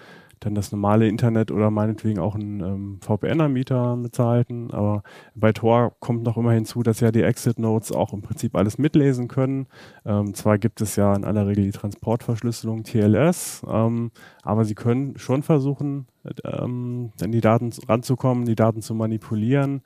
dann 0.46 0.54
das 0.54 0.72
normale 0.72 1.08
Internet 1.08 1.50
oder 1.50 1.70
meinetwegen 1.70 2.20
auch 2.20 2.36
ein 2.36 2.60
ähm, 2.60 2.98
VPN-Anbieter 3.00 3.96
mitzuhalten. 3.96 4.70
Aber 4.70 5.02
bei 5.34 5.52
Tor 5.52 5.92
kommt 5.98 6.22
noch 6.22 6.36
immer 6.36 6.52
hinzu, 6.52 6.82
dass 6.82 7.00
ja 7.00 7.10
die 7.10 7.22
Exit-Nodes 7.22 7.92
auch 7.92 8.12
im 8.12 8.22
Prinzip 8.22 8.54
alles 8.54 8.78
mitlesen 8.78 9.28
können. 9.28 9.66
Ähm, 10.04 10.34
zwar 10.34 10.58
gibt 10.58 10.80
es 10.80 10.96
ja 10.96 11.14
in 11.14 11.24
aller 11.24 11.46
Regel 11.46 11.64
die 11.64 11.72
Transportverschlüsselung 11.72 12.84
TLS, 12.84 13.66
ähm, 13.68 14.12
aber 14.42 14.64
sie 14.64 14.74
können 14.74 15.18
schon 15.18 15.42
versuchen, 15.42 16.06
ähm, 16.44 17.12
an 17.20 17.32
die 17.32 17.40
Daten 17.40 17.70
ranzukommen, 17.88 18.44
die 18.44 18.54
Daten 18.54 18.82
zu 18.82 18.94
manipulieren. 18.94 19.82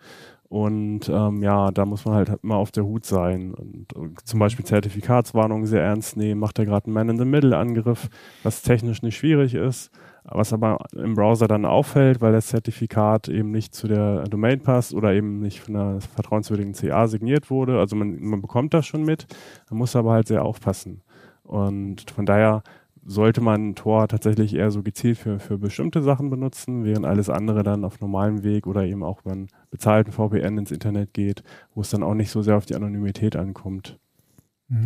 Und 0.50 1.08
ähm, 1.08 1.42
ja, 1.42 1.70
da 1.70 1.86
muss 1.86 2.04
man 2.04 2.14
halt 2.14 2.32
immer 2.42 2.56
auf 2.56 2.72
der 2.72 2.84
Hut 2.84 3.06
sein 3.06 3.54
und, 3.54 3.92
und 3.92 4.26
zum 4.26 4.40
Beispiel 4.40 4.64
Zertifikatswarnungen 4.64 5.64
sehr 5.64 5.82
ernst 5.82 6.16
nehmen. 6.16 6.40
Macht 6.40 6.58
er 6.58 6.66
gerade 6.66 6.86
einen 6.86 6.94
Man-in-the-Middle-Angriff, 6.94 8.10
was 8.42 8.62
technisch 8.62 9.00
nicht 9.00 9.16
schwierig 9.16 9.54
ist 9.54 9.92
was 10.24 10.52
aber 10.52 10.78
im 10.94 11.14
Browser 11.14 11.48
dann 11.48 11.64
auffällt, 11.64 12.20
weil 12.20 12.32
das 12.32 12.48
Zertifikat 12.48 13.28
eben 13.28 13.50
nicht 13.50 13.74
zu 13.74 13.88
der 13.88 14.24
Domain 14.24 14.60
passt 14.60 14.94
oder 14.94 15.12
eben 15.12 15.40
nicht 15.40 15.60
von 15.60 15.76
einer 15.76 16.00
vertrauenswürdigen 16.00 16.74
CA 16.74 17.08
signiert 17.08 17.50
wurde. 17.50 17.78
Also 17.78 17.96
man, 17.96 18.20
man 18.20 18.40
bekommt 18.40 18.74
das 18.74 18.86
schon 18.86 19.04
mit, 19.04 19.26
man 19.70 19.78
muss 19.78 19.96
aber 19.96 20.12
halt 20.12 20.28
sehr 20.28 20.44
aufpassen. 20.44 21.02
Und 21.42 22.10
von 22.10 22.26
daher 22.26 22.62
sollte 23.04 23.40
man 23.40 23.74
Tor 23.74 24.08
tatsächlich 24.08 24.54
eher 24.54 24.70
so 24.70 24.82
gezielt 24.82 25.18
für, 25.18 25.38
für 25.38 25.58
bestimmte 25.58 26.02
Sachen 26.02 26.30
benutzen, 26.30 26.84
während 26.84 27.06
alles 27.06 27.30
andere 27.30 27.62
dann 27.62 27.84
auf 27.84 28.00
normalem 28.00 28.42
Weg 28.42 28.66
oder 28.66 28.84
eben 28.84 29.02
auch 29.02 29.22
beim 29.22 29.48
bezahlten 29.70 30.12
VPN 30.12 30.58
ins 30.58 30.70
Internet 30.70 31.14
geht, 31.14 31.42
wo 31.74 31.80
es 31.80 31.90
dann 31.90 32.02
auch 32.02 32.14
nicht 32.14 32.30
so 32.30 32.42
sehr 32.42 32.56
auf 32.56 32.66
die 32.66 32.74
Anonymität 32.74 33.36
ankommt. 33.36 33.98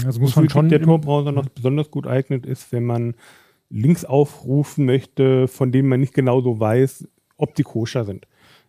Also 0.06 0.20
muss 0.20 0.36
man 0.36 0.48
schon 0.48 0.68
der 0.68 0.80
Tor-Browser 0.80 1.32
noch 1.32 1.48
besonders 1.48 1.90
gut 1.90 2.06
eignet 2.06 2.46
ist, 2.46 2.72
wenn 2.72 2.84
man 2.84 3.14
Links 3.74 4.04
aufrufen 4.04 4.84
möchte, 4.84 5.48
von 5.48 5.72
denen 5.72 5.88
man 5.88 6.00
nicht 6.00 6.14
genau 6.14 6.40
so 6.40 6.60
weiß, 6.60 7.08
ob 7.36 7.54
die 7.54 7.64
koscher 7.64 8.04
sind. 8.04 8.26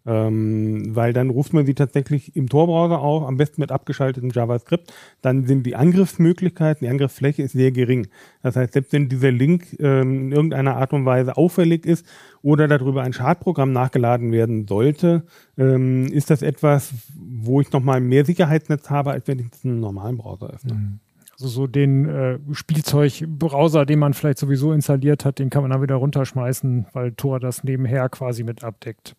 Ähm, 0.07 0.95
weil 0.95 1.13
dann 1.13 1.31
ruft 1.31 1.53
man 1.53 1.65
sie 1.65 1.73
tatsächlich 1.73 2.35
im 2.35 2.47
Tor-Browser 2.47 2.99
auf, 2.99 3.23
am 3.23 3.37
besten 3.37 3.61
mit 3.61 3.71
abgeschaltetem 3.71 4.29
JavaScript. 4.29 4.93
Dann 5.21 5.45
sind 5.45 5.65
die 5.65 5.75
Angriffsmöglichkeiten, 5.75 6.85
die 6.85 6.91
Angriffsfläche 6.91 7.41
ist 7.41 7.53
sehr 7.53 7.71
gering. 7.71 8.07
Das 8.43 8.55
heißt, 8.55 8.73
selbst 8.73 8.93
wenn 8.93 9.09
dieser 9.09 9.31
Link 9.31 9.75
ähm, 9.79 10.25
in 10.27 10.31
irgendeiner 10.31 10.75
Art 10.77 10.93
und 10.93 11.05
Weise 11.05 11.37
auffällig 11.37 11.87
ist 11.87 12.05
oder 12.43 12.67
darüber 12.67 13.01
ein 13.01 13.13
Schadprogramm 13.13 13.73
nachgeladen 13.73 14.31
werden 14.31 14.67
sollte, 14.67 15.25
ähm, 15.57 16.05
ist 16.05 16.29
das 16.29 16.43
etwas, 16.43 16.93
wo 17.15 17.61
ich 17.61 17.71
nochmal 17.71 17.99
mehr 17.99 18.25
Sicherheitsnetz 18.25 18.91
habe, 18.91 19.11
als 19.11 19.27
wenn 19.27 19.39
ich 19.39 19.47
einen 19.63 19.79
normalen 19.79 20.17
Browser 20.17 20.51
öffne. 20.51 20.73
Mhm. 20.73 20.99
Also 21.35 21.49
so 21.49 21.67
den 21.67 22.07
äh, 22.07 22.39
Spielzeugbrowser, 22.53 23.85
den 23.85 23.99
man 23.99 24.13
vielleicht 24.13 24.37
sowieso 24.37 24.71
installiert 24.71 25.25
hat, 25.25 25.37
den 25.37 25.49
kann 25.49 25.63
man 25.63 25.71
dann 25.71 25.81
wieder 25.81 25.95
runterschmeißen, 25.95 26.87
weil 26.93 27.11
Tor 27.11 27.41
das 27.41 27.65
nebenher 27.65 28.07
quasi 28.07 28.43
mit 28.43 28.63
abdeckt. 28.63 29.17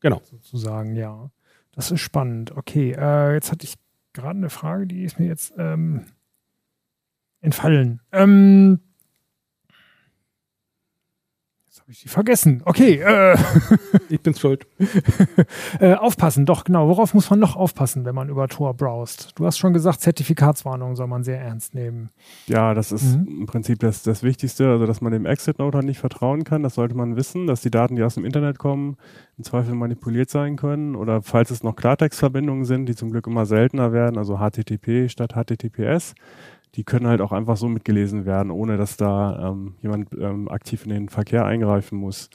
Genau. 0.00 0.22
Sozusagen, 0.24 0.96
ja. 0.96 1.30
Das 1.74 1.90
ist 1.90 2.00
spannend. 2.00 2.56
Okay, 2.56 2.92
äh, 2.98 3.34
jetzt 3.34 3.52
hatte 3.52 3.66
ich 3.66 3.74
gerade 4.14 4.38
eine 4.38 4.48
Frage, 4.50 4.86
die 4.86 5.04
ist 5.04 5.18
mir 5.18 5.26
jetzt 5.26 5.52
ähm, 5.58 6.06
entfallen. 7.42 8.00
Ähm, 8.10 8.80
Jetzt 11.72 11.80
habe 11.80 11.92
ich 11.92 12.00
sie 12.00 12.08
vergessen. 12.10 12.60
Okay. 12.66 12.96
Äh. 12.96 13.34
Ich 14.10 14.20
bin's 14.20 14.38
schuld. 14.38 14.66
äh, 15.80 15.94
aufpassen, 15.94 16.44
doch, 16.44 16.64
genau. 16.64 16.86
Worauf 16.86 17.14
muss 17.14 17.30
man 17.30 17.38
noch 17.38 17.56
aufpassen, 17.56 18.04
wenn 18.04 18.14
man 18.14 18.28
über 18.28 18.46
Tor 18.46 18.74
browst? 18.74 19.30
Du 19.36 19.46
hast 19.46 19.56
schon 19.56 19.72
gesagt, 19.72 20.02
Zertifikatswarnungen 20.02 20.96
soll 20.96 21.06
man 21.06 21.24
sehr 21.24 21.40
ernst 21.40 21.74
nehmen. 21.74 22.10
Ja, 22.46 22.74
das 22.74 22.92
ist 22.92 23.16
mhm. 23.16 23.40
im 23.40 23.46
Prinzip 23.46 23.80
das, 23.80 24.02
das 24.02 24.22
Wichtigste, 24.22 24.68
also 24.68 24.84
dass 24.84 25.00
man 25.00 25.12
dem 25.12 25.24
Exit-Note 25.24 25.78
nicht 25.78 25.98
vertrauen 25.98 26.44
kann. 26.44 26.62
Das 26.62 26.74
sollte 26.74 26.94
man 26.94 27.16
wissen, 27.16 27.46
dass 27.46 27.62
die 27.62 27.70
Daten, 27.70 27.96
die 27.96 28.02
aus 28.02 28.16
dem 28.16 28.26
Internet 28.26 28.58
kommen, 28.58 28.98
im 29.38 29.44
Zweifel 29.44 29.74
manipuliert 29.74 30.28
sein 30.28 30.56
können. 30.56 30.94
Oder 30.94 31.22
falls 31.22 31.50
es 31.50 31.62
noch 31.62 31.74
Klartextverbindungen 31.74 32.66
sind, 32.66 32.84
die 32.84 32.94
zum 32.94 33.10
Glück 33.10 33.26
immer 33.26 33.46
seltener 33.46 33.94
werden, 33.94 34.18
also 34.18 34.36
HTTP 34.36 35.08
statt 35.08 35.32
HTTPS, 35.32 36.14
die 36.74 36.84
können 36.84 37.06
halt 37.06 37.20
auch 37.20 37.32
einfach 37.32 37.56
so 37.56 37.68
mitgelesen 37.68 38.24
werden, 38.24 38.50
ohne 38.50 38.76
dass 38.76 38.96
da 38.96 39.50
ähm, 39.50 39.74
jemand 39.82 40.08
ähm, 40.18 40.48
aktiv 40.48 40.84
in 40.84 40.90
den 40.90 41.08
Verkehr 41.08 41.44
eingreifen 41.44 41.98
muss. 41.98 42.30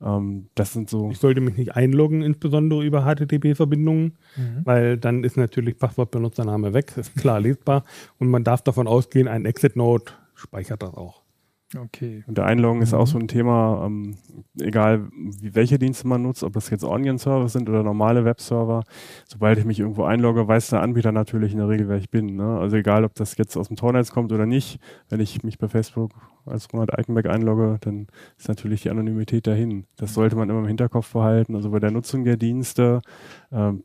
Ähm, 0.00 0.48
das 0.54 0.72
sind 0.72 0.88
so. 0.88 1.10
Ich 1.10 1.18
sollte 1.18 1.40
mich 1.40 1.56
nicht 1.56 1.74
einloggen, 1.74 2.22
insbesondere 2.22 2.84
über 2.84 3.02
HTTP-Verbindungen, 3.02 4.16
mhm. 4.36 4.60
weil 4.64 4.96
dann 4.96 5.24
ist 5.24 5.36
natürlich 5.36 5.78
Passwort, 5.78 6.10
Benutzername 6.10 6.72
weg, 6.72 6.96
ist 6.96 7.16
klar 7.16 7.40
lesbar 7.40 7.84
und 8.18 8.28
man 8.28 8.44
darf 8.44 8.62
davon 8.62 8.86
ausgehen, 8.86 9.28
ein 9.28 9.44
Exit-Node 9.44 10.12
speichert 10.34 10.82
das 10.82 10.94
auch. 10.94 11.22
Okay. 11.76 12.24
Und 12.26 12.36
der 12.36 12.46
Einloggen 12.46 12.78
mhm. 12.78 12.82
ist 12.82 12.94
auch 12.94 13.06
so 13.06 13.18
ein 13.18 13.28
Thema, 13.28 13.84
ähm, 13.86 14.16
egal 14.60 15.08
wie, 15.40 15.54
welche 15.54 15.78
Dienste 15.78 16.08
man 16.08 16.22
nutzt, 16.22 16.42
ob 16.42 16.52
das 16.52 16.68
jetzt 16.70 16.84
Onion-Server 16.84 17.48
sind 17.48 17.68
oder 17.68 17.82
normale 17.82 18.24
Webserver. 18.24 18.82
Sobald 19.26 19.58
ich 19.58 19.64
mich 19.64 19.78
irgendwo 19.78 20.04
einlogge, 20.04 20.48
weiß 20.48 20.70
der 20.70 20.82
Anbieter 20.82 21.12
natürlich 21.12 21.52
in 21.52 21.58
der 21.58 21.68
Regel, 21.68 21.88
wer 21.88 21.96
ich 21.96 22.10
bin. 22.10 22.36
Ne? 22.36 22.58
Also 22.58 22.76
egal, 22.76 23.04
ob 23.04 23.14
das 23.14 23.36
jetzt 23.36 23.56
aus 23.56 23.68
dem 23.68 23.76
Tornetz 23.76 24.10
kommt 24.10 24.32
oder 24.32 24.46
nicht. 24.46 24.80
Wenn 25.08 25.20
ich 25.20 25.44
mich 25.44 25.58
bei 25.58 25.68
Facebook 25.68 26.12
als 26.44 26.72
Ronald 26.72 26.98
Eikenberg 26.98 27.26
einlogge, 27.26 27.78
dann 27.80 28.08
ist 28.36 28.48
natürlich 28.48 28.82
die 28.82 28.90
Anonymität 28.90 29.46
dahin. 29.46 29.84
Das 29.96 30.14
sollte 30.14 30.34
man 30.34 30.50
immer 30.50 30.60
im 30.60 30.66
Hinterkopf 30.66 31.12
behalten. 31.12 31.54
Also 31.54 31.70
bei 31.70 31.78
der 31.78 31.92
Nutzung 31.92 32.24
der 32.24 32.36
Dienste, 32.36 33.00
ähm, 33.52 33.84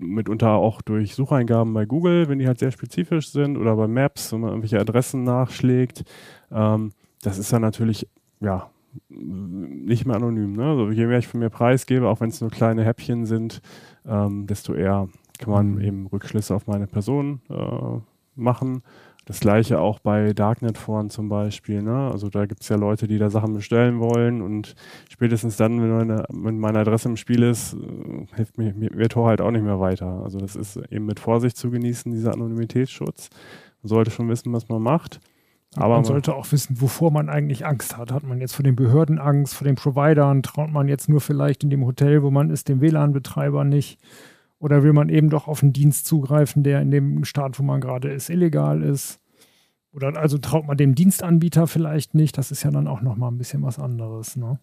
mitunter 0.00 0.52
auch 0.52 0.80
durch 0.82 1.14
Sucheingaben 1.14 1.74
bei 1.74 1.84
Google, 1.84 2.28
wenn 2.28 2.38
die 2.38 2.46
halt 2.46 2.58
sehr 2.58 2.70
spezifisch 2.70 3.30
sind, 3.30 3.56
oder 3.56 3.76
bei 3.76 3.86
Maps, 3.86 4.32
wenn 4.32 4.40
man 4.40 4.50
irgendwelche 4.50 4.80
Adressen 4.80 5.24
nachschlägt. 5.24 6.04
Ähm, 6.50 6.92
das 7.22 7.38
ist 7.38 7.52
dann 7.52 7.62
natürlich, 7.62 8.08
ja, 8.40 8.70
nicht 9.08 10.06
mehr 10.06 10.16
anonym. 10.16 10.54
Ne? 10.54 10.64
Also 10.64 10.90
je 10.90 11.06
mehr 11.06 11.18
ich 11.18 11.28
von 11.28 11.40
mir 11.40 11.50
preisgebe, 11.50 12.08
auch 12.08 12.20
wenn 12.20 12.30
es 12.30 12.40
nur 12.40 12.50
kleine 12.50 12.84
Häppchen 12.84 13.26
sind, 13.26 13.60
ähm, 14.06 14.46
desto 14.46 14.74
eher 14.74 15.08
kann 15.38 15.52
man 15.52 15.74
mhm. 15.74 15.80
eben 15.80 16.06
Rückschlüsse 16.06 16.54
auf 16.54 16.66
meine 16.66 16.86
Person 16.86 17.40
äh, 17.48 17.98
machen. 18.34 18.82
Das 19.26 19.38
gleiche 19.38 19.78
auch 19.78 20.00
bei 20.00 20.32
Darknet-Foren 20.32 21.08
zum 21.08 21.28
Beispiel. 21.28 21.82
Ne? 21.82 22.10
Also 22.10 22.28
da 22.28 22.46
gibt 22.46 22.62
es 22.62 22.68
ja 22.68 22.76
Leute, 22.76 23.06
die 23.06 23.18
da 23.18 23.30
Sachen 23.30 23.52
bestellen 23.52 24.00
wollen 24.00 24.42
und 24.42 24.74
spätestens 25.08 25.56
dann, 25.56 25.80
wenn 25.80 25.96
meine, 25.96 26.24
wenn 26.30 26.58
meine 26.58 26.80
Adresse 26.80 27.08
im 27.08 27.16
Spiel 27.16 27.44
ist, 27.44 27.74
äh, 27.74 28.26
hilft 28.34 28.58
mir, 28.58 28.74
mir, 28.74 28.90
mir 28.92 29.08
Tor 29.08 29.28
halt 29.28 29.40
auch 29.40 29.50
nicht 29.50 29.64
mehr 29.64 29.78
weiter. 29.78 30.22
Also 30.24 30.38
das 30.38 30.56
ist 30.56 30.76
eben 30.90 31.06
mit 31.06 31.20
Vorsicht 31.20 31.56
zu 31.56 31.70
genießen, 31.70 32.10
dieser 32.10 32.32
Anonymitätsschutz. 32.32 33.30
Man 33.82 33.88
sollte 33.88 34.10
schon 34.10 34.28
wissen, 34.28 34.52
was 34.52 34.68
man 34.68 34.82
macht. 34.82 35.20
Aber 35.76 35.94
man 35.94 36.04
sollte 36.04 36.34
auch 36.34 36.50
wissen, 36.50 36.80
wovor 36.80 37.12
man 37.12 37.28
eigentlich 37.28 37.64
Angst 37.64 37.96
hat. 37.96 38.10
Hat 38.10 38.24
man 38.24 38.40
jetzt 38.40 38.54
vor 38.54 38.64
den 38.64 38.74
Behörden 38.74 39.18
Angst, 39.18 39.54
vor 39.54 39.64
den 39.64 39.76
Providern? 39.76 40.42
Traut 40.42 40.70
man 40.70 40.88
jetzt 40.88 41.08
nur 41.08 41.20
vielleicht 41.20 41.62
in 41.62 41.70
dem 41.70 41.84
Hotel, 41.84 42.22
wo 42.22 42.30
man 42.30 42.50
ist, 42.50 42.68
dem 42.68 42.80
WLAN-Betreiber 42.80 43.64
nicht? 43.64 44.00
Oder 44.58 44.82
will 44.82 44.92
man 44.92 45.08
eben 45.08 45.30
doch 45.30 45.46
auf 45.46 45.62
einen 45.62 45.72
Dienst 45.72 46.06
zugreifen, 46.06 46.64
der 46.64 46.82
in 46.82 46.90
dem 46.90 47.24
Staat, 47.24 47.58
wo 47.58 47.62
man 47.62 47.80
gerade 47.80 48.10
ist, 48.10 48.30
illegal 48.30 48.82
ist? 48.82 49.20
Oder 49.92 50.16
also 50.16 50.38
traut 50.38 50.66
man 50.66 50.76
dem 50.76 50.94
Dienstanbieter 50.94 51.66
vielleicht 51.66 52.14
nicht? 52.14 52.36
Das 52.36 52.50
ist 52.50 52.62
ja 52.62 52.70
dann 52.70 52.86
auch 52.86 53.00
nochmal 53.00 53.30
ein 53.30 53.38
bisschen 53.38 53.62
was 53.62 53.78
anderes. 53.78 54.36
Ne? 54.36 54.58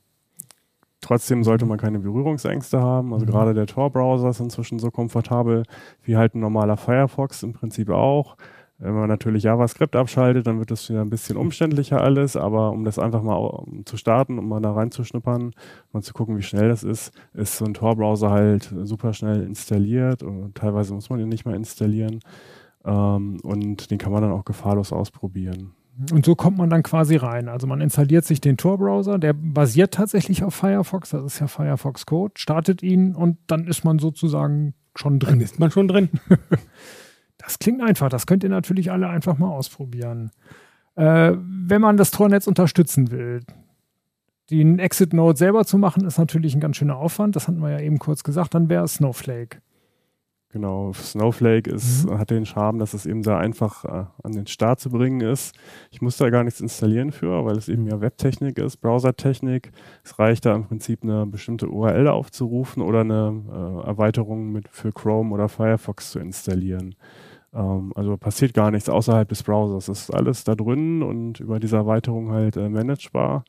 Trotzdem 1.01 1.43
sollte 1.43 1.65
man 1.65 1.77
keine 1.77 1.99
Berührungsängste 1.99 2.81
haben. 2.81 3.13
Also 3.13 3.25
mhm. 3.25 3.29
gerade 3.29 3.53
der 3.53 3.65
Tor-Browser 3.65 4.29
ist 4.29 4.39
inzwischen 4.39 4.79
so 4.79 4.91
komfortabel 4.91 5.63
wie 6.03 6.17
halt 6.17 6.35
ein 6.35 6.41
normaler 6.41 6.77
Firefox 6.77 7.43
im 7.43 7.53
Prinzip 7.53 7.89
auch. 7.89 8.37
Wenn 8.79 8.93
man 8.93 9.07
natürlich 9.07 9.43
JavaScript 9.43 9.95
abschaltet, 9.95 10.45
dann 10.45 10.59
wird 10.59 10.69
das 10.69 10.87
wieder 10.87 11.01
ein 11.01 11.09
bisschen 11.09 11.35
umständlicher 11.35 11.99
alles, 11.99 12.35
aber 12.35 12.71
um 12.71 12.83
das 12.83 12.99
einfach 12.99 13.23
mal 13.23 13.63
zu 13.85 13.97
starten, 13.97 14.37
um 14.37 14.47
mal 14.47 14.61
da 14.61 14.71
reinzuschnuppern, 14.71 15.53
mal 15.93 16.03
zu 16.03 16.13
gucken, 16.13 16.37
wie 16.37 16.43
schnell 16.43 16.69
das 16.69 16.83
ist, 16.83 17.11
ist 17.33 17.57
so 17.57 17.65
ein 17.65 17.73
Tor-Browser 17.73 18.29
halt 18.29 18.71
super 18.83 19.13
schnell 19.13 19.41
installiert 19.41 20.21
und 20.21 20.53
teilweise 20.53 20.93
muss 20.93 21.09
man 21.09 21.17
den 21.17 21.29
nicht 21.29 21.45
mal 21.45 21.55
installieren 21.55 22.19
ähm, 22.85 23.39
und 23.41 23.89
den 23.89 23.97
kann 23.97 24.11
man 24.11 24.21
dann 24.21 24.31
auch 24.31 24.45
gefahrlos 24.45 24.93
ausprobieren. 24.93 25.71
Und 26.11 26.23
so 26.23 26.35
kommt 26.35 26.59
man 26.59 26.69
dann 26.69 26.83
quasi 26.83 27.15
rein. 27.15 27.49
Also 27.49 27.65
man 27.65 27.81
installiert 27.81 28.25
sich 28.25 28.39
den 28.39 28.57
Tor-Browser, 28.57 29.17
der 29.17 29.33
basiert 29.33 29.95
tatsächlich 29.95 30.43
auf 30.43 30.53
Firefox, 30.53 31.09
das 31.09 31.23
ist 31.23 31.39
ja 31.39 31.47
Firefox 31.47 32.05
Code, 32.05 32.33
startet 32.37 32.83
ihn 32.83 33.15
und 33.15 33.37
dann 33.47 33.65
ist 33.65 33.83
man 33.83 33.97
sozusagen 33.97 34.75
schon 34.95 35.17
drin. 35.17 35.31
Dann 35.31 35.41
ist 35.41 35.59
man 35.59 35.71
schon 35.71 35.87
drin. 35.87 36.09
Das 37.47 37.59
klingt 37.59 37.81
einfach. 37.81 38.09
Das 38.09 38.27
könnt 38.27 38.43
ihr 38.43 38.49
natürlich 38.49 38.91
alle 38.91 39.07
einfach 39.07 39.37
mal 39.37 39.47
ausprobieren. 39.49 40.31
Äh, 40.95 41.31
wenn 41.37 41.79
man 41.79 41.95
das 41.95 42.11
Tornetz 42.11 42.45
unterstützen 42.45 43.09
will, 43.09 43.39
den 44.51 44.79
Exit-Node 44.79 45.37
selber 45.37 45.63
zu 45.63 45.77
machen, 45.77 46.05
ist 46.05 46.17
natürlich 46.17 46.55
ein 46.55 46.59
ganz 46.59 46.75
schöner 46.75 46.97
Aufwand. 46.97 47.37
Das 47.37 47.47
hatten 47.47 47.59
wir 47.59 47.69
ja 47.69 47.79
eben 47.79 47.99
kurz 47.99 48.23
gesagt. 48.23 48.53
Dann 48.53 48.67
wäre 48.67 48.85
Snowflake. 48.85 49.61
Genau, 50.49 50.91
Snowflake 50.91 51.69
ist, 51.69 52.05
mhm. 52.05 52.19
hat 52.19 52.31
den 52.31 52.45
Charme, 52.45 52.79
dass 52.79 52.93
es 52.93 53.05
eben 53.05 53.23
sehr 53.23 53.37
einfach 53.37 53.85
äh, 53.85 54.05
an 54.23 54.31
den 54.33 54.47
Start 54.47 54.81
zu 54.81 54.89
bringen 54.89 55.21
ist. 55.21 55.55
Ich 55.91 56.01
muss 56.01 56.17
da 56.17 56.29
gar 56.29 56.43
nichts 56.43 56.59
installieren 56.59 57.13
für, 57.13 57.45
weil 57.45 57.57
es 57.57 57.69
eben 57.69 57.87
ja 57.87 58.01
Webtechnik 58.01 58.57
ist, 58.57 58.77
Browsertechnik. 58.77 59.71
Es 60.03 60.19
reicht 60.19 60.45
da 60.45 60.53
im 60.53 60.65
Prinzip 60.65 61.03
eine 61.03 61.25
bestimmte 61.25 61.69
URL 61.69 62.09
aufzurufen 62.09 62.83
oder 62.83 63.01
eine 63.01 63.43
äh, 63.49 63.87
Erweiterung 63.87 64.51
mit, 64.51 64.67
für 64.67 64.91
Chrome 64.91 65.33
oder 65.33 65.47
Firefox 65.47 66.11
zu 66.11 66.19
installieren. 66.19 66.95
Ähm, 67.53 67.91
also 67.95 68.17
passiert 68.17 68.53
gar 68.53 68.71
nichts 68.71 68.89
außerhalb 68.89 69.27
des 69.27 69.43
Browsers. 69.43 69.87
Es 69.87 70.03
ist 70.03 70.11
alles 70.11 70.43
da 70.43 70.55
drin 70.55 71.03
und 71.03 71.39
über 71.39 71.59
diese 71.59 71.77
Erweiterung 71.77 72.31
halt 72.31 72.57
äh, 72.57 72.69
managebar. 72.69 73.43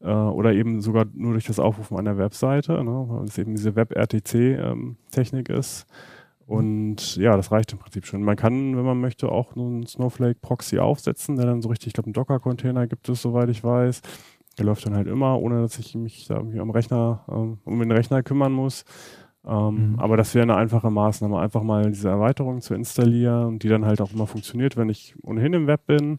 Äh, 0.00 0.08
oder 0.08 0.52
eben 0.52 0.80
sogar 0.80 1.06
nur 1.14 1.32
durch 1.32 1.46
das 1.46 1.58
Aufrufen 1.58 1.98
einer 1.98 2.18
Webseite, 2.18 2.84
ne, 2.84 3.06
weil 3.08 3.24
es 3.24 3.38
eben 3.38 3.54
diese 3.54 3.74
Web-RTC-Technik 3.74 5.48
ähm, 5.50 5.56
ist. 5.56 5.86
Und 6.46 7.16
ja, 7.16 7.36
das 7.36 7.50
reicht 7.50 7.72
im 7.72 7.78
Prinzip 7.78 8.04
schon. 8.04 8.22
Man 8.22 8.36
kann, 8.36 8.76
wenn 8.76 8.84
man 8.84 9.00
möchte, 9.00 9.30
auch 9.30 9.56
einen 9.56 9.86
Snowflake-Proxy 9.86 10.78
aufsetzen, 10.78 11.36
der 11.36 11.46
dann 11.46 11.62
so 11.62 11.70
richtig, 11.70 11.88
ich 11.88 11.92
glaube, 11.94 12.08
einen 12.08 12.12
Docker-Container 12.12 12.86
gibt 12.86 13.08
es, 13.08 13.22
soweit 13.22 13.48
ich 13.48 13.64
weiß. 13.64 14.02
Der 14.58 14.66
läuft 14.66 14.84
dann 14.86 14.94
halt 14.94 15.08
immer, 15.08 15.40
ohne 15.40 15.62
dass 15.62 15.78
ich 15.78 15.94
mich 15.94 16.26
da 16.26 16.36
irgendwie 16.36 16.60
am 16.60 16.70
Rechner, 16.70 17.24
ähm, 17.28 17.58
um 17.64 17.78
den 17.78 17.90
Rechner 17.90 18.22
kümmern 18.22 18.52
muss. 18.52 18.84
Ähm, 19.46 19.92
mhm. 19.92 19.98
Aber 19.98 20.16
das 20.16 20.34
wäre 20.34 20.44
eine 20.44 20.56
einfache 20.56 20.90
Maßnahme, 20.90 21.38
einfach 21.38 21.62
mal 21.62 21.90
diese 21.90 22.08
Erweiterung 22.08 22.60
zu 22.60 22.74
installieren 22.74 23.46
und 23.46 23.62
die 23.62 23.68
dann 23.68 23.84
halt 23.84 24.00
auch 24.00 24.12
immer 24.12 24.26
funktioniert, 24.26 24.76
wenn 24.76 24.88
ich 24.88 25.14
ohnehin 25.22 25.52
im 25.52 25.66
Web 25.66 25.86
bin. 25.86 26.18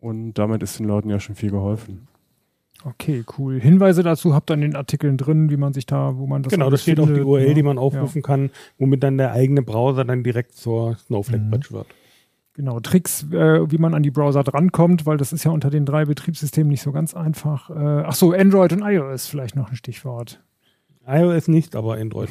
Und 0.00 0.34
damit 0.34 0.62
ist 0.62 0.78
den 0.78 0.86
Leuten 0.86 1.08
ja 1.08 1.18
schon 1.18 1.34
viel 1.34 1.50
geholfen. 1.50 2.08
Okay, 2.84 3.24
cool. 3.38 3.58
Hinweise 3.58 4.02
dazu 4.02 4.34
habt 4.34 4.50
ihr 4.50 4.54
in 4.54 4.60
den 4.60 4.76
Artikeln 4.76 5.16
drin, 5.16 5.50
wie 5.50 5.56
man 5.56 5.72
sich 5.72 5.86
da, 5.86 6.18
wo 6.18 6.26
man 6.26 6.42
das 6.42 6.52
Genau, 6.52 6.70
da 6.70 6.76
steht 6.76 7.00
auch 7.00 7.06
die 7.06 7.22
URL, 7.22 7.48
ja. 7.48 7.54
die 7.54 7.62
man 7.62 7.78
aufrufen 7.78 8.20
ja. 8.20 8.26
kann, 8.26 8.50
womit 8.78 9.02
dann 9.02 9.16
der 9.16 9.32
eigene 9.32 9.62
Browser 9.62 10.04
dann 10.04 10.22
direkt 10.22 10.54
zur 10.54 10.96
Snowflake-Patch 10.96 11.70
mhm. 11.70 11.74
wird. 11.74 11.86
Genau, 12.52 12.80
Tricks, 12.80 13.24
äh, 13.32 13.70
wie 13.70 13.78
man 13.78 13.94
an 13.94 14.02
die 14.02 14.10
Browser 14.10 14.44
drankommt, 14.44 15.04
weil 15.04 15.16
das 15.16 15.32
ist 15.32 15.44
ja 15.44 15.50
unter 15.50 15.68
den 15.68 15.84
drei 15.84 16.04
Betriebssystemen 16.04 16.70
nicht 16.70 16.82
so 16.82 16.92
ganz 16.92 17.14
einfach. 17.14 17.70
Äh, 17.70 18.04
ach 18.06 18.14
so, 18.14 18.32
Android 18.32 18.72
und 18.72 18.82
iOS 18.82 19.26
vielleicht 19.26 19.56
noch 19.56 19.70
ein 19.70 19.76
Stichwort 19.76 20.40
iOS 21.06 21.48
nicht, 21.48 21.76
aber 21.76 21.94
Android. 21.94 22.30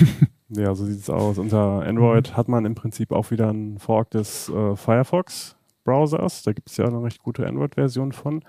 ja, 0.48 0.74
so 0.74 0.84
sieht 0.84 1.00
es 1.00 1.10
aus. 1.10 1.38
Unter 1.38 1.82
Android 1.82 2.36
hat 2.36 2.48
man 2.48 2.64
im 2.64 2.74
Prinzip 2.74 3.12
auch 3.12 3.30
wieder 3.30 3.48
einen 3.48 3.78
Fork 3.78 4.10
des 4.10 4.48
äh, 4.48 4.76
Firefox 4.76 5.56
Browsers. 5.84 6.42
Da 6.42 6.52
gibt 6.52 6.70
es 6.70 6.76
ja 6.76 6.86
eine 6.86 7.02
recht 7.02 7.22
gute 7.22 7.46
Android-Version 7.46 8.12
von, 8.12 8.42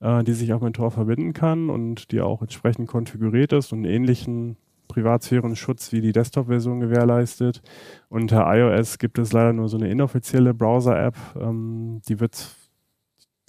äh, 0.00 0.24
die 0.24 0.32
sich 0.32 0.52
auch 0.52 0.60
mit 0.60 0.76
Tor 0.76 0.90
verbinden 0.90 1.32
kann 1.32 1.70
und 1.70 2.10
die 2.10 2.20
auch 2.20 2.42
entsprechend 2.42 2.88
konfiguriert 2.88 3.52
ist 3.52 3.72
und 3.72 3.80
einen 3.84 3.94
ähnlichen 3.94 4.56
Privatsphärenschutz 4.88 5.92
wie 5.92 6.00
die 6.00 6.12
Desktop-Version 6.12 6.80
gewährleistet. 6.80 7.62
Unter 8.08 8.52
iOS 8.52 8.98
gibt 8.98 9.18
es 9.18 9.32
leider 9.32 9.52
nur 9.52 9.68
so 9.68 9.76
eine 9.76 9.88
inoffizielle 9.88 10.52
Browser-App. 10.52 11.16
Ähm, 11.40 12.00
die 12.08 12.18
wird 12.18 12.56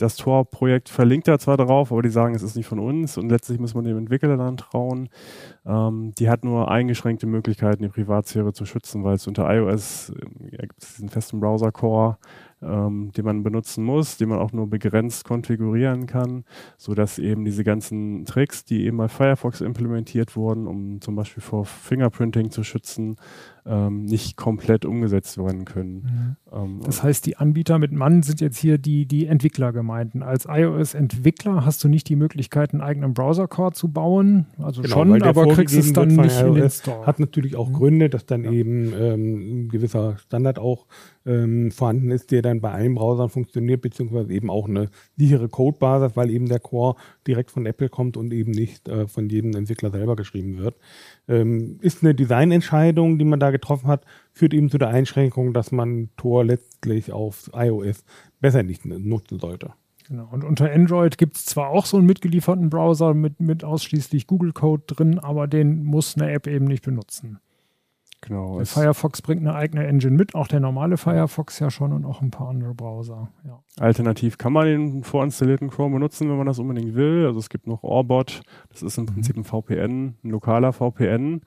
das 0.02 0.16
Tor-Projekt 0.16 0.90
verlinkt 0.90 1.28
da 1.28 1.38
zwar 1.38 1.58
drauf, 1.58 1.92
aber 1.92 2.02
die 2.02 2.10
sagen, 2.10 2.34
es 2.36 2.44
ist 2.44 2.56
nicht 2.56 2.68
von 2.68 2.80
uns 2.80 3.18
und 3.18 3.30
letztlich 3.30 3.60
muss 3.60 3.76
man 3.76 3.84
dem 3.84 3.98
Entwickler 3.98 4.38
dann 4.38 4.58
trauen. 4.58 5.10
Ähm, 5.66 6.14
die 6.18 6.30
hat 6.30 6.44
nur 6.44 6.70
eingeschränkte 6.72 7.28
Möglichkeiten, 7.28 7.84
die 7.84 7.90
Privatsphäre 7.90 8.54
zu 8.54 8.66
schützen, 8.66 9.04
weil 9.04 9.16
es 9.16 9.28
unter 9.28 9.54
iOS 9.54 10.10
äh, 10.10 10.58
gibt 10.68 10.82
es 10.82 10.96
diesen 10.96 11.10
festen 11.10 11.40
Browser-Core, 11.40 12.18
ähm, 12.62 13.12
den 13.16 13.26
man 13.26 13.44
benutzen 13.44 13.84
muss, 13.84 14.18
den 14.18 14.30
man 14.30 14.40
auch 14.40 14.52
nur 14.52 14.70
begrenzt 14.70 15.26
konfigurieren 15.26 16.06
kann, 16.06 16.46
sodass 16.78 17.20
eben 17.20 17.46
diese 17.46 17.64
ganzen 17.64 18.26
Tricks, 18.26 18.66
die 18.66 18.86
eben 18.86 18.98
bei 18.98 19.08
Firefox 19.08 19.62
implementiert 19.62 20.36
wurden, 20.36 20.68
um 20.68 21.02
zum 21.02 21.16
Beispiel 21.16 21.44
vor 21.44 21.66
Fingerprinting 21.66 22.52
zu 22.52 22.64
schützen, 22.64 23.18
ähm, 23.66 24.06
nicht 24.06 24.38
komplett 24.38 24.86
umgesetzt 24.86 25.38
werden 25.38 25.66
können. 25.66 26.38
Mhm. 26.52 26.58
Ähm, 26.58 26.80
das 26.84 27.04
heißt, 27.04 27.26
die 27.26 27.38
Anbieter 27.38 27.78
mit 27.80 27.92
Mann 27.92 28.24
sind 28.24 28.42
jetzt 28.42 28.58
hier 28.58 28.78
die, 28.78 29.06
die 29.06 29.28
Entwicklergemeinden. 29.28 30.24
Als 30.24 30.46
iOS-Entwickler 30.50 31.66
hast 31.66 31.84
du 31.84 31.88
nicht 31.88 32.10
die 32.10 32.16
Möglichkeit, 32.16 32.74
einen 32.74 32.82
eigenen 32.82 33.14
Browser-Core 33.14 33.74
zu 33.74 33.90
bauen. 33.90 34.48
Also 34.58 34.82
genau, 34.82 34.96
schon, 34.96 35.22
aber 35.24 35.48
kriegst 35.54 35.76
es 35.76 35.94
dann 35.94 36.10
nicht 36.10 36.42
in 36.42 36.56
den 36.56 36.70
Store. 36.70 37.06
Hat 37.06 37.20
natürlich 37.20 37.56
auch 37.56 37.70
mhm. 37.70 37.74
Gründe, 37.74 38.10
dass 38.10 38.26
dann 38.26 38.44
ja. 38.44 38.52
eben 38.52 38.94
ähm, 38.94 39.66
ein 39.66 39.70
gewisser 39.70 40.18
Standard 40.18 40.58
auch 40.58 40.88
ähm, 41.26 41.72
vorhanden 41.72 42.10
ist, 42.10 42.32
der 42.32 42.42
dann 42.42 42.62
bei 42.62 42.72
allen 42.72 42.96
Browsern 42.96 43.30
funktioniert, 43.30 43.82
beziehungsweise 43.82 44.34
eben 44.34 44.50
auch 44.50 44.68
eine 44.68 44.90
sichere 45.18 45.50
Codebasis, 45.50 46.16
weil 46.16 46.32
eben 46.32 46.48
der 46.48 46.60
Core 46.60 46.96
direkt 47.28 47.52
von 47.52 47.66
Apple 47.66 47.90
kommt 47.90 48.18
und 48.18 48.34
eben 48.34 48.52
nicht 48.52 48.88
äh, 48.90 49.08
von 49.08 49.30
jedem 49.30 49.56
Entwickler 49.56 49.92
selber 49.92 50.16
geschrieben 50.16 50.58
wird. 50.58 50.76
Ähm, 51.28 51.78
ist 51.82 52.04
eine 52.04 52.16
Designentscheidung, 52.16 53.20
die 53.20 53.26
man 53.26 53.40
da 53.40 53.52
getroffen 53.52 53.88
hat, 53.88 54.06
führt 54.34 54.54
eben 54.54 54.70
zu 54.70 54.78
der 54.78 54.90
Einschränkung, 54.90 55.54
dass 55.54 55.72
man 55.72 56.10
Tor 56.18 56.44
letztlich 56.44 57.12
auf 57.12 57.50
iOS 57.54 58.04
besser 58.40 58.64
nicht 58.64 58.86
nutzen 58.86 59.40
sollte. 59.40 59.74
Genau. 60.08 60.28
Und 60.30 60.44
unter 60.44 60.70
Android 60.72 61.18
gibt 61.18 61.38
es 61.38 61.46
zwar 61.46 61.70
auch 61.70 61.86
so 61.86 61.98
einen 61.98 62.06
mitgelieferten 62.06 62.70
Browser 62.70 63.14
mit, 63.14 63.40
mit 63.40 63.64
ausschließlich 63.64 64.28
Google 64.28 64.52
Code 64.52 64.84
drin, 64.88 65.20
aber 65.20 65.48
den 65.48 65.84
muss 65.84 66.18
eine 66.18 66.32
App 66.32 66.48
eben 66.48 66.66
nicht 66.66 66.84
benutzen. 66.84 67.40
Genau. 68.22 68.58
Der 68.58 68.68
Firefox 68.68 69.24
bringt 69.24 69.42
eine 69.42 69.56
eigene 69.56 69.86
Engine 69.88 70.16
mit, 70.16 70.36
auch 70.36 70.48
der 70.48 70.60
normale 70.60 70.98
Firefox 70.98 71.58
ja 71.58 71.72
schon 71.72 71.92
und 71.92 72.06
auch 72.06 72.22
ein 72.22 72.30
paar 72.30 72.50
andere 72.50 72.76
Browser. 72.76 73.30
Ja. 73.44 73.64
Alternativ 73.80 74.38
kann 74.38 74.54
man 74.54 74.68
den 74.68 75.04
vorinstallierten 75.04 75.72
Chrome 75.72 75.96
benutzen, 75.96 76.30
wenn 76.30 76.38
man 76.38 76.46
das 76.46 76.60
unbedingt 76.60 76.94
will. 76.94 77.26
Also 77.26 77.40
es 77.40 77.50
gibt 77.50 77.66
noch 77.66 77.82
Orbot, 77.82 78.44
das 78.70 78.84
ist 78.84 78.98
im 79.00 79.06
mhm. 79.06 79.08
Prinzip 79.08 79.38
ein 79.38 79.44
VPN, 79.44 80.16
ein 80.24 80.30
lokaler 80.30 80.72
VPN, 80.72 81.42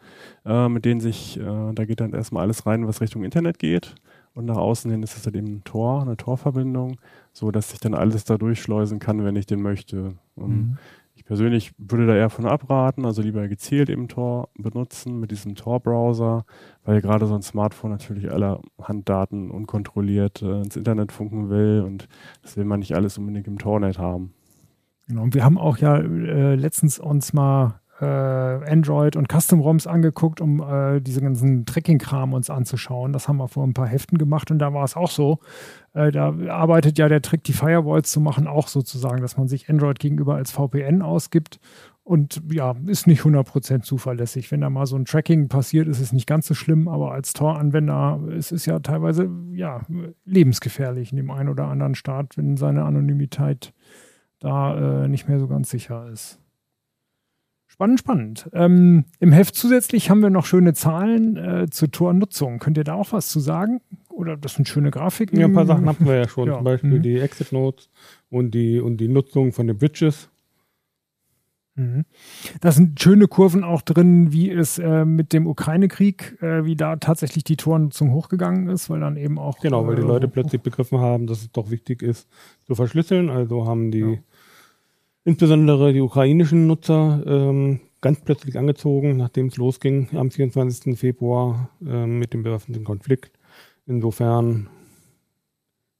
äh, 0.45 0.68
mit 0.68 0.85
dem 0.85 0.99
sich, 0.99 1.39
äh, 1.39 1.72
da 1.72 1.85
geht 1.85 2.01
dann 2.01 2.12
erstmal 2.12 2.43
alles 2.43 2.66
rein, 2.66 2.89
was 2.89 3.01
Richtung 3.01 3.22
Internet 3.22 3.61
geht. 3.61 3.95
Und 4.35 4.47
nach 4.47 4.57
außen 4.57 4.91
hin 4.91 5.05
ist 5.05 5.16
es 5.16 5.27
halt 5.27 5.37
eben 5.37 5.59
ein 5.59 5.64
Tor, 5.64 6.03
eine 6.03 6.16
Torverbindung, 6.16 6.97
so 7.33 7.53
dass 7.53 7.72
ich 7.72 7.79
dann 7.79 7.95
alles 7.95 8.25
da 8.25 8.37
durchschleusen 8.37 8.99
kann, 8.99 9.25
wenn 9.25 9.37
ich 9.37 9.47
den 9.47 9.62
möchte. 9.62 10.14
Mhm. 10.35 10.77
Ich 11.16 11.24
persönlich 11.24 11.72
würde 11.78 12.06
da 12.06 12.16
eher 12.16 12.28
von 12.28 12.46
abraten, 12.46 13.06
also 13.06 13.22
lieber 13.22 13.46
gezielt 13.46 13.88
eben 13.88 14.08
Tor 14.08 14.48
benutzen 14.58 15.20
mit 15.20 15.30
diesem 15.30 15.54
Tor-Browser, 15.54 16.44
weil 16.84 17.00
gerade 17.00 17.26
so 17.26 17.34
ein 17.34 17.42
Smartphone 17.42 17.92
natürlich 17.92 18.32
alle 18.32 18.60
Handdaten 18.82 19.50
unkontrolliert 19.50 20.42
äh, 20.42 20.60
ins 20.62 20.76
Internet 20.76 21.12
funken 21.12 21.50
will 21.50 21.84
und 21.86 22.08
das 22.42 22.56
will 22.56 22.64
man 22.64 22.80
nicht 22.80 22.96
alles 22.96 23.16
unbedingt 23.16 23.46
im 23.46 23.58
Tornet 23.58 23.98
haben. 23.98 24.34
Genau, 25.06 25.22
und 25.22 25.34
wir 25.34 25.44
haben 25.44 25.58
auch 25.58 25.78
ja 25.78 25.98
äh, 25.98 26.56
letztens 26.56 26.98
uns 26.98 27.32
mal 27.32 27.80
äh, 28.05 28.70
Android 28.70 29.16
und 29.16 29.28
Custom-ROMs 29.32 29.86
angeguckt, 29.86 30.40
um 30.40 30.61
äh, 30.61 31.00
diese 31.00 31.20
ganzen 31.20 31.66
Tracking-Kram 31.66 32.32
uns 32.32 32.50
anzuschauen. 32.50 33.12
Das 33.12 33.28
haben 33.28 33.38
wir 33.38 33.48
vor 33.48 33.66
ein 33.66 33.74
paar 33.74 33.88
Heften 33.88 34.18
gemacht 34.18 34.50
und 34.50 34.59
da 34.59 34.72
war 34.72 34.84
es 34.84 34.96
auch 34.96 35.11
so. 35.11 35.38
Äh, 35.92 36.12
da 36.12 36.34
arbeitet 36.48 36.98
ja 36.98 37.09
der 37.09 37.22
Trick, 37.22 37.44
die 37.44 37.52
Firewalls 37.52 38.11
zu 38.11 38.20
machen, 38.20 38.46
auch 38.46 38.68
sozusagen, 38.68 39.22
dass 39.22 39.36
man 39.36 39.48
sich 39.48 39.68
Android 39.68 39.98
gegenüber 39.98 40.34
als 40.36 40.52
VPN 40.52 41.02
ausgibt 41.02 41.59
und 42.05 42.42
ja, 42.52 42.74
ist 42.86 43.07
nicht 43.07 43.22
100% 43.22 43.80
zuverlässig. 43.80 44.52
Wenn 44.52 44.61
da 44.61 44.68
mal 44.68 44.84
so 44.84 44.94
ein 44.94 45.07
Tracking 45.07 45.48
passiert, 45.48 45.88
ist 45.88 46.00
es 46.00 46.12
nicht 46.12 46.26
ganz 46.26 46.46
so 46.46 46.52
schlimm, 46.52 46.86
aber 46.86 47.12
als 47.12 47.32
Tor-Anwender 47.32 48.20
ist 48.36 48.52
es 48.52 48.66
ja 48.66 48.78
teilweise 48.80 49.30
ja, 49.55 49.80
lebensgefährlich 50.26 51.12
in 51.12 51.16
dem 51.16 51.30
einen 51.30 51.48
oder 51.48 51.66
anderen 51.66 51.94
Staat, 51.94 52.36
wenn 52.36 52.59
seine 52.59 52.84
Anonymität 52.84 53.72
da 54.38 55.05
äh, 55.05 55.09
nicht 55.09 55.28
mehr 55.28 55.40
so 55.40 55.48
ganz 55.48 55.70
sicher 55.70 56.07
ist. 56.12 56.43
Spannend, 57.75 57.99
spannend. 57.99 58.49
Ähm, 58.53 59.05
Im 59.18 59.33
Heft 59.33 59.57
zusätzlich 59.57 60.09
haben 60.09 60.22
wir 60.22 60.31
noch 60.31 60.47
schöne 60.47 60.75
Zahlen 60.75 61.37
äh, 61.37 61.66
zur 61.68 61.91
Tornutzung. 61.91 62.61
Könnt 62.61 62.79
ihr 62.79 62.85
da 62.85 62.95
auch 62.95 63.11
was 63.11 63.27
zu 63.27 63.41
sagen? 63.41 63.81
Oder 64.11 64.37
das 64.37 64.55
sind 64.55 64.68
schöne 64.68 64.93
Grafiken? 64.93 65.41
Ja, 65.41 65.47
ein 65.47 65.55
paar 65.55 65.66
Sachen 65.66 65.89
hatten 65.89 66.07
wir 66.07 66.14
ja 66.14 66.29
schon. 66.29 66.47
Ja. 66.47 66.55
Zum 66.55 66.62
Beispiel 66.62 66.99
mhm. 66.99 67.03
die 67.03 67.18
Exit 67.18 67.51
Notes 67.51 67.91
und 68.31 68.53
die, 68.53 68.79
und 68.79 68.99
die 68.99 69.09
Nutzung 69.09 69.51
von 69.51 69.66
den 69.66 69.77
Bridges. 69.77 70.29
Mhm. 71.75 72.05
Da 72.61 72.70
sind 72.70 73.01
schöne 73.01 73.27
Kurven 73.27 73.64
auch 73.64 73.83
drin, 73.83 74.33
wie 74.33 74.53
es 74.53 74.79
äh, 74.79 75.05
mit 75.05 75.33
dem 75.33 75.49
Ukraine-Krieg, 75.49 76.41
äh, 76.43 76.64
wie 76.64 76.77
da 76.77 76.95
tatsächlich 76.95 77.43
die 77.43 77.57
Tornutzung 77.57 78.12
hochgegangen 78.12 78.68
ist, 78.68 78.89
weil 78.89 79.01
dann 79.01 79.16
eben 79.16 79.37
auch. 79.37 79.59
Genau, 79.59 79.85
weil 79.85 79.97
die 79.97 80.03
äh, 80.03 80.07
Leute 80.07 80.29
plötzlich 80.29 80.62
begriffen 80.62 81.01
haben, 81.01 81.27
dass 81.27 81.41
es 81.41 81.51
doch 81.51 81.72
wichtig 81.72 82.03
ist, 82.03 82.29
zu 82.68 82.77
verschlüsseln. 82.77 83.31
Also 83.31 83.66
haben 83.66 83.91
die. 83.91 83.99
Ja 83.99 84.18
insbesondere 85.25 85.93
die 85.93 86.01
ukrainischen 86.01 86.66
Nutzer 86.66 87.22
ähm, 87.27 87.81
ganz 88.01 88.20
plötzlich 88.20 88.59
angezogen, 88.59 89.16
nachdem 89.16 89.47
es 89.47 89.57
losging 89.57 90.09
am 90.14 90.31
24. 90.31 90.99
Februar 90.99 91.70
äh, 91.87 92.07
mit 92.07 92.35
dem 92.35 92.43
bewaffneten 92.43 92.85
Konflikt. 92.85 93.39
Insofern 93.87 94.68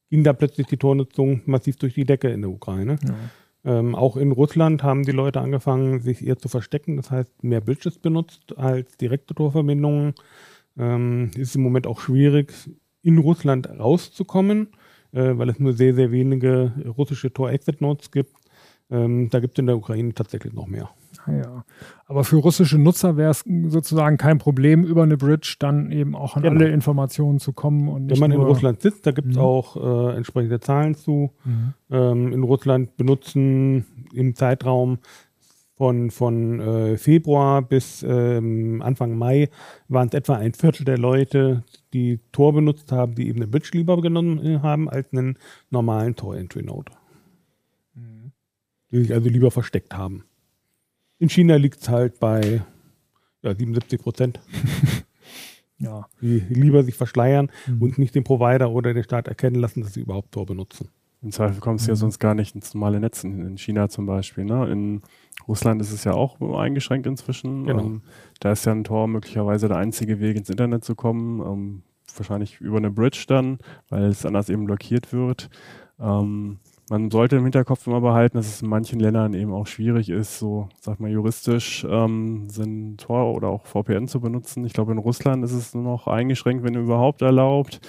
ging 0.09 0.23
da 0.23 0.33
plötzlich 0.33 0.67
die 0.67 0.77
Tornutzung 0.77 1.41
massiv 1.45 1.77
durch 1.77 1.95
die 1.95 2.05
Decke 2.05 2.29
in 2.29 2.41
der 2.41 2.51
Ukraine. 2.51 2.97
Ja. 3.03 3.79
Ähm, 3.79 3.95
auch 3.95 4.15
in 4.17 4.31
Russland 4.31 4.83
haben 4.83 5.03
die 5.03 5.11
Leute 5.11 5.41
angefangen, 5.41 5.99
sich 5.99 6.25
eher 6.25 6.37
zu 6.37 6.47
verstecken, 6.47 6.97
das 6.97 7.09
heißt 7.09 7.43
mehr 7.43 7.61
Bridges 7.61 7.97
benutzt 7.97 8.55
als 8.57 8.97
direkte 8.97 9.33
Torverbindungen. 9.33 10.13
Ähm, 10.77 11.31
ist 11.35 11.55
im 11.55 11.63
Moment 11.63 11.87
auch 11.87 11.99
schwierig, 11.99 12.53
in 13.01 13.17
Russland 13.17 13.67
rauszukommen, 13.67 14.67
äh, 15.13 15.37
weil 15.37 15.49
es 15.49 15.59
nur 15.59 15.73
sehr, 15.73 15.95
sehr 15.95 16.11
wenige 16.11 16.73
russische 16.97 17.33
Tor-Exit-Nodes 17.33 18.11
gibt. 18.11 18.35
Ähm, 18.91 19.29
da 19.29 19.39
gibt 19.39 19.57
es 19.57 19.59
in 19.59 19.67
der 19.67 19.77
Ukraine 19.77 20.13
tatsächlich 20.13 20.53
noch 20.53 20.67
mehr. 20.67 20.89
Ah 21.25 21.31
ja. 21.31 21.65
Aber 22.05 22.23
für 22.23 22.37
russische 22.37 22.77
Nutzer 22.77 23.17
wäre 23.17 23.31
es 23.31 23.43
sozusagen 23.67 24.17
kein 24.17 24.37
Problem, 24.37 24.83
über 24.83 25.03
eine 25.03 25.17
Bridge 25.17 25.55
dann 25.59 25.91
eben 25.91 26.15
auch 26.15 26.35
an 26.35 26.43
genau. 26.43 26.55
alle 26.55 26.69
Informationen 26.69 27.39
zu 27.39 27.53
kommen. 27.53 27.87
Und 27.87 28.11
Wenn 28.11 28.19
man 28.19 28.31
in 28.31 28.41
Russland 28.41 28.81
sitzt, 28.81 29.07
da 29.07 29.11
gibt 29.11 29.29
es 29.31 29.37
mhm. 29.37 29.41
auch 29.41 29.75
äh, 30.11 30.15
entsprechende 30.15 30.59
Zahlen 30.59 30.93
zu. 30.95 31.31
Mhm. 31.43 31.73
Ähm, 31.89 32.33
in 32.33 32.43
Russland 32.43 32.95
benutzen 32.97 33.85
im 34.13 34.35
Zeitraum 34.35 34.99
von, 35.77 36.11
von 36.11 36.59
äh, 36.59 36.97
Februar 36.97 37.61
bis 37.61 38.05
ähm, 38.07 38.81
Anfang 38.81 39.17
Mai 39.17 39.49
waren 39.87 40.07
es 40.07 40.13
etwa 40.13 40.35
ein 40.35 40.53
Viertel 40.53 40.85
der 40.85 40.97
Leute, 40.97 41.63
die 41.91 42.19
Tor 42.31 42.53
benutzt 42.53 42.91
haben, 42.91 43.15
die 43.15 43.27
eben 43.27 43.39
eine 43.39 43.47
Bridge 43.47 43.71
lieber 43.73 43.99
genommen 43.99 44.61
haben 44.61 44.89
als 44.89 45.11
einen 45.11 45.37
normalen 45.71 46.15
Tor-Entry-Node 46.15 46.91
die 48.95 49.03
sich 49.03 49.13
also 49.13 49.29
lieber 49.29 49.51
versteckt 49.51 49.95
haben. 49.95 50.23
In 51.19 51.29
China 51.29 51.55
liegt 51.55 51.81
es 51.81 51.89
halt 51.89 52.19
bei 52.19 52.61
ja, 53.41 53.55
77 53.55 54.01
Prozent. 54.01 54.39
ja. 55.77 56.07
Die 56.21 56.39
lieber 56.49 56.83
sich 56.83 56.95
verschleiern 56.95 57.51
mhm. 57.67 57.81
und 57.81 57.97
nicht 57.97 58.15
den 58.15 58.23
Provider 58.23 58.71
oder 58.71 58.93
den 58.93 59.03
Staat 59.03 59.27
erkennen 59.27 59.55
lassen, 59.55 59.81
dass 59.81 59.93
sie 59.93 60.01
überhaupt 60.01 60.31
Tor 60.31 60.45
benutzen. 60.45 60.89
Im 61.21 61.31
Zweifel 61.31 61.59
kommst 61.59 61.85
du 61.85 61.91
mhm. 61.91 61.93
ja 61.93 61.95
sonst 61.95 62.19
gar 62.19 62.35
nicht 62.35 62.55
ins 62.55 62.73
normale 62.73 62.99
Netz, 62.99 63.23
in 63.23 63.57
China 63.57 63.89
zum 63.89 64.05
Beispiel. 64.05 64.45
Ne? 64.45 64.69
In 64.71 65.01
Russland 65.47 65.81
ist 65.81 65.91
es 65.91 66.03
ja 66.03 66.13
auch 66.13 66.39
eingeschränkt 66.57 67.07
inzwischen. 67.07 67.65
Genau. 67.65 67.83
Ähm, 67.83 68.01
da 68.39 68.51
ist 68.51 68.65
ja 68.65 68.71
ein 68.71 68.83
Tor 68.83 69.07
möglicherweise 69.07 69.67
der 69.67 69.77
einzige 69.77 70.19
Weg, 70.19 70.37
ins 70.37 70.49
Internet 70.49 70.83
zu 70.83 70.95
kommen. 70.95 71.39
Ähm, 71.41 71.83
wahrscheinlich 72.15 72.61
über 72.61 72.77
eine 72.77 72.91
Bridge 72.91 73.25
dann, 73.27 73.59
weil 73.89 74.05
es 74.05 74.25
anders 74.25 74.49
eben 74.49 74.65
blockiert 74.65 75.11
wird. 75.13 75.49
Ähm, 75.99 76.59
man 76.89 77.09
sollte 77.09 77.37
im 77.37 77.43
Hinterkopf 77.43 77.87
immer 77.87 78.01
behalten, 78.01 78.37
dass 78.37 78.47
es 78.47 78.61
in 78.61 78.69
manchen 78.69 78.99
Ländern 78.99 79.33
eben 79.33 79.53
auch 79.53 79.65
schwierig 79.65 80.09
ist, 80.09 80.37
so, 80.37 80.69
sag 80.79 80.99
mal, 80.99 81.09
juristisch 81.09 81.85
ähm, 81.89 82.47
Tor 82.97 83.33
oder 83.33 83.47
auch 83.47 83.65
VPN 83.65 84.07
zu 84.07 84.19
benutzen. 84.19 84.65
Ich 84.65 84.73
glaube, 84.73 84.91
in 84.91 84.99
Russland 84.99 85.43
ist 85.43 85.53
es 85.53 85.73
nur 85.73 85.83
noch 85.83 86.07
eingeschränkt, 86.07 86.63
wenn 86.63 86.75
überhaupt 86.75 87.21
erlaubt. 87.21 87.79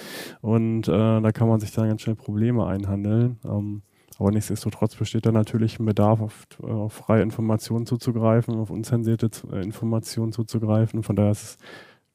Und 0.40 0.88
äh, 0.88 1.20
da 1.20 1.32
kann 1.32 1.48
man 1.48 1.60
sich 1.60 1.72
dann 1.72 1.88
ganz 1.88 2.02
schnell 2.02 2.16
Probleme 2.16 2.66
einhandeln. 2.66 3.38
Ähm, 3.44 3.82
aber 4.18 4.30
nichtsdestotrotz 4.30 4.94
besteht 4.94 5.26
da 5.26 5.32
natürlich 5.32 5.78
ein 5.78 5.84
Bedarf, 5.84 6.22
auf, 6.22 6.46
auf 6.62 6.94
freie 6.94 7.22
Informationen 7.22 7.84
zuzugreifen, 7.84 8.54
auf 8.54 8.70
unzensierte 8.70 9.30
äh, 9.52 9.62
Informationen 9.62 10.32
zuzugreifen. 10.32 11.02
Von 11.02 11.16
daher 11.16 11.32
ist 11.32 11.42
es 11.42 11.58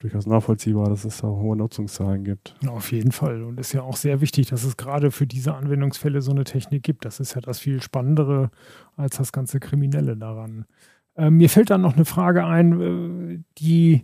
durchaus 0.01 0.25
nachvollziehbar, 0.25 0.89
dass 0.89 1.05
es 1.05 1.21
da 1.21 1.27
hohe 1.27 1.55
Nutzungszahlen 1.55 2.23
gibt. 2.23 2.55
Auf 2.67 2.91
jeden 2.91 3.11
Fall. 3.11 3.43
Und 3.43 3.59
ist 3.59 3.73
ja 3.73 3.81
auch 3.81 3.95
sehr 3.95 4.21
wichtig, 4.21 4.47
dass 4.49 4.63
es 4.63 4.77
gerade 4.77 5.11
für 5.11 5.27
diese 5.27 5.55
Anwendungsfälle 5.55 6.21
so 6.21 6.31
eine 6.31 6.43
Technik 6.43 6.83
gibt. 6.83 7.05
Das 7.05 7.19
ist 7.19 7.35
ja 7.35 7.41
das 7.41 7.59
viel 7.59 7.81
Spannendere 7.81 8.51
als 8.97 9.17
das 9.17 9.31
ganze 9.31 9.59
Kriminelle 9.59 10.17
daran. 10.17 10.65
Ähm, 11.15 11.37
mir 11.37 11.49
fällt 11.49 11.69
dann 11.69 11.81
noch 11.81 11.95
eine 11.95 12.05
Frage 12.05 12.45
ein, 12.45 12.81
äh, 12.81 13.39
die, 13.57 14.03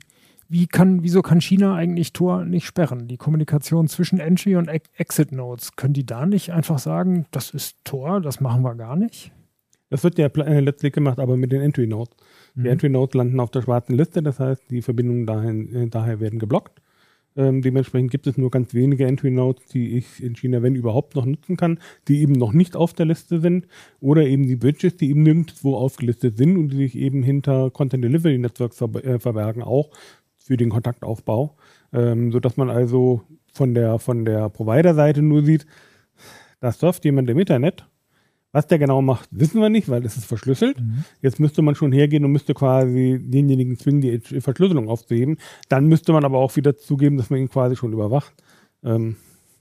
wie 0.50 0.68
kann, 0.68 1.04
wieso 1.04 1.22
kann 1.22 1.42
China 1.42 1.76
eigentlich 1.76 2.14
Tor 2.14 2.46
nicht 2.46 2.66
sperren? 2.66 3.08
Die 3.08 3.18
Kommunikation 3.18 3.88
zwischen 3.88 4.20
Entry 4.20 4.56
und 4.56 4.68
Exit 4.68 5.32
Nodes, 5.32 5.76
können 5.76 5.94
die 5.94 6.06
da 6.06 6.26
nicht 6.26 6.52
einfach 6.52 6.80
sagen, 6.80 7.26
das 7.32 7.52
ist 7.52 7.78
Tor, 7.84 8.22
das 8.22 8.40
machen 8.40 8.64
wir 8.64 8.76
gar 8.76 8.96
nicht? 8.96 9.32
Das 9.90 10.04
wird 10.04 10.18
ja 10.18 10.28
äh, 10.28 10.60
letztlich 10.60 10.94
gemacht, 10.94 11.20
aber 11.20 11.38
mit 11.38 11.52
den 11.52 11.62
Entry 11.62 11.88
Nodes. 11.88 12.16
Die 12.56 12.62
mhm. 12.62 12.66
Entry 12.68 12.90
Nodes 12.90 13.16
landen 13.16 13.40
auf 13.40 13.52
der 13.52 13.62
schwarzen 13.62 13.96
Liste, 13.96 14.22
das 14.22 14.40
heißt, 14.40 14.70
die 14.70 14.82
Verbindungen 14.82 15.26
dahin, 15.26 15.74
äh, 15.74 15.88
daher 15.88 16.20
werden 16.20 16.40
geblockt. 16.40 16.82
Ähm, 17.38 17.62
dementsprechend 17.62 18.10
gibt 18.10 18.26
es 18.26 18.38
nur 18.38 18.50
ganz 18.50 18.74
wenige 18.74 19.06
Entry 19.06 19.30
Nodes, 19.30 19.68
die 19.68 19.96
ich 19.96 20.24
in 20.24 20.36
China, 20.36 20.64
wenn 20.64 20.74
überhaupt, 20.74 21.16
noch 21.16 21.26
nutzen 21.26 21.56
kann, 21.56 21.80
die 22.08 22.22
eben 22.22 22.34
noch 22.34 22.52
nicht 22.52 22.76
auf 22.76 22.94
der 22.94 23.06
Liste 23.06 23.40
sind. 23.40 23.68
Oder 24.00 24.26
eben 24.26 24.48
die 24.48 24.56
Bridges, 24.56 24.98
die 24.98 25.12
eben 25.12 25.22
nirgendwo 25.22 25.76
aufgelistet 25.76 26.38
sind 26.38 26.58
und 26.58 26.70
die 26.70 26.78
sich 26.78 26.96
eben 26.96 27.22
hinter 27.22 27.70
Content 27.70 28.04
Delivery 28.04 28.40
Networks 28.40 28.78
ver 28.78 28.90
äh, 29.06 29.20
verbergen, 29.20 29.62
auch 29.62 29.92
für 30.36 30.58
den 30.58 30.70
Kontaktaufbau. 30.70 31.56
ähm, 31.94 32.32
sodass 32.32 32.58
man 32.58 32.70
also 32.70 33.22
von 33.54 33.74
der, 33.74 34.00
von 34.00 34.26
der 34.26 34.50
Provider-Seite 34.50 35.22
nur 35.22 35.44
sieht, 35.44 35.66
da 36.60 36.72
surft 36.72 37.06
jemand 37.06 37.30
im 37.30 37.38
Internet. 37.38 37.88
Was 38.54 38.68
der 38.68 38.80
genau 38.80 39.02
macht, 39.02 39.30
wissen 39.32 39.62
wir 39.62 39.70
nicht, 39.70 39.90
weil 39.90 40.06
es 40.06 40.18
ist 40.18 40.26
verschlüsselt. 40.26 40.80
Mhm. 40.80 41.04
Jetzt 41.22 41.40
müsste 41.40 41.62
man 41.62 41.76
schon 41.76 41.92
hergehen 41.92 42.24
und 42.24 42.32
müsste 42.32 42.54
quasi 42.54 43.20
denjenigen 43.22 43.78
zwingen, 43.78 44.02
die 44.02 44.20
Verschlüsselung 44.20 44.90
aufzuheben. 44.90 45.38
Dann 45.70 45.88
müsste 45.88 46.14
man 46.14 46.24
aber 46.24 46.40
auch 46.40 46.56
wieder 46.56 46.78
zugeben, 46.78 47.18
dass 47.18 47.30
man 47.30 47.40
ihn 47.40 47.50
quasi 47.50 47.76
schon 47.76 47.94
überwacht. 47.94 48.34
Ähm, 48.84 49.18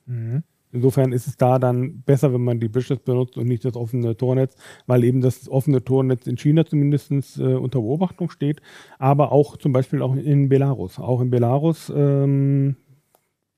mhm. 0.07 0.45
Insofern 0.72 1.12
ist 1.12 1.26
es 1.26 1.37
da 1.37 1.59
dann 1.59 2.03
besser, 2.03 2.32
wenn 2.32 2.45
man 2.45 2.61
die 2.61 2.68
Bridges 2.68 2.99
benutzt 2.99 3.37
und 3.39 3.49
nicht 3.49 3.64
das 3.64 3.76
offene 3.76 4.16
Tornetz, 4.16 4.55
weil 4.87 5.05
eben 5.05 5.20
das 5.20 5.49
offene 5.49 5.82
Tornetz 5.82 6.26
in 6.26 6.37
China 6.37 6.66
zumindest 6.66 7.39
äh, 7.39 7.55
unter 7.55 7.80
Beobachtung 7.80 8.30
steht, 8.30 8.61
aber 8.99 9.32
auch 9.32 9.57
zum 9.57 9.72
Beispiel 9.72 10.03
auch 10.03 10.14
in 10.14 10.49
Belarus. 10.49 10.99
Auch 10.99 11.20
in 11.20 11.30
Belarus, 11.30 11.91
ähm, 11.95 12.76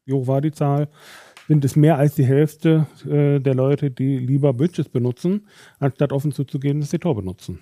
wie 0.05 0.13
hoch 0.13 0.27
war 0.27 0.41
die 0.41 0.53
Zahl? 0.53 0.89
Sind 1.49 1.65
es 1.65 1.77
mehr 1.77 1.97
als 1.97 2.15
die 2.15 2.27
Hälfte 2.27 2.87
äh, 3.07 3.41
der 3.41 3.55
Leute, 3.55 3.91
die 3.91 4.19
lieber 4.19 4.53
Bridges 4.53 4.89
benutzen, 4.89 5.47
anstatt 5.79 6.13
offen 6.13 6.31
zuzugeben, 6.31 6.81
dass 6.81 6.91
sie 6.91 6.99
Tor 6.99 7.17
benutzen. 7.17 7.59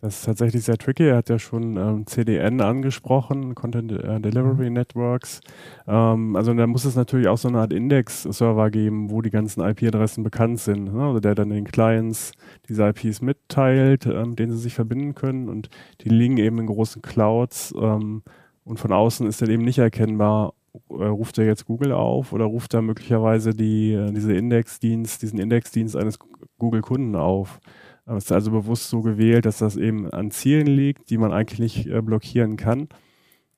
Das 0.00 0.20
ist 0.20 0.24
tatsächlich 0.24 0.64
sehr 0.64 0.78
tricky. 0.78 1.08
Er 1.08 1.18
hat 1.18 1.28
ja 1.28 1.38
schon 1.38 1.76
ähm, 1.76 2.06
CDN 2.06 2.62
angesprochen, 2.62 3.54
Content 3.54 3.92
äh, 3.92 4.18
Delivery 4.18 4.70
mhm. 4.70 4.74
Networks. 4.74 5.40
Ähm, 5.86 6.36
also 6.36 6.54
da 6.54 6.66
muss 6.66 6.86
es 6.86 6.96
natürlich 6.96 7.28
auch 7.28 7.36
so 7.36 7.48
eine 7.48 7.58
Art 7.58 7.72
Index-Server 7.72 8.70
geben, 8.70 9.10
wo 9.10 9.20
die 9.20 9.30
ganzen 9.30 9.60
IP-Adressen 9.60 10.24
bekannt 10.24 10.60
sind. 10.60 10.94
Ne? 10.94 11.02
Also 11.02 11.20
der 11.20 11.34
dann 11.34 11.50
den 11.50 11.66
Clients 11.66 12.32
diese 12.66 12.88
IPs 12.88 13.20
mitteilt, 13.20 14.06
ähm, 14.06 14.36
denen 14.36 14.52
sie 14.52 14.58
sich 14.58 14.74
verbinden 14.74 15.14
können. 15.14 15.50
Und 15.50 15.68
die 16.00 16.08
liegen 16.08 16.38
eben 16.38 16.58
in 16.58 16.66
großen 16.66 17.02
Clouds. 17.02 17.74
Ähm, 17.78 18.22
und 18.64 18.80
von 18.80 18.92
außen 18.92 19.26
ist 19.26 19.42
dann 19.42 19.50
eben 19.50 19.64
nicht 19.64 19.78
erkennbar, 19.78 20.54
ruft 20.88 21.38
er 21.38 21.46
jetzt 21.46 21.66
Google 21.66 21.92
auf 21.92 22.32
oder 22.32 22.44
ruft 22.44 22.74
er 22.74 22.82
möglicherweise 22.82 23.54
die, 23.54 23.92
äh, 23.92 24.12
diese 24.12 24.34
Indexdienst, 24.34 25.22
diesen 25.22 25.38
Indexdienst 25.38 25.96
eines 25.96 26.18
Google-Kunden 26.58 27.16
auf. 27.16 27.60
Es 28.06 28.24
ist 28.24 28.32
also 28.32 28.50
bewusst 28.50 28.88
so 28.88 29.02
gewählt, 29.02 29.46
dass 29.46 29.58
das 29.58 29.76
eben 29.76 30.10
an 30.10 30.30
Zielen 30.30 30.66
liegt, 30.66 31.10
die 31.10 31.18
man 31.18 31.32
eigentlich 31.32 31.60
nicht 31.60 31.86
äh, 31.86 32.02
blockieren 32.02 32.56
kann. 32.56 32.88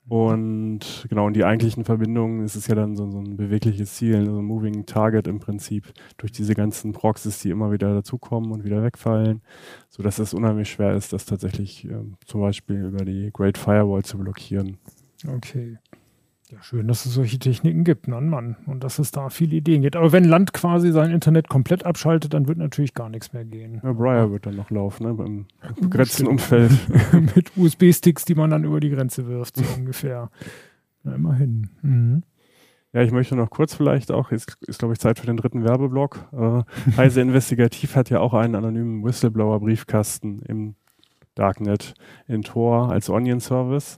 Und 0.09 1.07
genau, 1.09 1.27
und 1.27 1.35
die 1.35 1.45
eigentlichen 1.45 1.85
Verbindungen, 1.85 2.43
es 2.45 2.57
ist 2.57 2.67
ja 2.67 2.75
dann 2.75 2.97
so, 2.97 3.09
so 3.09 3.21
ein 3.21 3.37
bewegliches 3.37 3.95
Ziel, 3.95 4.27
so 4.27 4.39
ein 4.39 4.45
Moving 4.45 4.85
Target 4.85 5.29
im 5.29 5.39
Prinzip, 5.39 5.93
durch 6.17 6.33
diese 6.33 6.55
ganzen 6.55 6.93
Proxies, 6.93 7.41
die 7.41 7.51
immer 7.51 7.71
wieder 7.71 7.95
dazukommen 7.95 8.51
und 8.51 8.65
wieder 8.65 8.83
wegfallen, 8.83 9.43
sodass 9.89 10.19
es 10.19 10.35
unheimlich 10.35 10.71
schwer 10.71 10.95
ist, 10.95 11.13
das 11.13 11.25
tatsächlich 11.25 11.85
äh, 11.85 12.03
zum 12.27 12.41
Beispiel 12.41 12.85
über 12.85 13.05
die 13.05 13.31
Great 13.33 13.57
Firewall 13.57 14.03
zu 14.03 14.19
blockieren. 14.19 14.79
Okay. 15.27 15.79
Ja, 16.53 16.63
schön, 16.63 16.87
dass 16.87 17.07
es 17.07 17.15
solche 17.15 17.39
Techniken 17.39 17.83
gibt, 17.83 18.09
Mann, 18.09 18.29
Mann. 18.29 18.57
Und 18.67 18.85
dass 18.85 18.99
es 18.99 19.11
da 19.11 19.31
viele 19.31 19.57
Ideen 19.57 19.81
gibt. 19.81 19.97
Aber 19.97 20.13
wenn 20.13 20.25
Land 20.25 20.53
quasi 20.53 20.93
sein 20.93 21.11
Internet 21.11 21.49
komplett 21.49 21.87
abschaltet, 21.87 22.35
dann 22.35 22.47
wird 22.47 22.59
natürlich 22.59 22.93
gar 22.93 23.09
nichts 23.09 23.33
mehr 23.33 23.47
gehen. 23.47 23.81
Ja, 23.83 23.93
Briar 23.95 24.31
wird 24.31 24.45
dann 24.45 24.57
noch 24.57 24.69
laufen, 24.71 25.07
ne? 25.07 25.15
Beim 25.15 25.47
begrenzten 25.81 26.27
Umfeld. 26.27 26.71
Mit 27.35 27.57
USB-Sticks, 27.57 28.27
die 28.27 28.35
man 28.35 28.51
dann 28.51 28.65
über 28.65 28.81
die 28.81 28.91
Grenze 28.91 29.27
wirft, 29.29 29.57
so 29.57 29.65
ungefähr. 29.79 30.31
Na, 31.05 31.15
immerhin. 31.15 31.71
Mhm. 31.81 32.23
Ja, 32.93 33.01
ich 33.01 33.13
möchte 33.13 33.35
noch 33.35 33.49
kurz 33.49 33.75
vielleicht 33.75 34.11
auch, 34.11 34.31
jetzt 34.31 34.59
ist 34.67 34.79
glaube 34.79 34.93
ich 34.93 35.01
Zeit 35.01 35.19
für 35.19 35.25
den 35.25 35.39
dritten 35.39 35.65
Werbeblock. 35.65 36.29
Äh, 36.33 36.65
Heise 36.99 37.23
Investigativ 37.23 37.97
hat 37.97 38.11
ja 38.11 38.21
auch 38.21 38.35
einen 38.35 38.57
anonymen 38.57 39.03
Whistleblower-Briefkasten 39.03 40.41
im 40.41 40.75
Darknet 41.35 41.95
in 42.29 42.43
Tor 42.43 42.91
als 42.91 43.09
Onion-Service. 43.09 43.97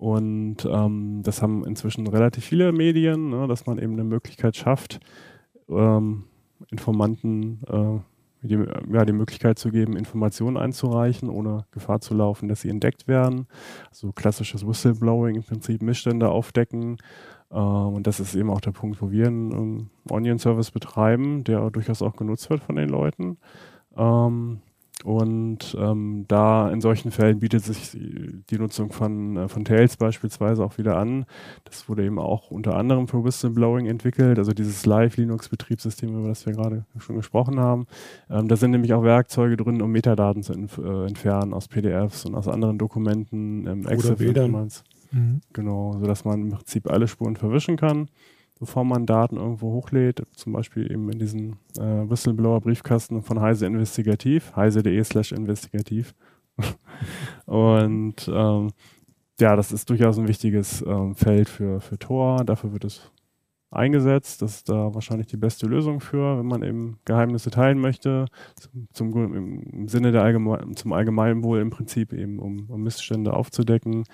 Und 0.00 0.64
ähm, 0.64 1.20
das 1.22 1.42
haben 1.42 1.62
inzwischen 1.66 2.06
relativ 2.06 2.42
viele 2.42 2.72
Medien, 2.72 3.28
ne, 3.28 3.46
dass 3.46 3.66
man 3.66 3.78
eben 3.78 3.92
eine 3.92 4.04
Möglichkeit 4.04 4.56
schafft, 4.56 4.98
ähm, 5.68 6.24
Informanten 6.70 7.60
äh, 7.68 7.98
die, 8.40 8.64
ja, 8.90 9.04
die 9.04 9.12
Möglichkeit 9.12 9.58
zu 9.58 9.68
geben, 9.68 9.98
Informationen 9.98 10.56
einzureichen, 10.56 11.28
ohne 11.28 11.66
Gefahr 11.70 12.00
zu 12.00 12.14
laufen, 12.14 12.48
dass 12.48 12.62
sie 12.62 12.70
entdeckt 12.70 13.08
werden. 13.08 13.46
Also 13.90 14.10
klassisches 14.12 14.66
Whistleblowing, 14.66 15.34
im 15.34 15.42
Prinzip 15.42 15.82
Missstände 15.82 16.30
aufdecken. 16.30 16.96
Äh, 17.50 17.56
und 17.56 18.06
das 18.06 18.20
ist 18.20 18.34
eben 18.34 18.48
auch 18.48 18.62
der 18.62 18.72
Punkt, 18.72 19.02
wo 19.02 19.10
wir 19.10 19.26
einen 19.26 19.52
um, 19.52 19.78
ähm, 19.78 19.90
Onion-Service 20.08 20.70
betreiben, 20.70 21.44
der 21.44 21.70
durchaus 21.70 22.00
auch 22.00 22.16
genutzt 22.16 22.48
wird 22.48 22.62
von 22.62 22.76
den 22.76 22.88
Leuten. 22.88 23.36
Ähm, 23.98 24.62
und 25.04 25.76
ähm, 25.78 26.24
da 26.28 26.70
in 26.70 26.80
solchen 26.80 27.10
Fällen 27.10 27.40
bietet 27.40 27.64
sich 27.64 27.90
die 27.92 28.58
Nutzung 28.58 28.92
von, 28.92 29.36
äh, 29.36 29.48
von 29.48 29.64
Tails 29.64 29.96
beispielsweise 29.96 30.64
auch 30.64 30.78
wieder 30.78 30.96
an. 30.96 31.24
Das 31.64 31.88
wurde 31.88 32.04
eben 32.04 32.18
auch 32.18 32.50
unter 32.50 32.76
anderem 32.76 33.08
für 33.08 33.24
Whistleblowing 33.24 33.86
entwickelt, 33.86 34.38
also 34.38 34.52
dieses 34.52 34.86
Live-Linux-Betriebssystem, 34.86 36.10
über 36.10 36.28
das 36.28 36.44
wir 36.46 36.52
gerade 36.52 36.84
schon 36.98 37.16
gesprochen 37.16 37.58
haben. 37.60 37.86
Ähm, 38.28 38.48
da 38.48 38.56
sind 38.56 38.72
nämlich 38.72 38.92
auch 38.92 39.02
Werkzeuge 39.02 39.56
drin, 39.56 39.80
um 39.82 39.90
Metadaten 39.90 40.42
zu 40.42 40.52
entf 40.52 40.78
äh, 40.78 41.06
entfernen 41.06 41.54
aus 41.54 41.68
PDFs 41.68 42.26
und 42.26 42.34
aus 42.34 42.48
anderen 42.48 42.78
Dokumenten, 42.78 43.66
ähm, 43.66 43.86
Bildern. 44.16 44.68
Mhm. 45.12 45.40
Genau, 45.52 45.96
sodass 45.98 46.24
man 46.24 46.42
im 46.42 46.50
Prinzip 46.50 46.90
alle 46.90 47.08
Spuren 47.08 47.36
verwischen 47.36 47.76
kann 47.76 48.08
bevor 48.60 48.84
man 48.84 49.06
Daten 49.06 49.36
irgendwo 49.36 49.72
hochlädt, 49.72 50.22
zum 50.36 50.52
Beispiel 50.52 50.90
eben 50.92 51.10
in 51.10 51.18
diesen 51.18 51.52
äh, 51.78 52.08
Whistleblower-Briefkasten 52.08 53.22
von 53.22 53.40
Heise 53.40 53.66
Investigativ, 53.66 54.54
heise.de 54.54 55.02
slash 55.02 55.32
investigativ. 55.32 56.14
und 57.46 58.30
ähm, 58.32 58.70
ja, 59.40 59.56
das 59.56 59.72
ist 59.72 59.88
durchaus 59.88 60.18
ein 60.18 60.28
wichtiges 60.28 60.84
ähm, 60.86 61.14
Feld 61.14 61.48
für, 61.48 61.80
für 61.80 61.98
Tor. 61.98 62.44
Dafür 62.44 62.72
wird 62.72 62.84
es 62.84 63.10
eingesetzt. 63.70 64.42
Das 64.42 64.56
ist 64.56 64.68
da 64.68 64.94
wahrscheinlich 64.94 65.28
die 65.28 65.38
beste 65.38 65.66
Lösung 65.66 66.00
für, 66.00 66.38
wenn 66.38 66.46
man 66.46 66.62
eben 66.62 66.98
Geheimnisse 67.06 67.50
teilen 67.50 67.78
möchte, 67.78 68.26
zum, 68.56 68.88
zum 68.92 69.34
im 69.34 69.88
Sinne 69.88 70.12
der 70.12 70.22
Allgemein, 70.22 70.76
zum 70.76 70.92
Allgemeinwohl 70.92 71.60
im 71.60 71.70
Prinzip 71.70 72.12
eben, 72.12 72.38
um, 72.38 72.68
um 72.68 72.82
Missstände 72.82 73.32
aufzudecken 73.32 74.04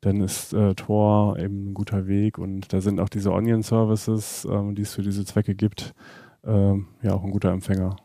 dann 0.00 0.20
ist 0.20 0.52
äh, 0.52 0.74
Tor 0.74 1.38
eben 1.38 1.70
ein 1.70 1.74
guter 1.74 2.06
Weg 2.06 2.38
und 2.38 2.72
da 2.72 2.80
sind 2.80 3.00
auch 3.00 3.08
diese 3.08 3.32
Onion-Services, 3.32 4.46
ähm, 4.50 4.74
die 4.74 4.82
es 4.82 4.94
für 4.94 5.02
diese 5.02 5.24
Zwecke 5.24 5.54
gibt, 5.54 5.94
ähm, 6.44 6.88
ja 7.02 7.12
auch 7.12 7.22
ein 7.22 7.30
guter 7.30 7.50
Empfänger. 7.50 7.96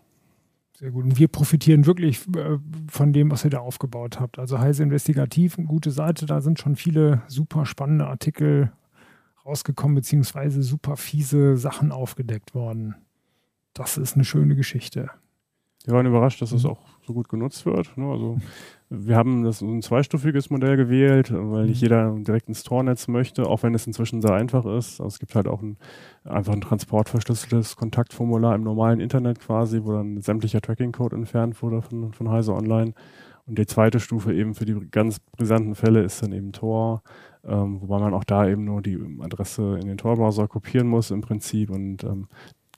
Sehr 0.77 0.91
gut. 0.91 1.05
Und 1.05 1.17
wir 1.17 1.29
profitieren 1.29 1.85
wirklich 1.85 2.27
äh, 2.35 2.57
von 2.89 3.13
dem, 3.13 3.31
was 3.31 3.45
ihr 3.45 3.49
da 3.49 3.59
aufgebaut 3.59 4.19
habt. 4.19 4.39
Also 4.39 4.59
Heise 4.59 4.83
Investigativ, 4.83 5.57
eine 5.57 5.67
gute 5.67 5.89
Seite, 5.91 6.25
da 6.25 6.41
sind 6.41 6.59
schon 6.59 6.75
viele 6.75 7.23
super 7.27 7.65
spannende 7.65 8.07
Artikel 8.07 8.73
rausgekommen, 9.45 9.95
beziehungsweise 9.95 10.63
super 10.63 10.97
fiese 10.97 11.55
Sachen 11.55 11.93
aufgedeckt 11.93 12.53
worden. 12.53 12.95
Das 13.73 13.97
ist 13.97 14.15
eine 14.15 14.25
schöne 14.25 14.55
Geschichte. 14.55 15.11
Wir 15.85 15.93
waren 15.93 16.07
überrascht, 16.07 16.41
dass 16.41 16.51
es 16.51 16.63
mhm. 16.63 16.71
auch 16.71 16.81
so 17.05 17.13
gut 17.13 17.29
genutzt 17.29 17.65
wird. 17.65 17.95
Ne? 17.97 18.05
Also 18.11 18.37
wir 18.89 19.15
haben 19.15 19.43
das 19.43 19.61
ein 19.61 19.81
zweistufiges 19.81 20.49
Modell 20.49 20.77
gewählt, 20.77 21.31
weil 21.33 21.65
nicht 21.65 21.81
mhm. 21.81 21.85
jeder 21.85 22.15
direkt 22.19 22.47
ins 22.47 22.63
Tornetz 22.63 23.07
möchte, 23.07 23.47
auch 23.47 23.63
wenn 23.63 23.73
es 23.73 23.87
inzwischen 23.87 24.21
sehr 24.21 24.33
einfach 24.33 24.65
ist. 24.65 25.01
Also 25.01 25.07
es 25.07 25.19
gibt 25.19 25.35
halt 25.35 25.47
auch 25.47 25.61
ein, 25.61 25.77
einfach 26.23 26.53
ein 26.53 26.61
transportverschlüsseltes 26.61 27.75
Kontaktformular 27.75 28.53
im 28.53 28.63
normalen 28.63 28.99
Internet 28.99 29.39
quasi, 29.39 29.81
wo 29.83 29.93
dann 29.93 30.21
sämtlicher 30.21 30.61
Tracking-Code 30.61 31.15
entfernt 31.15 31.61
wurde 31.63 31.81
von, 31.81 32.13
von 32.13 32.29
Heise 32.29 32.53
Online. 32.53 32.93
Und 33.47 33.59
die 33.59 33.65
zweite 33.65 33.99
Stufe 33.99 34.33
eben 34.33 34.55
für 34.55 34.65
die 34.65 34.75
ganz 34.91 35.19
brisanten 35.19 35.75
Fälle 35.75 36.01
ist 36.03 36.21
dann 36.21 36.31
eben 36.31 36.51
Tor, 36.51 37.01
ähm, 37.43 37.81
wobei 37.81 37.99
man 37.99 38.13
auch 38.13 38.23
da 38.23 38.47
eben 38.47 38.65
nur 38.65 38.81
die 38.81 38.99
Adresse 39.21 39.77
in 39.79 39.87
den 39.87 39.97
Tor-Browser 39.97 40.47
kopieren 40.47 40.87
muss 40.87 41.11
im 41.11 41.21
Prinzip 41.21 41.69
und 41.69 42.03
ähm, 42.03 42.27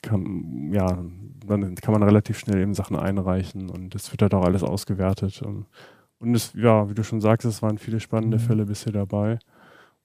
kann, 0.02 0.70
ja, 0.72 1.04
dann 1.46 1.74
kann 1.76 1.92
man 1.92 2.02
relativ 2.02 2.38
schnell 2.38 2.60
eben 2.60 2.74
Sachen 2.74 2.96
einreichen 2.96 3.70
und 3.70 3.94
das 3.94 4.10
wird 4.12 4.22
halt 4.22 4.34
auch 4.34 4.44
alles 4.44 4.62
ausgewertet. 4.62 5.42
Und 5.42 5.66
und 6.20 6.34
es, 6.34 6.52
ja, 6.54 6.88
wie 6.90 6.94
du 6.94 7.04
schon 7.04 7.20
sagst, 7.20 7.46
es 7.46 7.62
waren 7.62 7.78
viele 7.78 8.00
spannende 8.00 8.38
mhm. 8.38 8.42
Fälle 8.42 8.66
bisher 8.66 8.92
dabei. 8.92 9.38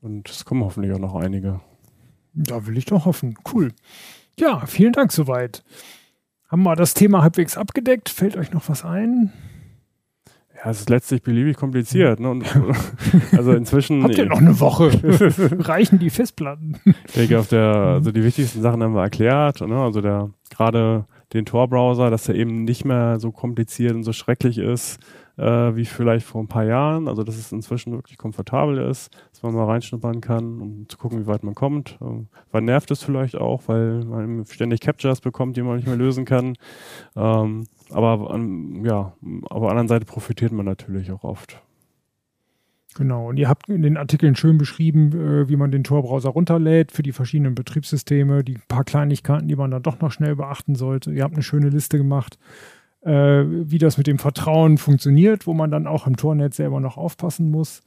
Und 0.02 0.30
es 0.30 0.46
kommen 0.46 0.64
hoffentlich 0.64 0.94
auch 0.94 1.00
noch 1.00 1.16
einige. 1.16 1.62
Da 2.34 2.68
will 2.68 2.78
ich 2.78 2.86
doch 2.86 3.06
hoffen. 3.06 3.36
Cool. 3.52 3.72
Ja, 4.38 4.66
vielen 4.66 4.94
Dank 4.94 5.12
soweit. 5.12 5.64
Haben 6.50 6.64
wir 6.64 6.76
das 6.76 6.94
Thema 6.94 7.22
halbwegs 7.22 7.58
abgedeckt? 7.58 8.10
Fällt 8.10 8.38
euch 8.38 8.52
noch 8.52 8.70
was 8.70 8.84
ein? 8.84 9.32
Ja, 10.56 10.70
es 10.70 10.82
ist 10.82 10.90
letztlich 10.90 11.24
beliebig 11.24 11.58
kompliziert. 11.58 12.20
Ne? 12.20 12.30
Und, 12.30 12.46
also 13.32 13.54
inzwischen. 13.54 14.04
Habt 14.04 14.18
ihr 14.18 14.26
noch 14.26 14.40
eine 14.40 14.60
Woche? 14.60 14.92
Reichen 15.60 16.00
die 16.00 16.10
Festplatten? 16.10 16.80
Ich 17.08 17.14
denke, 17.14 17.40
auf 17.40 17.48
der, 17.48 17.74
also 17.74 18.12
die 18.12 18.24
wichtigsten 18.24 18.62
Sachen 18.62 18.84
haben 18.84 18.94
wir 18.94 19.02
erklärt. 19.02 19.62
Ne? 19.62 19.80
Also 19.82 20.02
der 20.02 20.30
gerade 20.50 21.06
den 21.34 21.46
Tor-Browser, 21.46 22.12
dass 22.12 22.30
er 22.30 22.36
eben 22.36 22.66
nicht 22.66 22.86
mehr 22.86 23.20
so 23.20 23.32
kompliziert 23.32 23.96
und 23.96 24.04
so 24.04 24.14
schrecklich 24.14 24.60
ist 24.60 25.00
äh, 25.38 25.76
wie 25.76 25.86
vielleicht 25.86 26.26
vor 26.26 26.42
ein 26.42 26.48
paar 26.48 26.66
Jahren. 26.66 27.08
Also 27.08 27.24
dass 27.24 27.38
es 27.38 27.52
inzwischen 27.52 27.94
wirklich 27.94 28.18
komfortabel 28.18 28.78
ist, 28.78 29.16
dass 29.32 29.44
man 29.44 29.54
mal 29.54 29.66
reinschnuppern 29.66 30.22
kann, 30.22 30.62
um 30.62 30.90
zu 30.90 30.98
gucken, 30.98 31.22
wie 31.22 31.28
weit 31.28 31.44
man 31.44 31.56
kommt. 31.56 31.98
Ähm, 32.02 32.28
wann 32.52 32.66
nervt 32.66 32.92
es 32.92 33.04
vielleicht 33.04 33.36
auch, 33.36 33.64
weil 33.68 34.04
man 34.06 34.46
ständig 34.46 34.82
Captures 34.82 35.22
bekommt, 35.22 35.58
die 35.58 35.62
man 35.62 35.78
nicht 35.78 35.88
mehr 35.88 35.96
lösen 35.96 36.26
kann. 36.26 36.56
Ähm, 37.16 37.66
aber 37.90 38.32
an, 38.32 38.84
ja, 38.86 39.14
auf 39.50 39.62
der 39.62 39.70
anderen 39.70 39.88
Seite 39.88 40.06
profitiert 40.06 40.52
man 40.52 40.66
natürlich 40.66 41.12
auch 41.12 41.24
oft. 41.24 41.62
Genau, 42.96 43.30
und 43.30 43.38
ihr 43.38 43.50
habt 43.50 43.70
in 43.70 43.82
den 43.82 43.98
Artikeln 43.98 44.36
schön 44.36 44.58
beschrieben, 44.58 45.12
äh, 45.14 45.50
wie 45.50 45.56
man 45.56 45.72
den 45.72 45.84
Tor-Browser 45.84 46.30
runterlädt 46.30 46.92
für 46.92 47.04
die 47.04 47.12
verschiedenen 47.12 47.56
Betriebssysteme, 47.56 48.44
die 48.44 48.60
paar 48.68 48.84
Kleinigkeiten, 48.84 49.48
die 49.48 49.56
man 49.56 49.72
dann 49.72 49.82
doch 49.82 50.00
noch 50.00 50.12
schnell 50.12 50.36
beachten 50.36 50.76
sollte. 50.76 51.12
Ihr 51.12 51.24
habt 51.24 51.34
eine 51.34 51.44
schöne 51.44 51.70
Liste 51.70 51.98
gemacht, 51.98 52.38
wie 53.06 53.78
das 53.78 53.98
mit 53.98 54.08
dem 54.08 54.18
Vertrauen 54.18 54.78
funktioniert, 54.78 55.46
wo 55.46 55.54
man 55.54 55.72
dann 55.72 55.88
auch 55.88 56.08
im 56.08 56.16
Tornetz 56.16 56.58
selber 56.58 56.80
noch 56.80 56.98
aufpassen 56.98 57.52
muss. 57.52 57.82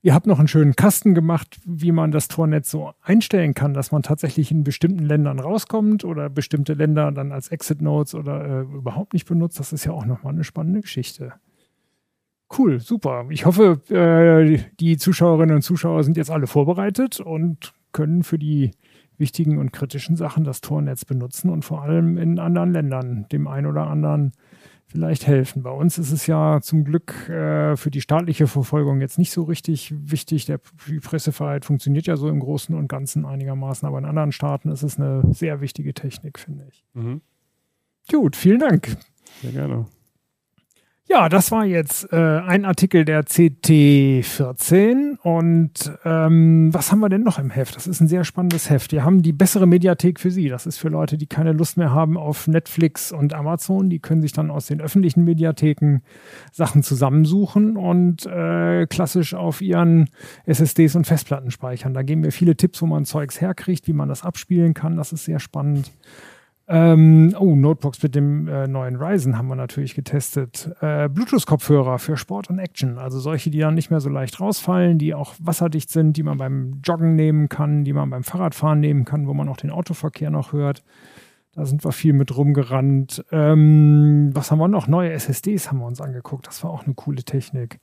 Ihr 0.00 0.14
habt 0.14 0.26
noch 0.26 0.38
einen 0.38 0.46
schönen 0.46 0.76
Kasten 0.76 1.14
gemacht, 1.14 1.58
wie 1.64 1.90
man 1.90 2.12
das 2.12 2.28
Tornetz 2.28 2.70
so 2.70 2.92
einstellen 3.02 3.54
kann, 3.54 3.74
dass 3.74 3.90
man 3.90 4.02
tatsächlich 4.02 4.52
in 4.52 4.62
bestimmten 4.62 5.04
Ländern 5.04 5.40
rauskommt 5.40 6.04
oder 6.04 6.30
bestimmte 6.30 6.74
Länder 6.74 7.10
dann 7.10 7.32
als 7.32 7.48
Exit-Nodes 7.48 8.14
oder 8.14 8.44
äh, 8.44 8.60
überhaupt 8.60 9.12
nicht 9.12 9.26
benutzt. 9.26 9.58
Das 9.58 9.72
ist 9.72 9.84
ja 9.84 9.92
auch 9.92 10.06
nochmal 10.06 10.34
eine 10.34 10.44
spannende 10.44 10.82
Geschichte. 10.82 11.32
Cool, 12.56 12.78
super. 12.78 13.26
Ich 13.30 13.44
hoffe, 13.44 13.80
äh, 13.90 14.60
die 14.78 14.96
Zuschauerinnen 14.98 15.56
und 15.56 15.62
Zuschauer 15.62 16.04
sind 16.04 16.16
jetzt 16.16 16.30
alle 16.30 16.46
vorbereitet 16.46 17.18
und 17.18 17.74
können 17.92 18.22
für 18.22 18.38
die 18.38 18.70
wichtigen 19.18 19.58
und 19.58 19.72
kritischen 19.72 20.14
Sachen 20.14 20.44
das 20.44 20.60
Tornetz 20.60 21.04
benutzen 21.04 21.50
und 21.50 21.64
vor 21.64 21.82
allem 21.82 22.16
in 22.18 22.38
anderen 22.38 22.72
Ländern 22.72 23.26
dem 23.32 23.48
einen 23.48 23.66
oder 23.66 23.88
anderen 23.88 24.32
vielleicht 24.88 25.26
helfen. 25.26 25.62
Bei 25.62 25.70
uns 25.70 25.98
ist 25.98 26.12
es 26.12 26.26
ja 26.26 26.60
zum 26.60 26.84
Glück 26.84 27.28
äh, 27.28 27.76
für 27.76 27.90
die 27.90 28.00
staatliche 28.00 28.46
Verfolgung 28.46 29.00
jetzt 29.00 29.18
nicht 29.18 29.30
so 29.30 29.42
richtig 29.44 29.92
wichtig. 29.96 30.46
Der, 30.46 30.60
die 30.88 31.00
Pressefreiheit 31.00 31.64
funktioniert 31.64 32.06
ja 32.06 32.16
so 32.16 32.28
im 32.28 32.40
Großen 32.40 32.74
und 32.74 32.88
Ganzen 32.88 33.26
einigermaßen, 33.26 33.86
aber 33.86 33.98
in 33.98 34.04
anderen 34.04 34.32
Staaten 34.32 34.70
ist 34.70 34.82
es 34.82 34.98
eine 34.98 35.22
sehr 35.32 35.60
wichtige 35.60 35.94
Technik, 35.94 36.38
finde 36.38 36.66
ich. 36.70 36.84
Mhm. 36.94 37.20
Gut, 38.10 38.36
vielen 38.36 38.60
Dank. 38.60 38.96
Sehr 39.42 39.52
gerne. 39.52 39.86
Ja, 41.10 41.30
das 41.30 41.50
war 41.50 41.64
jetzt 41.64 42.12
äh, 42.12 42.16
ein 42.16 42.66
Artikel 42.66 43.06
der 43.06 43.24
CT14 43.24 45.16
und 45.22 45.90
ähm, 46.04 46.68
was 46.74 46.92
haben 46.92 47.00
wir 47.00 47.08
denn 47.08 47.22
noch 47.22 47.38
im 47.38 47.48
Heft? 47.48 47.76
Das 47.76 47.86
ist 47.86 48.02
ein 48.02 48.08
sehr 48.08 48.24
spannendes 48.24 48.68
Heft. 48.68 48.92
Wir 48.92 49.04
haben 49.04 49.22
die 49.22 49.32
bessere 49.32 49.66
Mediathek 49.66 50.20
für 50.20 50.30
Sie. 50.30 50.50
Das 50.50 50.66
ist 50.66 50.76
für 50.76 50.90
Leute, 50.90 51.16
die 51.16 51.26
keine 51.26 51.52
Lust 51.52 51.78
mehr 51.78 51.92
haben 51.92 52.18
auf 52.18 52.46
Netflix 52.46 53.10
und 53.10 53.32
Amazon. 53.32 53.88
Die 53.88 54.00
können 54.00 54.20
sich 54.20 54.34
dann 54.34 54.50
aus 54.50 54.66
den 54.66 54.82
öffentlichen 54.82 55.24
Mediatheken 55.24 56.00
Sachen 56.52 56.82
zusammensuchen 56.82 57.78
und 57.78 58.26
äh, 58.26 58.86
klassisch 58.86 59.32
auf 59.32 59.62
ihren 59.62 60.10
SSDs 60.44 60.94
und 60.94 61.06
Festplatten 61.06 61.50
speichern. 61.50 61.94
Da 61.94 62.02
geben 62.02 62.22
wir 62.22 62.32
viele 62.32 62.54
Tipps, 62.54 62.82
wo 62.82 62.86
man 62.86 63.06
Zeugs 63.06 63.40
herkriegt, 63.40 63.88
wie 63.88 63.94
man 63.94 64.10
das 64.10 64.24
abspielen 64.24 64.74
kann. 64.74 64.98
Das 64.98 65.14
ist 65.14 65.24
sehr 65.24 65.40
spannend. 65.40 65.90
Ähm, 66.70 67.34
oh, 67.38 67.56
Notebooks 67.56 68.02
mit 68.02 68.14
dem 68.14 68.46
äh, 68.46 68.68
neuen 68.68 68.96
Ryzen 68.96 69.38
haben 69.38 69.48
wir 69.48 69.56
natürlich 69.56 69.94
getestet. 69.94 70.70
Äh, 70.82 71.08
Bluetooth-Kopfhörer 71.08 71.98
für 71.98 72.18
Sport 72.18 72.50
und 72.50 72.58
Action, 72.58 72.98
also 72.98 73.18
solche, 73.18 73.48
die 73.48 73.60
dann 73.60 73.74
nicht 73.74 73.90
mehr 73.90 74.00
so 74.00 74.10
leicht 74.10 74.38
rausfallen, 74.38 74.98
die 74.98 75.14
auch 75.14 75.34
wasserdicht 75.38 75.88
sind, 75.88 76.18
die 76.18 76.22
man 76.22 76.36
beim 76.36 76.82
Joggen 76.84 77.14
nehmen 77.14 77.48
kann, 77.48 77.84
die 77.84 77.94
man 77.94 78.10
beim 78.10 78.22
Fahrradfahren 78.22 78.80
nehmen 78.80 79.06
kann, 79.06 79.26
wo 79.26 79.32
man 79.32 79.48
auch 79.48 79.56
den 79.56 79.70
Autoverkehr 79.70 80.30
noch 80.30 80.52
hört. 80.52 80.84
Da 81.54 81.64
sind 81.64 81.84
wir 81.84 81.92
viel 81.92 82.12
mit 82.12 82.36
rumgerannt. 82.36 83.24
Ähm, 83.32 84.30
was 84.34 84.50
haben 84.50 84.58
wir 84.58 84.68
noch? 84.68 84.88
Neue 84.88 85.12
SSDs 85.12 85.70
haben 85.70 85.78
wir 85.78 85.86
uns 85.86 86.02
angeguckt. 86.02 86.46
Das 86.46 86.62
war 86.62 86.70
auch 86.70 86.84
eine 86.84 86.94
coole 86.94 87.24
Technik. 87.24 87.80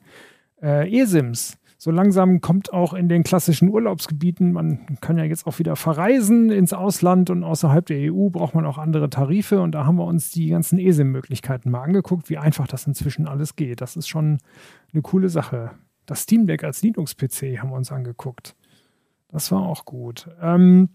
Äh, 0.62 1.02
eSIMs 1.02 1.58
so 1.78 1.92
langsam 1.92 2.42
kommt 2.42 2.72
auch 2.72 2.94
in 2.94 3.10
den 3.10 3.24
klassischen 3.24 3.70
Urlaubsgebieten, 3.70 4.54
man 4.54 4.98
kann 5.02 5.18
ja 5.18 5.24
jetzt 5.24 5.46
auch 5.46 5.60
wieder 5.60 5.76
verreisen 5.76 6.50
ins 6.50 6.74
Ausland 6.74 7.30
und 7.30 7.44
außerhalb 7.44 7.86
der 7.86 8.14
EU 8.14 8.30
braucht 8.30 8.56
man 8.56 8.66
auch 8.66 8.78
andere 8.78 9.10
Tarife 9.10 9.62
und 9.62 9.74
da 9.74 9.86
haben 9.86 9.98
wir 9.98 10.06
uns 10.06 10.32
die 10.32 10.48
ganzen 10.50 10.80
ESIM-Möglichkeiten 10.80 11.70
mal 11.70 11.84
angeguckt, 11.84 12.30
wie 12.30 12.38
einfach 12.38 12.68
das 12.68 12.88
inzwischen 12.88 13.28
alles 13.28 13.56
geht. 13.56 13.82
Das 13.82 13.96
ist 13.96 14.08
schon 14.08 14.40
eine 14.94 15.02
coole 15.02 15.30
Sache. 15.30 15.72
Das 16.06 16.22
Steam 16.22 16.46
Deck 16.46 16.64
als 16.64 16.82
Linux-PC 16.82 17.60
haben 17.60 17.70
wir 17.70 17.78
uns 17.78 17.92
angeguckt. 17.92 18.56
Das 19.32 19.52
war 19.52 19.64
auch 19.64 19.86
gut. 19.86 20.30
Ähm 20.42 20.90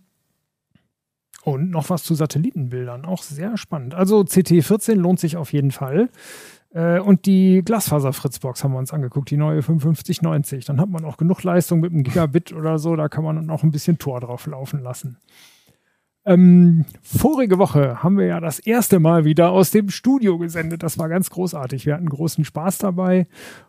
und 1.43 1.71
noch 1.71 1.89
was 1.89 2.03
zu 2.03 2.15
Satellitenbildern, 2.15 3.05
auch 3.05 3.23
sehr 3.23 3.57
spannend. 3.57 3.95
Also 3.95 4.21
CT14 4.21 4.95
lohnt 4.95 5.21
sich 5.21 5.37
auf 5.37 5.53
jeden 5.53 5.71
Fall. 5.71 6.11
Äh, 6.73 7.01
und 7.01 7.27
die 7.27 7.63
Glasfaser-Fritzbox 7.65 8.63
haben 8.63 8.73
wir 8.73 8.79
uns 8.79 8.93
angeguckt, 8.93 9.31
die 9.31 9.37
neue 9.37 9.63
5590. 9.63 10.65
Dann 10.65 10.81
hat 10.81 10.89
man 10.89 11.05
auch 11.05 11.17
genug 11.17 11.43
Leistung 11.43 11.81
mit 11.81 11.93
einem 11.93 12.03
Gigabit 12.03 12.53
oder 12.55 12.79
so, 12.79 12.97
da 12.97 13.09
kann 13.09 13.25
man 13.25 13.45
noch 13.47 13.63
ein 13.63 13.71
bisschen 13.71 13.99
Tor 13.99 14.21
drauf 14.21 14.47
laufen 14.47 14.83
lassen. 14.83 15.19
Ähm, 16.27 16.85
vorige 17.03 17.59
Woche 17.59 18.03
haben 18.03 18.19
wir 18.19 18.27
ja 18.27 18.41
das 18.41 18.59
erste 18.59 19.01
Mal 19.01 19.25
wieder 19.25 19.51
aus 19.53 19.71
dem 19.71 19.89
Studio 19.89 20.37
gesendet. 20.37 20.83
Das 20.83 20.99
war 20.99 21.09
ganz 21.09 21.31
großartig. 21.31 21.87
Wir 21.87 21.95
hatten 21.95 22.09
großen 22.09 22.45
Spaß 22.45 22.79
dabei. 22.79 23.27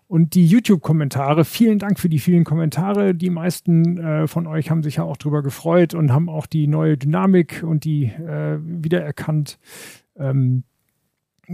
Und 0.08 0.36
die 0.36 0.46
YouTube-Kommentare, 0.46 1.46
vielen 1.46 1.80
Dank 1.80 1.98
für 1.98 2.10
die 2.10 2.20
vielen 2.20 2.44
Kommentare. 2.44 3.16
Die 3.16 3.30
meisten 3.30 3.98
äh, 3.98 4.28
von 4.28 4.48
euch 4.48 4.70
haben 4.70 4.84
sich 4.84 4.98
ja 4.98 5.04
auch 5.04 5.16
drüber 5.16 5.44
gefreut 5.44 5.94
und 5.94 6.12
haben 6.12 6.28
auch 6.28 6.46
die 6.46 6.68
neue 6.68 6.98
Dynamik 6.98 7.64
und 7.66 7.86
die 7.86 8.08
äh, 8.08 8.60
wiedererkannt. 8.62 9.58
Ähm, 10.18 10.64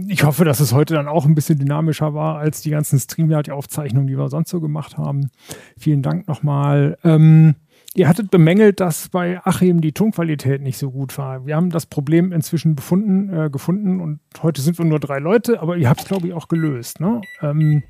ich 0.06 0.24
hoffe, 0.24 0.44
dass 0.44 0.60
es 0.60 0.72
heute 0.72 0.94
dann 0.94 1.08
auch 1.08 1.24
ein 1.26 1.34
bisschen 1.34 1.58
dynamischer 1.58 2.14
war 2.14 2.38
als 2.38 2.60
die 2.60 2.70
ganzen 2.70 2.98
StreamYard-Aufzeichnungen, 2.98 4.06
die 4.06 4.16
wir 4.16 4.28
sonst 4.28 4.50
so 4.50 4.60
gemacht 4.60 4.96
haben. 4.96 5.30
Vielen 5.78 6.02
Dank 6.02 6.28
nochmal. 6.28 6.98
Ähm, 7.04 7.54
ihr 7.94 8.08
hattet 8.08 8.30
bemängelt, 8.30 8.80
dass 8.80 9.08
bei 9.08 9.40
Achim 9.44 9.80
die 9.80 9.92
Tonqualität 9.92 10.62
nicht 10.62 10.78
so 10.78 10.90
gut 10.90 11.16
war. 11.18 11.46
Wir 11.46 11.56
haben 11.56 11.70
das 11.70 11.86
Problem 11.86 12.32
inzwischen 12.32 12.76
befunden, 12.76 13.32
äh, 13.32 13.50
gefunden 13.50 14.00
und 14.00 14.20
heute 14.42 14.60
sind 14.60 14.78
wir 14.78 14.84
nur 14.84 15.00
drei 15.00 15.18
Leute, 15.18 15.60
aber 15.60 15.76
ihr 15.76 15.88
habt 15.88 16.02
es, 16.02 16.06
glaube 16.06 16.28
ich, 16.28 16.34
auch 16.34 16.48
gelöst. 16.48 17.00
Ne? 17.00 17.20
Ähm, 17.42 17.82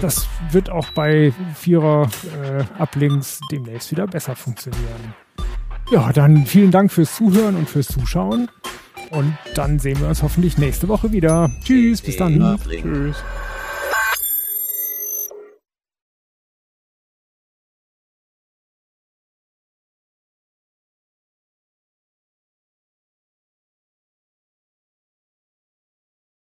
das 0.00 0.28
wird 0.52 0.70
auch 0.70 0.90
bei 0.92 1.32
Vierer 1.54 2.08
äh, 2.42 2.64
demnächst 3.50 3.90
wieder 3.90 4.06
besser 4.06 4.36
funktionieren. 4.36 5.14
Ja, 5.90 6.12
dann 6.12 6.46
vielen 6.46 6.72
Dank 6.72 6.90
fürs 6.90 7.14
Zuhören 7.14 7.56
und 7.56 7.68
fürs 7.68 7.86
Zuschauen. 7.86 8.48
Und 9.10 9.36
dann 9.54 9.78
sehen 9.78 10.00
wir 10.00 10.08
uns 10.08 10.22
hoffentlich 10.22 10.58
nächste 10.58 10.88
Woche 10.88 11.12
wieder. 11.12 11.50
Tschüss, 11.64 12.02
bis 12.02 12.16
dann. 12.16 12.58
Tschüss. 12.68 13.16